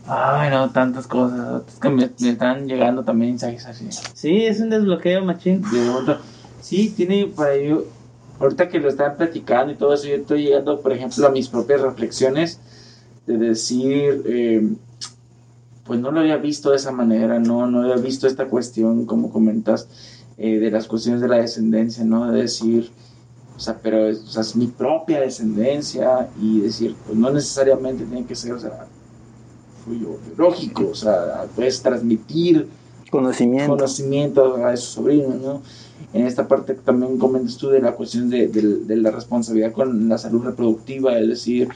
Ay, 0.07 0.49
no, 0.51 0.69
tantas 0.69 1.05
cosas. 1.05 1.63
Es 1.67 1.79
que 1.81 1.89
me, 1.89 2.09
me 2.17 2.29
están 2.29 2.65
llegando 2.65 3.03
también 3.03 3.31
mensajes 3.31 3.65
así. 3.65 3.89
Sí, 4.13 4.45
es 4.45 4.61
un 4.61 4.69
desbloqueo, 4.69 5.25
machín. 5.25 5.61
Sí, 6.61 6.93
tiene 6.95 7.27
para 7.27 7.57
yo. 7.57 7.85
Ahorita 8.39 8.69
que 8.69 8.79
lo 8.79 8.87
están 8.87 9.17
platicando 9.17 9.73
y 9.73 9.75
todo 9.75 9.93
eso, 9.93 10.07
yo 10.07 10.15
estoy 10.15 10.43
llegando, 10.43 10.79
por 10.79 10.93
ejemplo, 10.93 11.27
a 11.27 11.31
mis 11.31 11.49
propias 11.49 11.81
reflexiones 11.81 12.59
de 13.27 13.37
decir, 13.37 14.23
eh, 14.25 14.65
pues 15.83 15.99
no 15.99 16.11
lo 16.11 16.21
había 16.21 16.37
visto 16.37 16.69
de 16.69 16.77
esa 16.77 16.91
manera, 16.91 17.39
no, 17.39 17.67
no 17.67 17.81
había 17.81 17.95
visto 17.97 18.27
esta 18.27 18.47
cuestión, 18.47 19.05
como 19.05 19.29
comentas, 19.29 19.89
eh, 20.37 20.57
de 20.57 20.71
las 20.71 20.87
cuestiones 20.87 21.19
de 21.21 21.27
la 21.27 21.35
descendencia, 21.37 22.05
¿no? 22.05 22.31
De 22.31 22.43
decir, 22.43 22.91
o 23.57 23.59
sea, 23.59 23.77
pero 23.83 24.07
es, 24.07 24.19
o 24.19 24.27
sea, 24.27 24.41
es 24.41 24.55
mi 24.55 24.67
propia 24.67 25.19
descendencia 25.19 26.29
y 26.41 26.61
decir, 26.61 26.95
pues 27.05 27.17
no 27.17 27.29
necesariamente 27.29 28.05
tiene 28.05 28.25
que 28.25 28.35
ser, 28.35 28.53
o 28.53 28.59
sea, 28.59 28.87
tuyo, 29.83 30.17
biológico, 30.27 30.89
o 30.91 30.95
sea, 30.95 31.45
puedes 31.55 31.81
transmitir 31.81 32.69
Conocimiento. 33.11 33.75
conocimiento 33.75 34.55
a 34.65 34.73
esos 34.73 34.89
sobrinos, 34.89 35.35
¿no? 35.41 35.61
En 36.11 36.25
esta 36.25 36.47
parte 36.47 36.73
que 36.75 36.81
también 36.81 37.17
comentas 37.19 37.55
tú 37.57 37.69
de 37.69 37.81
la 37.81 37.91
cuestión 37.93 38.29
de, 38.29 38.47
de- 38.47 38.77
de 38.77 38.95
la 38.95 39.11
responsabilidad 39.11 39.71
con 39.71 40.09
la 40.09 40.17
salud 40.17 40.43
reproductiva, 40.43 41.17
es 41.19 41.27
decir, 41.27 41.69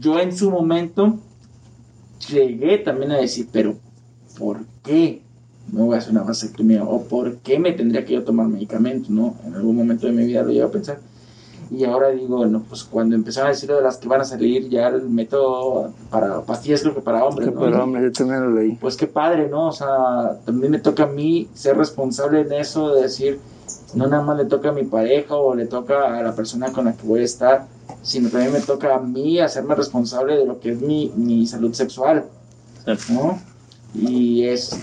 yo 0.00 0.18
en 0.18 0.36
su 0.36 0.50
momento 0.50 1.18
llegué 2.28 2.78
también 2.78 3.12
a 3.12 3.18
decir, 3.18 3.48
pero 3.52 3.76
¿por 4.38 4.58
qué 4.82 5.22
me 5.72 5.82
voy 5.82 5.94
a 5.94 5.98
hacer 5.98 6.12
una 6.12 6.22
vasectomía? 6.22 6.84
¿O 6.84 7.04
por 7.04 7.36
qué 7.38 7.58
me 7.58 7.72
tendría 7.72 8.04
que 8.04 8.14
yo 8.14 8.24
tomar 8.24 8.48
medicamentos, 8.48 9.10
no? 9.10 9.36
En 9.46 9.54
algún 9.54 9.76
momento 9.76 10.06
de 10.06 10.12
mi 10.12 10.24
vida 10.24 10.42
lo 10.42 10.50
llevo 10.50 10.68
a 10.68 10.72
pensar. 10.72 10.98
Y 11.70 11.84
ahora 11.84 12.08
digo, 12.08 12.38
bueno, 12.38 12.64
pues 12.68 12.82
cuando 12.82 13.14
empezaron 13.14 13.46
a 13.46 13.52
decir 13.52 13.70
de 13.70 13.80
las 13.80 13.96
que 13.98 14.08
van 14.08 14.20
a 14.20 14.24
salir, 14.24 14.68
ya 14.68 14.88
el 14.88 15.08
método 15.08 15.92
para 16.10 16.40
pastillas 16.42 16.80
creo 16.82 16.96
que 16.96 17.00
para 17.00 17.24
hombres, 17.24 17.48
Que 17.48 17.54
¿no? 17.54 17.60
para 17.60 17.84
hombre, 17.84 18.02
yo 18.02 18.10
también 18.10 18.40
lo 18.42 18.50
leí. 18.60 18.72
pues 18.80 18.96
qué 18.96 19.06
padre, 19.06 19.48
¿no? 19.48 19.68
O 19.68 19.72
sea, 19.72 20.40
también 20.44 20.72
me 20.72 20.80
toca 20.80 21.04
a 21.04 21.06
mí 21.06 21.48
ser 21.54 21.76
responsable 21.76 22.40
en 22.40 22.52
eso, 22.54 22.92
de 22.96 23.02
decir, 23.02 23.38
no 23.94 24.06
nada 24.06 24.22
más 24.22 24.36
le 24.36 24.44
toca 24.44 24.68
a 24.70 24.72
mi 24.72 24.84
pareja 24.84 25.34
o 25.36 25.54
le 25.54 25.66
toca 25.66 26.18
a 26.18 26.22
la 26.22 26.34
persona 26.34 26.72
con 26.72 26.84
la 26.86 26.92
que 26.94 27.06
voy 27.06 27.20
a 27.20 27.24
estar, 27.24 27.66
sino 28.02 28.28
también 28.28 28.52
me 28.52 28.60
toca 28.60 28.94
a 28.94 29.00
mí 29.00 29.40
hacerme 29.40 29.74
responsable 29.74 30.36
de 30.36 30.46
lo 30.46 30.60
que 30.60 30.72
es 30.72 30.80
mi, 30.80 31.12
mi 31.16 31.46
salud 31.46 31.72
sexual, 31.74 32.24
¿no? 33.10 33.38
Y 33.94 34.44
es 34.44 34.78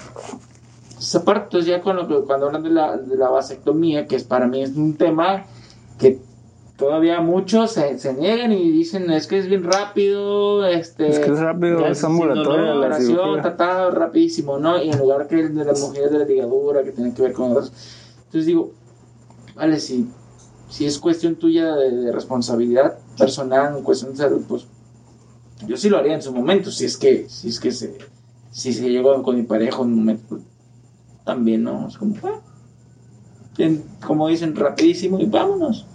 esa 1.00 1.24
parte, 1.24 1.44
entonces 1.46 1.70
ya 1.70 1.82
con 1.82 1.96
lo 1.96 2.08
que- 2.08 2.26
cuando 2.26 2.48
hablan 2.48 2.64
de 2.64 2.70
la, 2.70 2.98
de 2.98 3.16
la 3.16 3.30
vasectomía, 3.30 4.08
que 4.08 4.16
es 4.16 4.24
para 4.24 4.48
mí 4.48 4.64
es 4.64 4.76
un 4.76 4.96
tema 4.98 5.46
que 6.00 6.20
todavía 6.76 7.22
muchos 7.22 7.72
se, 7.72 7.98
se 8.00 8.14
niegan 8.14 8.52
y 8.52 8.70
dicen, 8.72 9.10
es 9.12 9.26
que 9.28 9.38
es 9.40 9.48
bien 9.48 9.64
rápido, 9.64 10.66
este... 10.66 11.08
Es 11.10 11.20
que 11.20 11.32
es 11.32 11.40
rápido, 11.40 11.86
es 11.88 12.04
ambulatorio 12.04 12.66
la 12.66 12.78
operación, 12.80 13.18
cirugía. 13.18 13.42
tratado 13.42 13.92
rapidísimo, 13.92 14.60
¿no? 14.60 14.82
Y 14.84 14.90
en 14.90 15.00
lugar 15.00 15.28
que 15.28 15.40
el 15.40 15.56
de 15.56 15.66
las 15.66 15.80
mujeres 15.82 16.12
de 16.12 16.20
la 16.20 16.26
ligadura, 16.26 16.84
que 16.84 16.92
tienen 16.92 17.14
que 17.14 17.22
ver 17.24 17.34
con 17.34 17.52
otras. 17.52 17.72
Entonces 18.26 18.46
digo, 18.46 18.72
vale, 19.58 19.80
si, 19.80 20.08
si 20.70 20.86
es 20.86 20.98
cuestión 21.00 21.36
tuya 21.36 21.76
de, 21.76 21.92
de 21.92 22.12
responsabilidad 22.12 22.98
personal, 23.18 23.78
en 23.78 23.84
cuestión 23.84 24.12
de 24.12 24.18
salud, 24.18 24.42
pues 24.48 24.66
yo 25.68 25.76
sí 25.78 25.90
lo 25.90 25.98
haría 25.98 26.14
en 26.16 26.22
su 26.22 26.32
momento, 26.34 26.72
si 26.72 26.86
es 26.86 26.98
que, 26.98 27.28
si 27.30 27.50
es 27.50 27.60
que 27.60 27.72
se, 27.72 27.98
si 28.52 28.74
se 28.74 28.90
llegó 28.90 29.22
con 29.24 29.36
mi 29.36 29.44
pareja 29.44 29.78
en 29.82 29.88
un 29.88 29.96
momento. 29.96 30.40
también, 31.26 31.64
¿no? 31.64 31.88
Es 31.88 31.98
como, 31.98 32.16
ah, 32.24 32.40
bien, 33.58 33.84
como 34.06 34.28
dicen, 34.30 34.56
rapidísimo 34.56 35.20
y 35.20 35.26
vámonos. 35.26 35.86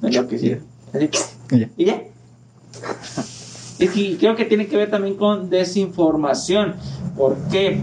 Que 0.00 0.38
sí. 0.38 0.56
Así, 0.92 1.08
Y 1.52 1.58
ya. 1.60 1.70
y 1.76 1.84
ya. 1.84 2.02
Y 3.78 3.88
que- 3.88 4.16
creo 4.18 4.36
que 4.36 4.44
tiene 4.44 4.68
que 4.68 4.76
ver 4.76 4.88
también 4.90 5.16
con 5.16 5.50
desinformación. 5.50 6.76
¿Por 7.16 7.36
qué? 7.50 7.80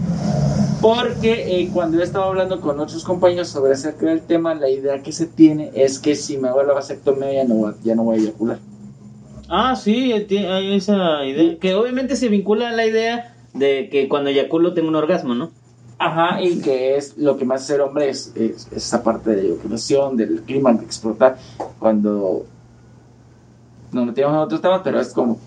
Porque 0.82 1.60
eh, 1.60 1.70
cuando 1.72 1.96
yo 1.98 2.02
estaba 2.02 2.26
hablando 2.26 2.60
con 2.60 2.78
otros 2.80 3.04
compañeros 3.04 3.48
sobre 3.48 3.72
acerca 3.74 4.06
del 4.06 4.20
tema, 4.22 4.54
la 4.54 4.68
idea 4.68 5.00
que 5.00 5.12
se 5.12 5.26
tiene 5.26 5.70
es 5.74 5.98
que 6.00 6.14
si 6.16 6.36
me 6.38 6.48
hago 6.48 6.62
la 6.64 6.74
vasectomía 6.74 7.32
ya 7.32 7.44
no, 7.44 7.72
ya 7.84 7.94
no 7.94 8.02
voy 8.02 8.18
a 8.18 8.20
eyacular. 8.22 8.58
Ah, 9.48 9.76
sí, 9.76 10.12
hay 10.12 10.74
esa 10.74 11.24
idea. 11.24 11.56
Que 11.60 11.74
obviamente 11.74 12.16
se 12.16 12.28
vincula 12.28 12.70
a 12.70 12.72
la 12.72 12.84
idea 12.84 13.36
de 13.54 13.88
que 13.90 14.08
cuando 14.08 14.30
eyaculo 14.30 14.74
tengo 14.74 14.88
un 14.88 14.96
orgasmo, 14.96 15.34
¿no? 15.34 15.50
Ajá, 15.98 16.42
y 16.42 16.58
que 16.60 16.96
es 16.96 17.16
lo 17.16 17.36
que 17.36 17.44
más 17.44 17.62
hace 17.62 17.76
el 17.76 17.82
hombre 17.82 18.08
es, 18.08 18.32
es- 18.34 18.66
es 18.72 18.84
esa 18.86 19.04
parte 19.04 19.30
de 19.36 19.42
eyaculación, 19.46 20.16
del 20.16 20.42
clima, 20.42 20.72
de 20.72 20.84
explotar, 20.84 21.36
cuando 21.78 22.44
no 23.92 24.04
metíamos 24.06 24.34
en 24.34 24.40
otros 24.40 24.60
temas, 24.60 24.80
pero 24.82 24.98
es 25.00 25.12
como, 25.12 25.38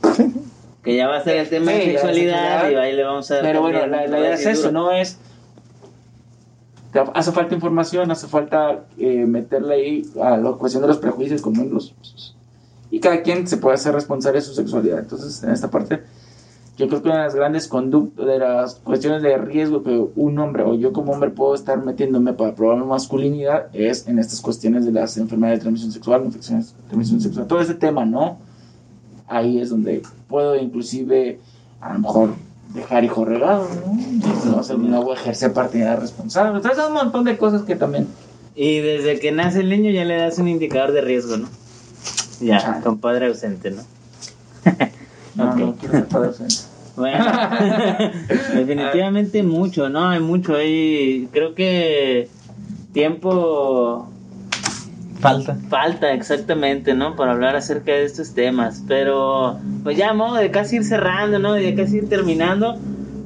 Que 0.84 0.96
ya 0.96 1.08
va 1.08 1.18
a 1.18 1.24
ser 1.24 1.38
el 1.38 1.50
tema 1.50 1.72
Sí, 1.72 1.78
de 1.80 1.86
sexualidad 1.94 2.70
y 2.70 2.76
ahí 2.76 2.94
le 2.96 3.04
vamos 3.04 3.30
a 3.32 3.36
dar 3.36 3.44
pero 3.44 3.62
bueno, 3.62 3.86
la, 3.88 4.06
la 4.08 4.20
idea 4.20 4.34
es 4.36 4.46
eso, 4.46 4.72
no 4.72 4.92
es, 4.92 5.18
hace 7.14 7.32
falta 7.32 7.56
información, 7.56 8.12
hace 8.12 8.28
falta 8.28 8.86
eh, 8.98 9.26
meterle 9.26 9.76
ahí 9.76 10.12
a 10.22 10.38
la 10.38 10.52
cuestión 10.54 10.82
de 10.82 10.88
los 10.88 10.98
prejuicios 10.98 11.42
los... 11.44 12.36
Y 12.92 13.00
cada 13.00 13.22
quien 13.22 13.48
se 13.48 13.58
puede 13.58 13.76
hacer 13.76 13.94
responsable 13.94 14.40
de 14.40 14.46
su 14.46 14.54
sexualidad, 14.54 15.00
entonces 15.00 15.44
en 15.44 15.52
esta 15.52 15.70
parte... 15.70 16.02
Yo 16.78 16.90
creo 16.90 17.02
que 17.02 17.08
una 17.08 17.20
de 17.20 17.24
las 17.24 17.36
grandes 17.36 17.68
conductas, 17.70 18.26
de 18.26 18.38
las 18.38 18.76
cuestiones 18.76 19.22
de 19.22 19.38
riesgo 19.38 19.82
que 19.82 20.08
un 20.18 20.40
hombre 20.40 20.64
o 20.64 20.76
yo 20.76 20.92
como 20.92 21.14
hombre 21.14 21.30
puedo 21.30 21.56
estar 21.56 21.82
metiéndome 21.82 22.34
para 22.34 22.54
probar 22.54 22.80
mi 22.80 22.86
masculinidad 22.86 23.68
es 23.72 24.10
en 24.10 24.20
estas 24.20 24.42
cuestiones 24.42 24.86
de 24.86 24.92
las 24.92 25.16
enfermedades 25.16 25.60
de 25.60 25.62
transmisión 25.62 25.94
sexual, 25.94 26.26
infecciones 26.26 26.76
de 26.76 26.84
transmisión 26.84 27.22
sexual, 27.22 27.48
todo 27.48 27.62
ese 27.62 27.76
tema, 27.76 28.04
¿no? 28.04 28.40
Ahí 29.26 29.62
es 29.62 29.70
donde 29.70 30.02
puedo 30.28 30.58
inclusive 30.58 31.40
a 31.80 31.94
lo 31.94 32.00
mejor 32.00 32.30
dejar 32.74 33.04
hijo 33.04 33.24
regado, 33.26 33.68
¿no? 33.86 33.94
Y 33.94 34.50
no, 34.50 34.64
sé, 34.64 34.78
no 34.78 35.02
voy 35.04 35.16
a 35.16 35.20
ejercer 35.20 35.54
paternidad 35.54 36.00
responsable. 36.00 36.56
Entonces 36.58 36.80
hay 36.80 36.88
un 36.88 36.94
montón 36.94 37.24
de 37.24 37.38
cosas 37.38 37.64
que 37.64 37.76
también... 37.76 38.08
Y 38.56 38.80
desde 38.80 39.20
que 39.20 39.32
nace 39.32 39.60
el 39.62 39.70
niño 39.70 39.92
ya 39.92 40.06
le 40.06 40.16
das 40.18 40.38
un 40.40 40.48
indicador 40.48 40.92
de 40.94 41.02
riesgo, 41.02 41.38
¿no? 41.38 41.50
Ya, 42.42 42.60
Chale. 42.60 42.84
compadre 42.84 43.28
ausente, 43.28 43.72
¿no? 43.72 43.82
No, 45.36 45.50
Ok. 45.52 45.56
no 45.58 45.76
quiero 45.76 45.94
ser 45.96 46.06
padre 46.08 46.28
ausente. 46.30 46.56
Bueno, 46.96 47.26
definitivamente 48.56 49.44
mucho, 49.44 49.90
¿no? 49.90 50.08
Hay 50.08 50.22
mucho 50.22 50.56
ahí. 50.56 51.28
Creo 51.34 51.54
que 51.54 52.30
tiempo 52.94 54.08
Falta. 55.30 55.58
falta 55.70 56.14
exactamente, 56.14 56.94
¿no? 56.94 57.16
Para 57.16 57.32
hablar 57.32 57.56
acerca 57.56 57.92
de 57.92 58.06
estos 58.06 58.34
temas. 58.34 58.84
Pero, 58.88 59.60
pues 59.84 59.98
ya 59.98 60.14
modo 60.14 60.36
de 60.36 60.52
casi 60.52 60.78
ir 60.78 60.84
cerrando, 60.84 61.40
¿no? 61.40 61.54
De 61.54 61.76
casi 61.76 61.98
ir 61.98 62.10
terminando, 62.10 62.78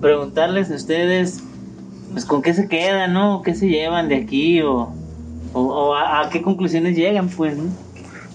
preguntarles 0.02 0.72
a 0.72 0.76
ustedes, 0.76 1.44
pues 2.12 2.26
con 2.26 2.42
qué 2.42 2.54
se 2.54 2.68
quedan, 2.68 3.14
¿no? 3.14 3.42
¿Qué 3.42 3.54
se 3.56 3.68
llevan 3.68 4.10
de 4.10 4.16
aquí? 4.16 4.62
O, 4.62 4.94
o, 5.54 5.62
o 5.62 5.96
a, 5.96 6.22
a 6.22 6.30
qué 6.30 6.42
conclusiones 6.42 6.96
llegan, 6.96 7.30
pues, 7.30 7.58
¿no? 7.58 7.66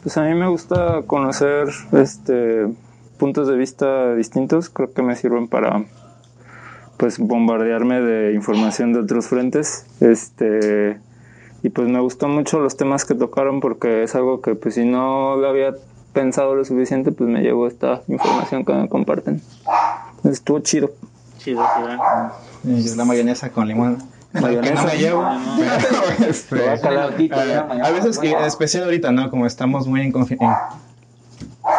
Pues 0.03 0.19
a 0.19 0.23
mí 0.23 0.35
me 0.35 0.49
gusta 0.49 1.03
conocer 1.07 1.69
este 1.93 2.67
puntos 3.17 3.49
de 3.49 3.57
vista 3.57 4.15
distintos, 4.15 4.69
creo 4.69 4.93
que 4.93 5.01
me 5.01 5.17
sirven 5.17 5.49
para 5.49 5.85
pues 6.97 7.19
bombardearme 7.19 8.01
de 8.01 8.35
información 8.35 8.93
de 8.93 9.01
otros 9.01 9.29
frentes. 9.29 9.87
Este 10.01 10.99
y 11.65 11.71
pues 11.71 11.89
me 11.89 11.99
gustó 11.99 12.29
mucho 12.29 12.61
los 12.61 12.77
temas 12.77 13.05
que 13.05 13.15
tocaron 13.15 13.59
porque 13.61 14.05
es 14.05 14.15
algo 14.15 14.41
que 14.41 14.55
pues 14.55 14.75
si 14.77 14.85
no 14.85 15.35
lo 15.37 15.49
había 15.49 15.75
pensado 16.13 16.55
lo 16.55 16.65
suficiente, 16.65 17.11
pues 17.11 17.29
me 17.29 17.41
llegó 17.41 17.67
esta 17.67 18.03
información 18.07 18.65
que 18.65 18.73
me 18.75 18.89
comparten. 18.89 19.43
Estuvo 20.23 20.61
chido. 20.61 20.93
Chido, 21.39 21.67
chido. 21.75 22.79
Yo 22.81 22.95
la 22.97 23.05
mayonesa 23.05 23.51
con 23.51 23.67
limón. 23.67 23.99
Mayonesa. 24.33 24.75
Que 24.75 24.81
no 24.81 24.85
me 24.85 24.99
llevo. 24.99 25.25
Pero, 26.19 26.29
este, 26.31 26.55
voy 26.57 26.69
a 26.69 26.81
calar 26.81 27.17
veces, 27.91 28.19
que, 28.19 28.31
en 28.31 28.45
especial 28.45 28.85
ahorita, 28.85 29.11
¿no? 29.11 29.31
Como 29.31 29.47
estamos 29.47 29.87
muy 29.87 30.03
en, 30.03 30.13
confi- 30.13 30.39
en 30.41 30.51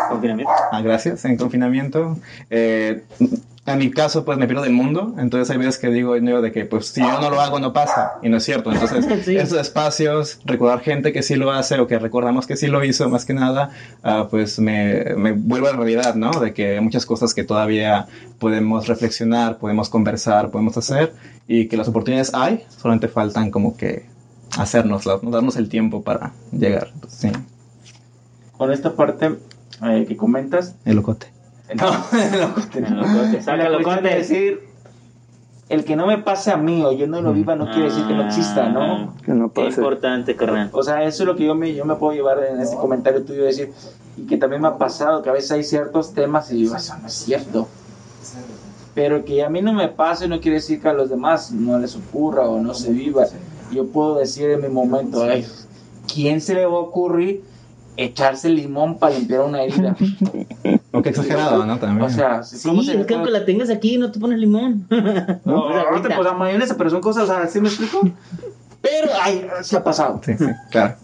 Confinamiento. 0.09 0.51
Ah, 0.71 0.81
gracias, 0.81 1.25
en 1.25 1.37
confinamiento. 1.37 2.17
Eh, 2.49 3.03
en 3.67 3.79
mi 3.79 3.89
caso, 3.89 4.23
pues 4.25 4.37
me 4.37 4.45
pierdo 4.45 4.63
del 4.63 4.73
mundo, 4.73 5.15
entonces 5.17 5.49
hay 5.49 5.57
veces 5.57 5.79
que 5.79 5.89
digo 5.89 6.15
no, 6.19 6.41
de 6.41 6.51
que 6.51 6.65
pues 6.65 6.87
si 6.89 7.01
yo 7.01 7.19
no 7.19 7.31
lo 7.31 7.41
hago 7.41 7.59
no 7.59 7.73
pasa, 7.73 8.13
y 8.21 8.29
no 8.29 8.37
es 8.37 8.43
cierto. 8.43 8.71
Entonces, 8.71 9.05
Sí. 9.25 9.35
esos 9.35 9.59
espacios, 9.59 10.39
recordar 10.45 10.81
gente 10.81 11.11
que 11.11 11.23
sí 11.23 11.35
lo 11.35 11.51
hace 11.51 11.79
o 11.79 11.87
que 11.87 11.97
recordamos 11.97 12.45
que 12.45 12.57
sí 12.57 12.67
lo 12.67 12.83
hizo, 12.83 13.09
más 13.09 13.25
que 13.25 13.33
nada, 13.33 13.71
ah, 14.03 14.27
pues 14.29 14.59
me, 14.59 15.15
me 15.15 15.31
vuelve 15.31 15.69
a 15.69 15.71
la 15.71 15.77
realidad, 15.77 16.13
¿no? 16.13 16.29
De 16.39 16.53
que 16.53 16.75
hay 16.75 16.81
muchas 16.81 17.07
cosas 17.07 17.33
que 17.33 17.43
todavía 17.43 18.05
podemos 18.37 18.87
reflexionar, 18.87 19.57
podemos 19.57 19.89
conversar, 19.89 20.51
podemos 20.51 20.77
hacer, 20.77 21.13
y 21.47 21.67
que 21.67 21.75
las 21.75 21.87
oportunidades 21.87 22.35
hay, 22.35 22.65
solamente 22.77 23.07
faltan 23.07 23.49
como 23.49 23.75
que 23.75 24.05
hacernoslas, 24.57 25.23
¿no? 25.23 25.31
darnos 25.31 25.55
el 25.55 25.69
tiempo 25.69 26.03
para 26.03 26.33
llegar. 26.51 26.89
Entonces, 26.93 27.19
sí, 27.19 27.91
Con 28.57 28.71
esta 28.71 28.93
parte 28.95 29.35
eh, 29.83 30.05
que 30.07 30.15
comentas, 30.15 30.75
el 30.85 30.97
locote. 30.97 31.34
No, 31.75 31.91
no. 31.91 33.33
La 33.33 33.41
sácalo, 33.41 33.73
cuestión 33.77 33.83
corte. 33.83 34.07
de 34.09 34.15
decir, 34.15 34.59
el 35.69 35.83
que 35.83 35.95
no 35.95 36.05
me 36.05 36.19
pase 36.19 36.51
a 36.51 36.57
mí 36.57 36.83
o 36.83 36.91
yo 36.91 37.07
no 37.07 37.21
lo 37.21 37.33
viva 37.33 37.55
no 37.55 37.65
quiere 37.71 37.85
decir 37.85 38.05
que 38.05 38.13
no 38.13 38.25
exista, 38.27 38.69
¿no? 38.69 38.81
Ah, 38.81 39.13
Que 39.25 39.31
no 39.31 39.51
Qué 39.51 39.63
pase. 39.63 39.81
importante, 39.81 40.35
carnal. 40.35 40.69
O 40.73 40.83
sea, 40.83 41.03
eso 41.03 41.23
es 41.23 41.27
lo 41.27 41.35
que 41.35 41.45
yo 41.45 41.55
me, 41.55 41.73
yo 41.73 41.85
me 41.85 41.95
puedo 41.95 42.13
llevar 42.13 42.43
en 42.43 42.59
este 42.61 42.75
comentario 42.75 43.23
tuyo, 43.23 43.43
decir, 43.45 43.71
y 44.15 44.27
que 44.27 44.37
también 44.37 44.61
me 44.61 44.67
ha 44.67 44.77
pasado, 44.77 45.23
que 45.23 45.29
a 45.29 45.33
veces 45.33 45.51
hay 45.51 45.63
ciertos 45.63 46.13
temas 46.13 46.51
y 46.51 46.55
digo, 46.57 46.75
eso 46.75 46.95
no 47.01 47.07
es 47.07 47.13
cierto. 47.13 47.67
Pero 48.93 49.25
que 49.25 49.43
a 49.43 49.49
mí 49.49 49.61
no 49.61 49.73
me 49.73 49.87
pase 49.89 50.27
no 50.27 50.39
quiere 50.39 50.57
decir 50.57 50.79
que 50.81 50.87
a 50.87 50.93
los 50.93 51.09
demás 51.09 51.51
no 51.51 51.77
les 51.79 51.95
ocurra 51.95 52.47
o 52.47 52.61
no 52.61 52.73
se 52.73 52.91
viva. 52.91 53.25
Yo 53.71 53.87
puedo 53.87 54.19
decir 54.19 54.51
en 54.51 54.61
mi 54.61 54.69
momento, 54.69 55.23
ay, 55.23 55.45
¿quién 56.13 56.39
se 56.39 56.53
le 56.53 56.65
va 56.65 56.73
a 56.75 56.79
ocurrir 56.81 57.43
echarse 57.97 58.49
limón 58.49 58.97
para 58.99 59.13
limpiar 59.17 59.41
una 59.41 59.63
herida? 59.63 59.95
O 60.91 61.01
que 61.01 61.09
exagerado, 61.09 61.65
¿no? 61.65 61.77
También. 61.77 62.05
O 62.05 62.09
sea, 62.09 62.41
Sí, 62.41 62.65
¿cómo 62.69 62.81
se 62.81 62.97
es 62.97 63.05
que 63.05 63.15
aunque 63.15 63.29
la 63.31 63.43
tengas 63.43 63.69
aquí 63.69 63.97
no 63.97 64.11
te 64.11 64.19
pones 64.19 64.39
limón. 64.39 64.87
No, 65.45 65.69
No, 65.69 65.91
no, 65.91 66.01
te 66.01 66.07
la 66.07 66.33
mayonesa, 66.33 66.75
pero 66.77 66.89
son 66.89 67.01
cosas, 67.01 67.23
o 67.23 67.27
sea, 67.27 67.45
¿sí 67.47 67.59
me 67.59 67.67
explico? 67.67 68.01
Pero, 68.81 69.09
ay, 69.21 69.45
se 69.61 69.75
ha 69.75 69.83
pasado. 69.83 70.21
Sí, 70.23 70.37
sí, 70.37 70.45
claro. 70.71 70.95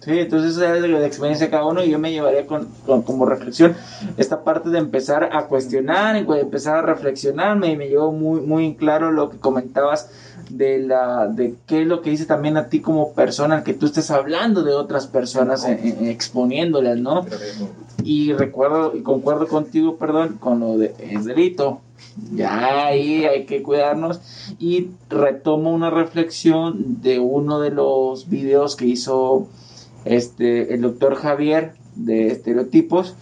Sí, 0.00 0.18
entonces 0.18 0.56
esa 0.56 0.76
es 0.76 0.82
la 0.82 1.04
experiencia 1.06 1.46
de 1.46 1.50
cada 1.50 1.64
uno 1.64 1.82
y 1.82 1.90
yo 1.90 1.98
me 1.98 2.10
llevaría 2.12 2.46
con, 2.46 2.68
con- 2.86 3.02
como 3.02 3.26
reflexión 3.26 3.74
esta 4.16 4.42
parte 4.44 4.68
de 4.70 4.78
empezar 4.78 5.30
a 5.32 5.46
cuestionar 5.46 6.16
empezar 6.42 6.76
a 6.76 6.82
reflexionar. 6.82 7.56
Me, 7.56 7.76
me 7.76 7.88
llevó 7.88 8.12
muy, 8.12 8.40
muy 8.40 8.66
en 8.66 8.74
claro 8.74 9.10
lo 9.10 9.30
que 9.30 9.38
comentabas 9.38 10.08
de 10.50 10.78
la 10.78 11.26
de 11.26 11.54
qué 11.66 11.82
es 11.82 11.86
lo 11.86 12.02
que 12.02 12.10
dice 12.10 12.26
también 12.26 12.56
a 12.56 12.68
ti 12.68 12.80
como 12.80 13.12
persona, 13.12 13.64
que 13.64 13.74
tú 13.74 13.86
estés 13.86 14.10
hablando 14.10 14.62
de 14.62 14.74
otras 14.74 15.06
personas, 15.06 15.64
eh, 15.64 15.78
eh, 15.82 16.10
exponiéndolas, 16.10 16.98
¿no? 16.98 17.26
Y 18.02 18.32
recuerdo 18.32 18.94
y 18.96 19.02
concuerdo 19.02 19.48
contigo, 19.48 19.96
perdón, 19.96 20.38
con 20.38 20.60
lo 20.60 20.78
de 20.78 20.94
es 20.98 21.24
delito. 21.24 21.80
Ya 22.32 22.86
ahí 22.86 23.24
hay 23.24 23.44
que 23.46 23.62
cuidarnos. 23.62 24.20
Y 24.58 24.88
retomo 25.10 25.70
una 25.72 25.90
reflexión 25.90 27.02
de 27.02 27.18
uno 27.18 27.60
de 27.60 27.70
los 27.70 28.28
videos 28.28 28.76
que 28.76 28.86
hizo 28.86 29.48
este 30.04 30.74
el 30.74 30.82
doctor 30.82 31.16
Javier 31.16 31.72
de 31.96 32.28
estereotipos 32.28 33.16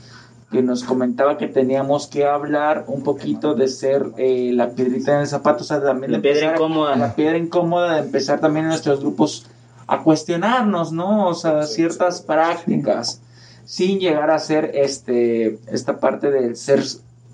que 0.54 0.62
nos 0.62 0.84
comentaba 0.84 1.36
que 1.36 1.48
teníamos 1.48 2.06
que 2.06 2.24
hablar 2.24 2.84
un 2.86 3.02
poquito 3.02 3.54
de 3.54 3.66
ser 3.66 4.06
eh, 4.16 4.52
la 4.54 4.70
piedrita 4.70 5.14
en 5.14 5.22
el 5.22 5.26
zapato, 5.26 5.64
o 5.64 5.66
sea, 5.66 5.82
también 5.82 6.12
La 6.12 6.20
piedra 6.20 6.52
incómoda. 6.52 6.94
la 6.94 7.16
piedra 7.16 7.36
incómoda 7.36 7.94
de 7.94 8.02
empezar 8.02 8.38
también 8.38 8.66
en 8.66 8.68
nuestros 8.68 9.00
grupos 9.00 9.46
a 9.88 10.02
cuestionarnos, 10.04 10.92
¿no? 10.92 11.26
O 11.26 11.34
sea, 11.34 11.64
ciertas 11.64 12.22
prácticas 12.22 13.20
sin 13.64 13.98
llegar 13.98 14.30
a 14.30 14.38
ser 14.38 14.70
este 14.74 15.58
esta 15.72 15.98
parte 15.98 16.30
del 16.30 16.54
ser 16.54 16.84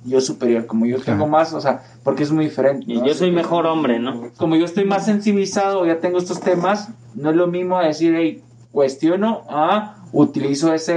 yo 0.06 0.22
superior, 0.22 0.64
como 0.64 0.86
yo 0.86 0.98
tengo 0.98 1.26
más, 1.26 1.52
o 1.52 1.60
sea, 1.60 1.82
porque 2.02 2.22
es 2.22 2.32
muy 2.32 2.46
diferente. 2.46 2.86
Y 2.88 3.00
¿no? 3.00 3.06
yo 3.06 3.12
soy 3.12 3.30
mejor 3.30 3.66
hombre, 3.66 3.98
¿no? 3.98 4.30
como 4.38 4.56
yo 4.56 4.64
estoy 4.64 4.86
más 4.86 5.04
sensibilizado, 5.04 5.84
ya 5.84 6.00
tengo 6.00 6.16
estos 6.16 6.40
temas, 6.40 6.88
no 7.14 7.28
es 7.28 7.36
lo 7.36 7.48
mismo 7.48 7.78
decir, 7.80 8.14
hey, 8.16 8.42
cuestiono 8.72 9.42
a 9.50 9.96
utilizo 10.12 10.72
esa 10.72 10.94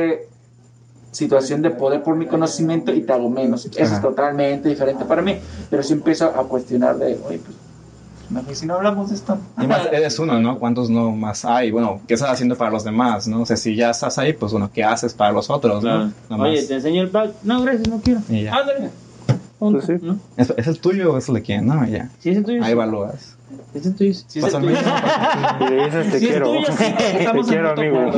situación 1.14 1.62
de 1.62 1.70
poder 1.70 2.04
por 2.04 2.16
mi 2.18 2.26
conocimiento 2.26 2.92
y 2.94 3.02
te 3.02 3.14
hago 3.14 3.30
menos. 3.30 3.66
Eso 3.66 3.82
es 3.96 4.02
totalmente 4.02 4.68
diferente 4.68 5.06
para 5.06 5.22
mí, 5.22 5.38
pero 5.70 5.82
si 5.84 5.94
empiezo 5.94 6.26
a 6.26 6.44
cuestionar 6.48 6.98
de, 6.98 7.18
oye, 7.26 7.40
pues, 7.40 7.56
no, 8.30 8.42
si 8.54 8.66
no 8.66 8.76
hablamos 8.76 9.10
de 9.10 9.16
esto. 9.16 9.38
Y 9.62 9.68
más 9.68 9.86
eres 9.92 10.18
uno, 10.20 10.40
¿no? 10.40 10.58
¿Cuántos 10.60 10.90
no 10.90 11.12
más 11.12 11.46
hay? 11.46 11.72
Bueno, 11.72 12.02
¿qué 12.08 12.16
estás 12.16 12.32
haciendo 12.32 12.56
para 12.58 12.72
los 12.72 12.84
demás, 12.84 13.28
no? 13.28 13.42
O 13.42 13.46
sea, 13.46 13.56
si 13.58 13.76
ya 13.76 13.92
estás 13.92 14.18
ahí, 14.18 14.34
pues 14.34 14.52
bueno, 14.52 14.70
¿qué 14.74 14.84
haces 14.84 15.14
para 15.14 15.32
los 15.32 15.50
otros, 15.50 15.82
Claro. 15.82 16.10
no? 16.30 16.38
Oye. 16.38 16.64
¿te 16.64 16.74
enseño 16.76 17.04
el 17.04 17.10
pack? 17.10 17.32
No, 17.44 17.62
gracias, 17.62 17.88
no 17.88 18.00
quiero. 18.02 18.22
Y 18.30 18.48
ya. 19.72 19.78
Ándale. 19.78 19.86
Pues 19.88 20.00
sí. 20.02 20.06
¿no? 20.08 20.18
¿Es, 20.38 20.54
es 20.58 20.68
el 20.68 20.80
tuyo 20.80 21.14
o 21.14 21.18
es 21.18 21.28
el 21.30 21.36
de 21.36 21.42
quién? 21.42 21.66
No, 21.68 21.86
ya. 21.88 22.10
Sí, 22.20 22.30
es 22.32 22.38
el 22.38 22.46
tuyo. 22.46 22.64
Ahí 22.64 22.72
evalúas. 22.74 23.38
Es 23.74 23.86
el 23.86 23.96
tuyo. 23.96 24.14
Sí, 24.14 24.40
es 24.40 24.46
Pasa 24.46 24.58
el 24.60 24.64
tuyo. 24.66 24.78
Y 25.60 25.70
le 25.70 25.86
dices 25.86 26.12
te 26.12 26.18
es 26.18 26.24
quiero. 26.24 26.46
tuyo, 26.48 26.66
sí, 26.68 26.84
te 27.34 27.42
quiero, 27.48 27.70
amigo. 27.72 28.12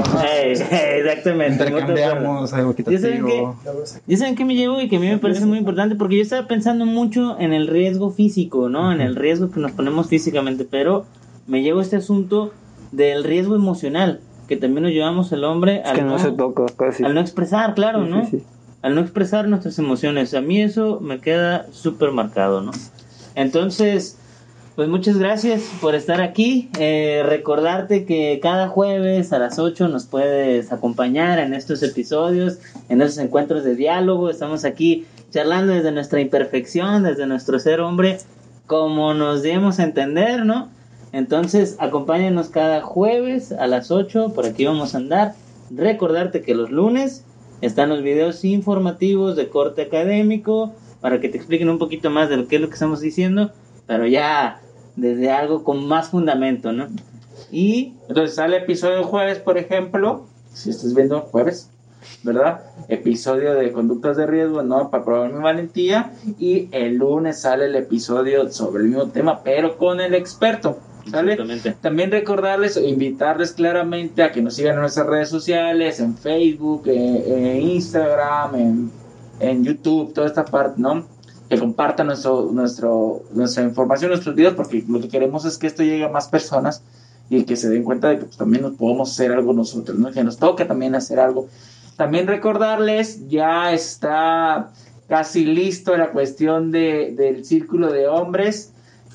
exactamente. 0.59 1.63
Intercambiamos 1.63 2.53
algo 2.53 2.75
¿Ya 2.75 2.83
saben 2.99 3.15
equitativo. 3.17 3.55
¿Ya 4.07 4.17
saben 4.17 4.35
qué 4.35 4.45
me 4.45 4.55
llevo 4.55 4.81
y 4.81 4.87
que 4.89 4.97
a 4.97 4.99
mí 4.99 5.07
me 5.07 5.17
parece 5.17 5.45
muy 5.45 5.57
importante? 5.57 5.95
Porque 5.95 6.17
yo 6.17 6.21
estaba 6.21 6.47
pensando 6.47 6.85
mucho 6.85 7.39
en 7.39 7.53
el 7.53 7.67
riesgo 7.67 8.11
físico, 8.11 8.69
¿no? 8.69 8.91
En 8.91 9.01
el 9.01 9.15
riesgo 9.15 9.51
que 9.51 9.59
nos 9.59 9.71
ponemos 9.71 10.07
físicamente, 10.07 10.65
pero 10.69 11.05
me 11.47 11.61
llevo 11.61 11.81
este 11.81 11.97
asunto 11.97 12.51
del 12.91 13.23
riesgo 13.23 13.55
emocional, 13.55 14.21
que 14.47 14.57
también 14.57 14.83
nos 14.83 14.91
llevamos 14.91 15.31
el 15.31 15.43
hombre 15.43 15.81
Es 15.81 15.85
al, 15.89 15.95
que 15.95 16.01
no 16.03 16.11
no, 16.11 16.19
se 16.19 16.31
toca 16.31 16.65
casi. 16.77 17.03
al 17.03 17.13
no 17.13 17.19
expresar, 17.21 17.73
claro, 17.75 18.03
Sí, 18.05 18.09
¿no? 18.09 18.23
sí, 18.25 18.31
sí. 18.31 18.43
Al 18.85 18.93
no 18.93 19.01
expresar 19.01 19.47
nuestras 19.47 19.79
emociones. 19.79 20.35
A 20.35 20.41
mí 20.41 20.61
eso 20.61 20.99
me 20.99 21.19
queda 21.19 21.65
súper 21.71 22.11
marcado, 22.11 22.61
¿no? 22.61 22.71
Entonces, 23.33 24.15
pues 24.75 24.87
muchas 24.87 25.17
gracias 25.17 25.63
por 25.81 25.95
estar 25.95 26.21
aquí. 26.21 26.69
Eh, 26.77 27.23
recordarte 27.25 28.05
que 28.05 28.39
cada 28.43 28.67
jueves 28.67 29.33
a 29.33 29.39
las 29.39 29.57
8 29.57 29.87
nos 29.87 30.05
puedes 30.05 30.71
acompañar 30.71 31.39
en 31.39 31.55
estos 31.55 31.81
episodios, 31.81 32.59
en 32.87 33.01
esos 33.01 33.17
encuentros 33.17 33.63
de 33.63 33.75
diálogo. 33.75 34.29
Estamos 34.29 34.65
aquí 34.65 35.07
charlando 35.31 35.73
desde 35.73 35.91
nuestra 35.91 36.21
imperfección, 36.21 37.01
desde 37.01 37.25
nuestro 37.25 37.57
ser 37.57 37.79
hombre, 37.81 38.19
como 38.67 39.15
nos 39.15 39.41
demos 39.41 39.79
a 39.79 39.83
entender, 39.83 40.45
¿no? 40.45 40.69
Entonces, 41.11 41.75
acompáñanos 41.79 42.49
cada 42.49 42.81
jueves 42.81 43.51
a 43.51 43.65
las 43.65 43.89
8, 43.89 44.33
por 44.35 44.45
aquí 44.45 44.63
vamos 44.63 44.93
a 44.93 44.99
andar. 44.99 45.33
Recordarte 45.71 46.43
que 46.43 46.53
los 46.53 46.69
lunes 46.69 47.23
están 47.61 47.89
los 47.89 48.01
videos 48.01 48.43
informativos 48.45 49.35
de 49.35 49.49
corte 49.49 49.83
académico 49.83 50.73
para 51.01 51.19
que 51.19 51.29
te 51.29 51.37
expliquen 51.37 51.69
un 51.69 51.79
poquito 51.79 52.09
más 52.09 52.29
de 52.29 52.37
lo 52.37 52.47
que 52.47 52.55
es 52.55 52.61
lo 52.61 52.67
que 52.67 52.73
estamos 52.73 52.99
diciendo, 52.99 53.51
pero 53.87 54.07
ya 54.07 54.61
desde 54.95 55.31
algo 55.31 55.63
con 55.63 55.87
más 55.87 56.09
fundamento, 56.09 56.71
¿no? 56.71 56.87
Y 57.51 57.93
Entonces 58.07 58.35
sale 58.35 58.57
episodio 58.57 59.03
jueves, 59.03 59.39
por 59.39 59.57
ejemplo, 59.57 60.25
si 60.53 60.69
estás 60.69 60.93
viendo 60.93 61.21
jueves, 61.21 61.69
¿verdad? 62.23 62.61
Episodio 62.87 63.53
de 63.53 63.71
conductas 63.71 64.17
de 64.17 64.25
riesgo, 64.25 64.63
¿no? 64.63 64.89
Para 64.89 65.03
probar 65.03 65.33
mi 65.33 65.41
valentía. 65.41 66.11
Y 66.39 66.69
el 66.71 66.95
lunes 66.95 67.41
sale 67.41 67.65
el 67.65 67.75
episodio 67.75 68.49
sobre 68.51 68.83
el 68.83 68.89
mismo 68.89 69.07
tema, 69.07 69.41
pero 69.43 69.77
con 69.77 69.99
el 69.99 70.13
experto, 70.15 70.77
¿sale? 71.09 71.37
También 71.81 72.11
recordarles 72.11 72.77
o 72.77 72.81
invitarles 72.81 73.51
claramente 73.51 74.23
a 74.23 74.31
que 74.31 74.41
nos 74.41 74.55
sigan 74.55 74.75
en 74.75 74.81
nuestras 74.81 75.07
redes 75.07 75.29
sociales, 75.29 75.99
en 75.99 76.17
Facebook, 76.17 76.83
eh, 76.87 77.57
en 77.57 77.61
Instagram, 77.61 78.55
en, 78.55 78.91
en 79.39 79.63
YouTube, 79.63 80.13
toda 80.13 80.27
esta 80.27 80.45
parte, 80.45 80.81
¿no? 80.81 81.05
Que 81.49 81.59
compartan 81.59 82.07
nuestro, 82.07 82.49
nuestro, 82.51 83.21
nuestra 83.33 83.63
información, 83.63 84.09
nuestros 84.09 84.35
videos, 84.35 84.55
porque 84.55 84.83
lo 84.87 84.99
que 84.99 85.09
queremos 85.09 85.45
es 85.45 85.57
que 85.57 85.67
esto 85.67 85.83
llegue 85.83 86.05
a 86.05 86.09
más 86.09 86.27
personas 86.27 86.83
y 87.29 87.43
que 87.43 87.55
se 87.55 87.69
den 87.69 87.83
cuenta 87.83 88.09
de 88.09 88.19
que 88.19 88.25
pues, 88.25 88.37
también 88.37 88.63
nos 88.63 88.75
podemos 88.75 89.11
hacer 89.11 89.31
algo 89.31 89.53
nosotros, 89.53 89.97
¿no? 89.97 90.11
Que 90.11 90.23
nos 90.23 90.37
toca 90.37 90.67
también 90.67 90.95
hacer 90.95 91.19
algo. 91.19 91.47
También 91.97 92.27
recordarles, 92.27 93.27
ya 93.27 93.71
está 93.71 94.71
casi 95.07 95.45
listo 95.45 95.95
la 95.95 96.11
cuestión 96.11 96.71
de, 96.71 97.13
del 97.15 97.45
círculo 97.45 97.91
de 97.91 98.07
hombres. 98.07 98.73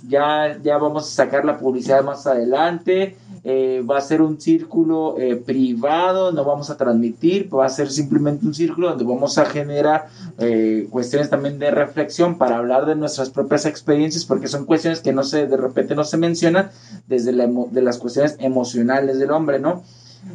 Ya, 0.08 0.58
ya 0.62 0.78
vamos 0.78 1.06
a 1.06 1.14
sacar 1.14 1.44
la 1.44 1.58
publicidad 1.58 2.02
más 2.02 2.26
adelante. 2.26 3.16
Eh, 3.42 3.82
va 3.88 3.96
a 3.96 4.00
ser 4.02 4.20
un 4.20 4.38
círculo 4.38 5.16
eh, 5.18 5.34
privado, 5.36 6.30
no 6.30 6.44
vamos 6.44 6.68
a 6.68 6.76
transmitir, 6.76 7.48
va 7.54 7.64
a 7.64 7.70
ser 7.70 7.90
simplemente 7.90 8.44
un 8.44 8.52
círculo 8.52 8.90
donde 8.90 9.04
vamos 9.04 9.38
a 9.38 9.46
generar 9.46 10.08
eh, 10.38 10.86
cuestiones 10.90 11.30
también 11.30 11.58
de 11.58 11.70
reflexión 11.70 12.36
para 12.36 12.58
hablar 12.58 12.84
de 12.84 12.96
nuestras 12.96 13.30
propias 13.30 13.64
experiencias, 13.64 14.26
porque 14.26 14.46
son 14.46 14.66
cuestiones 14.66 15.00
que 15.00 15.14
no 15.14 15.22
se, 15.22 15.46
de 15.46 15.56
repente 15.56 15.94
no 15.94 16.04
se 16.04 16.18
mencionan 16.18 16.70
desde 17.08 17.32
la 17.32 17.46
de 17.46 17.80
las 17.80 17.96
cuestiones 17.96 18.36
emocionales 18.40 19.18
del 19.18 19.30
hombre, 19.30 19.58
¿no? 19.58 19.82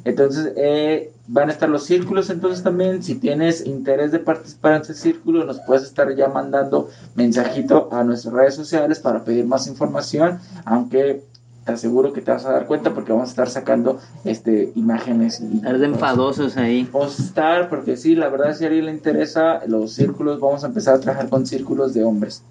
Entonces, 0.04 0.54
eh, 0.58 1.14
van 1.28 1.50
a 1.50 1.54
estar 1.54 1.70
los 1.70 1.84
círculos. 1.84 2.30
Entonces, 2.30 2.64
también, 2.64 3.04
si 3.04 3.16
tienes 3.16 3.66
interés 3.66 4.12
de 4.12 4.20
participar 4.20 4.74
en 4.74 4.82
este 4.82 4.94
círculo, 4.94 5.46
nos 5.46 5.60
puedes 5.62 5.84
estar 5.84 6.14
ya 6.16 6.28
mandando 6.28 6.90
mensajito 7.16 7.90
a 7.92 8.04
nuestras 8.04 8.34
redes 8.34 8.56
sociales 8.56 9.00
para 9.00 9.24
pedir 9.24 9.46
más 9.46 9.68
información. 9.68 10.40
Aunque 10.66 11.24
te 11.66 11.72
aseguro 11.72 12.14
que 12.14 12.22
te 12.22 12.32
vas 12.32 12.46
a 12.46 12.52
dar 12.52 12.68
cuenta 12.68 12.94
porque 12.94 13.12
vamos 13.12 13.30
a 13.30 13.32
estar 13.32 13.50
sacando 13.50 14.00
este 14.24 14.72
imágenes. 14.76 15.42
Y, 15.42 15.58
Estar 15.58 15.80
de 15.80 15.86
enfadosos 15.88 16.58
ahí. 16.58 16.88
Vamos 16.92 17.20
a 17.20 17.24
estar, 17.24 17.70
porque 17.70 17.98
sí, 17.98 18.16
la 18.16 18.30
verdad, 18.30 18.56
si 18.56 18.64
a 18.64 18.68
alguien 18.68 18.86
le 18.86 18.92
interesa 18.92 19.66
los 19.66 19.94
círculos, 19.94 20.40
vamos 20.40 20.64
a 20.64 20.68
empezar 20.68 20.96
a 20.96 21.00
trabajar 21.00 21.30
con 21.30 21.48
círculos 21.48 21.94
de 21.94 22.04
hombres. 22.04 22.44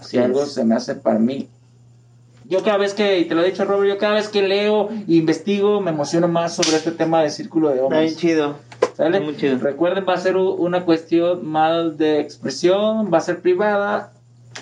Si 0.00 0.18
algo 0.18 0.44
se 0.46 0.64
me 0.64 0.74
hace 0.74 0.96
para 0.96 1.18
mí. 1.18 1.48
Yo 2.48 2.62
cada 2.62 2.76
vez 2.78 2.94
que, 2.94 3.18
y 3.18 3.24
te 3.24 3.34
lo 3.34 3.42
he 3.42 3.50
dicho 3.50 3.64
Robert, 3.64 3.88
yo 3.88 3.98
cada 3.98 4.14
vez 4.14 4.28
que 4.28 4.42
leo 4.42 4.88
e 4.90 5.14
investigo 5.14 5.80
me 5.80 5.90
emociono 5.90 6.28
más 6.28 6.54
sobre 6.54 6.76
este 6.76 6.92
tema 6.92 7.22
de 7.22 7.30
círculo 7.30 7.68
de 7.68 7.76
Está 7.76 7.88
bien 7.88 7.98
hombres. 7.98 8.16
chido. 8.16 8.56
¿sale? 8.96 9.20
muy 9.20 9.36
chido. 9.36 9.58
Recuerden, 9.58 10.04
va 10.08 10.14
a 10.14 10.18
ser 10.18 10.36
una 10.36 10.84
cuestión 10.84 11.46
más 11.46 11.98
de 11.98 12.20
expresión, 12.20 13.12
va 13.12 13.18
a 13.18 13.20
ser 13.20 13.40
privada, 13.40 14.12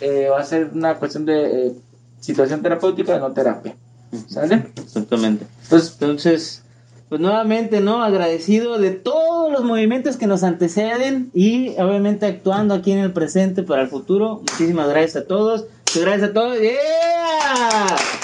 eh, 0.00 0.28
va 0.30 0.40
a 0.40 0.44
ser 0.44 0.70
una 0.72 0.94
cuestión 0.96 1.24
de 1.26 1.66
eh, 1.68 1.72
situación 2.20 2.62
terapéutica, 2.62 3.18
no 3.18 3.32
terapia. 3.32 3.74
¿Sale? 4.28 4.66
Exactamente. 4.82 5.46
Entonces, 5.64 5.92
Entonces, 6.00 6.62
pues 7.08 7.20
nuevamente, 7.20 7.80
¿no? 7.80 8.02
Agradecido 8.02 8.78
de 8.78 8.90
todos 8.92 9.52
los 9.52 9.62
movimientos 9.62 10.16
que 10.16 10.26
nos 10.26 10.42
anteceden 10.42 11.30
y 11.34 11.70
obviamente 11.78 12.26
actuando 12.26 12.74
aquí 12.74 12.92
en 12.92 13.00
el 13.00 13.12
presente 13.12 13.62
para 13.62 13.82
el 13.82 13.88
futuro. 13.88 14.36
Muchísimas 14.50 14.88
gracias 14.88 15.24
a 15.24 15.26
todos. 15.26 15.66
Gracias 16.00 16.30
a 16.30 16.32
todos. 16.32 16.58
¡Yeah! 16.60 18.23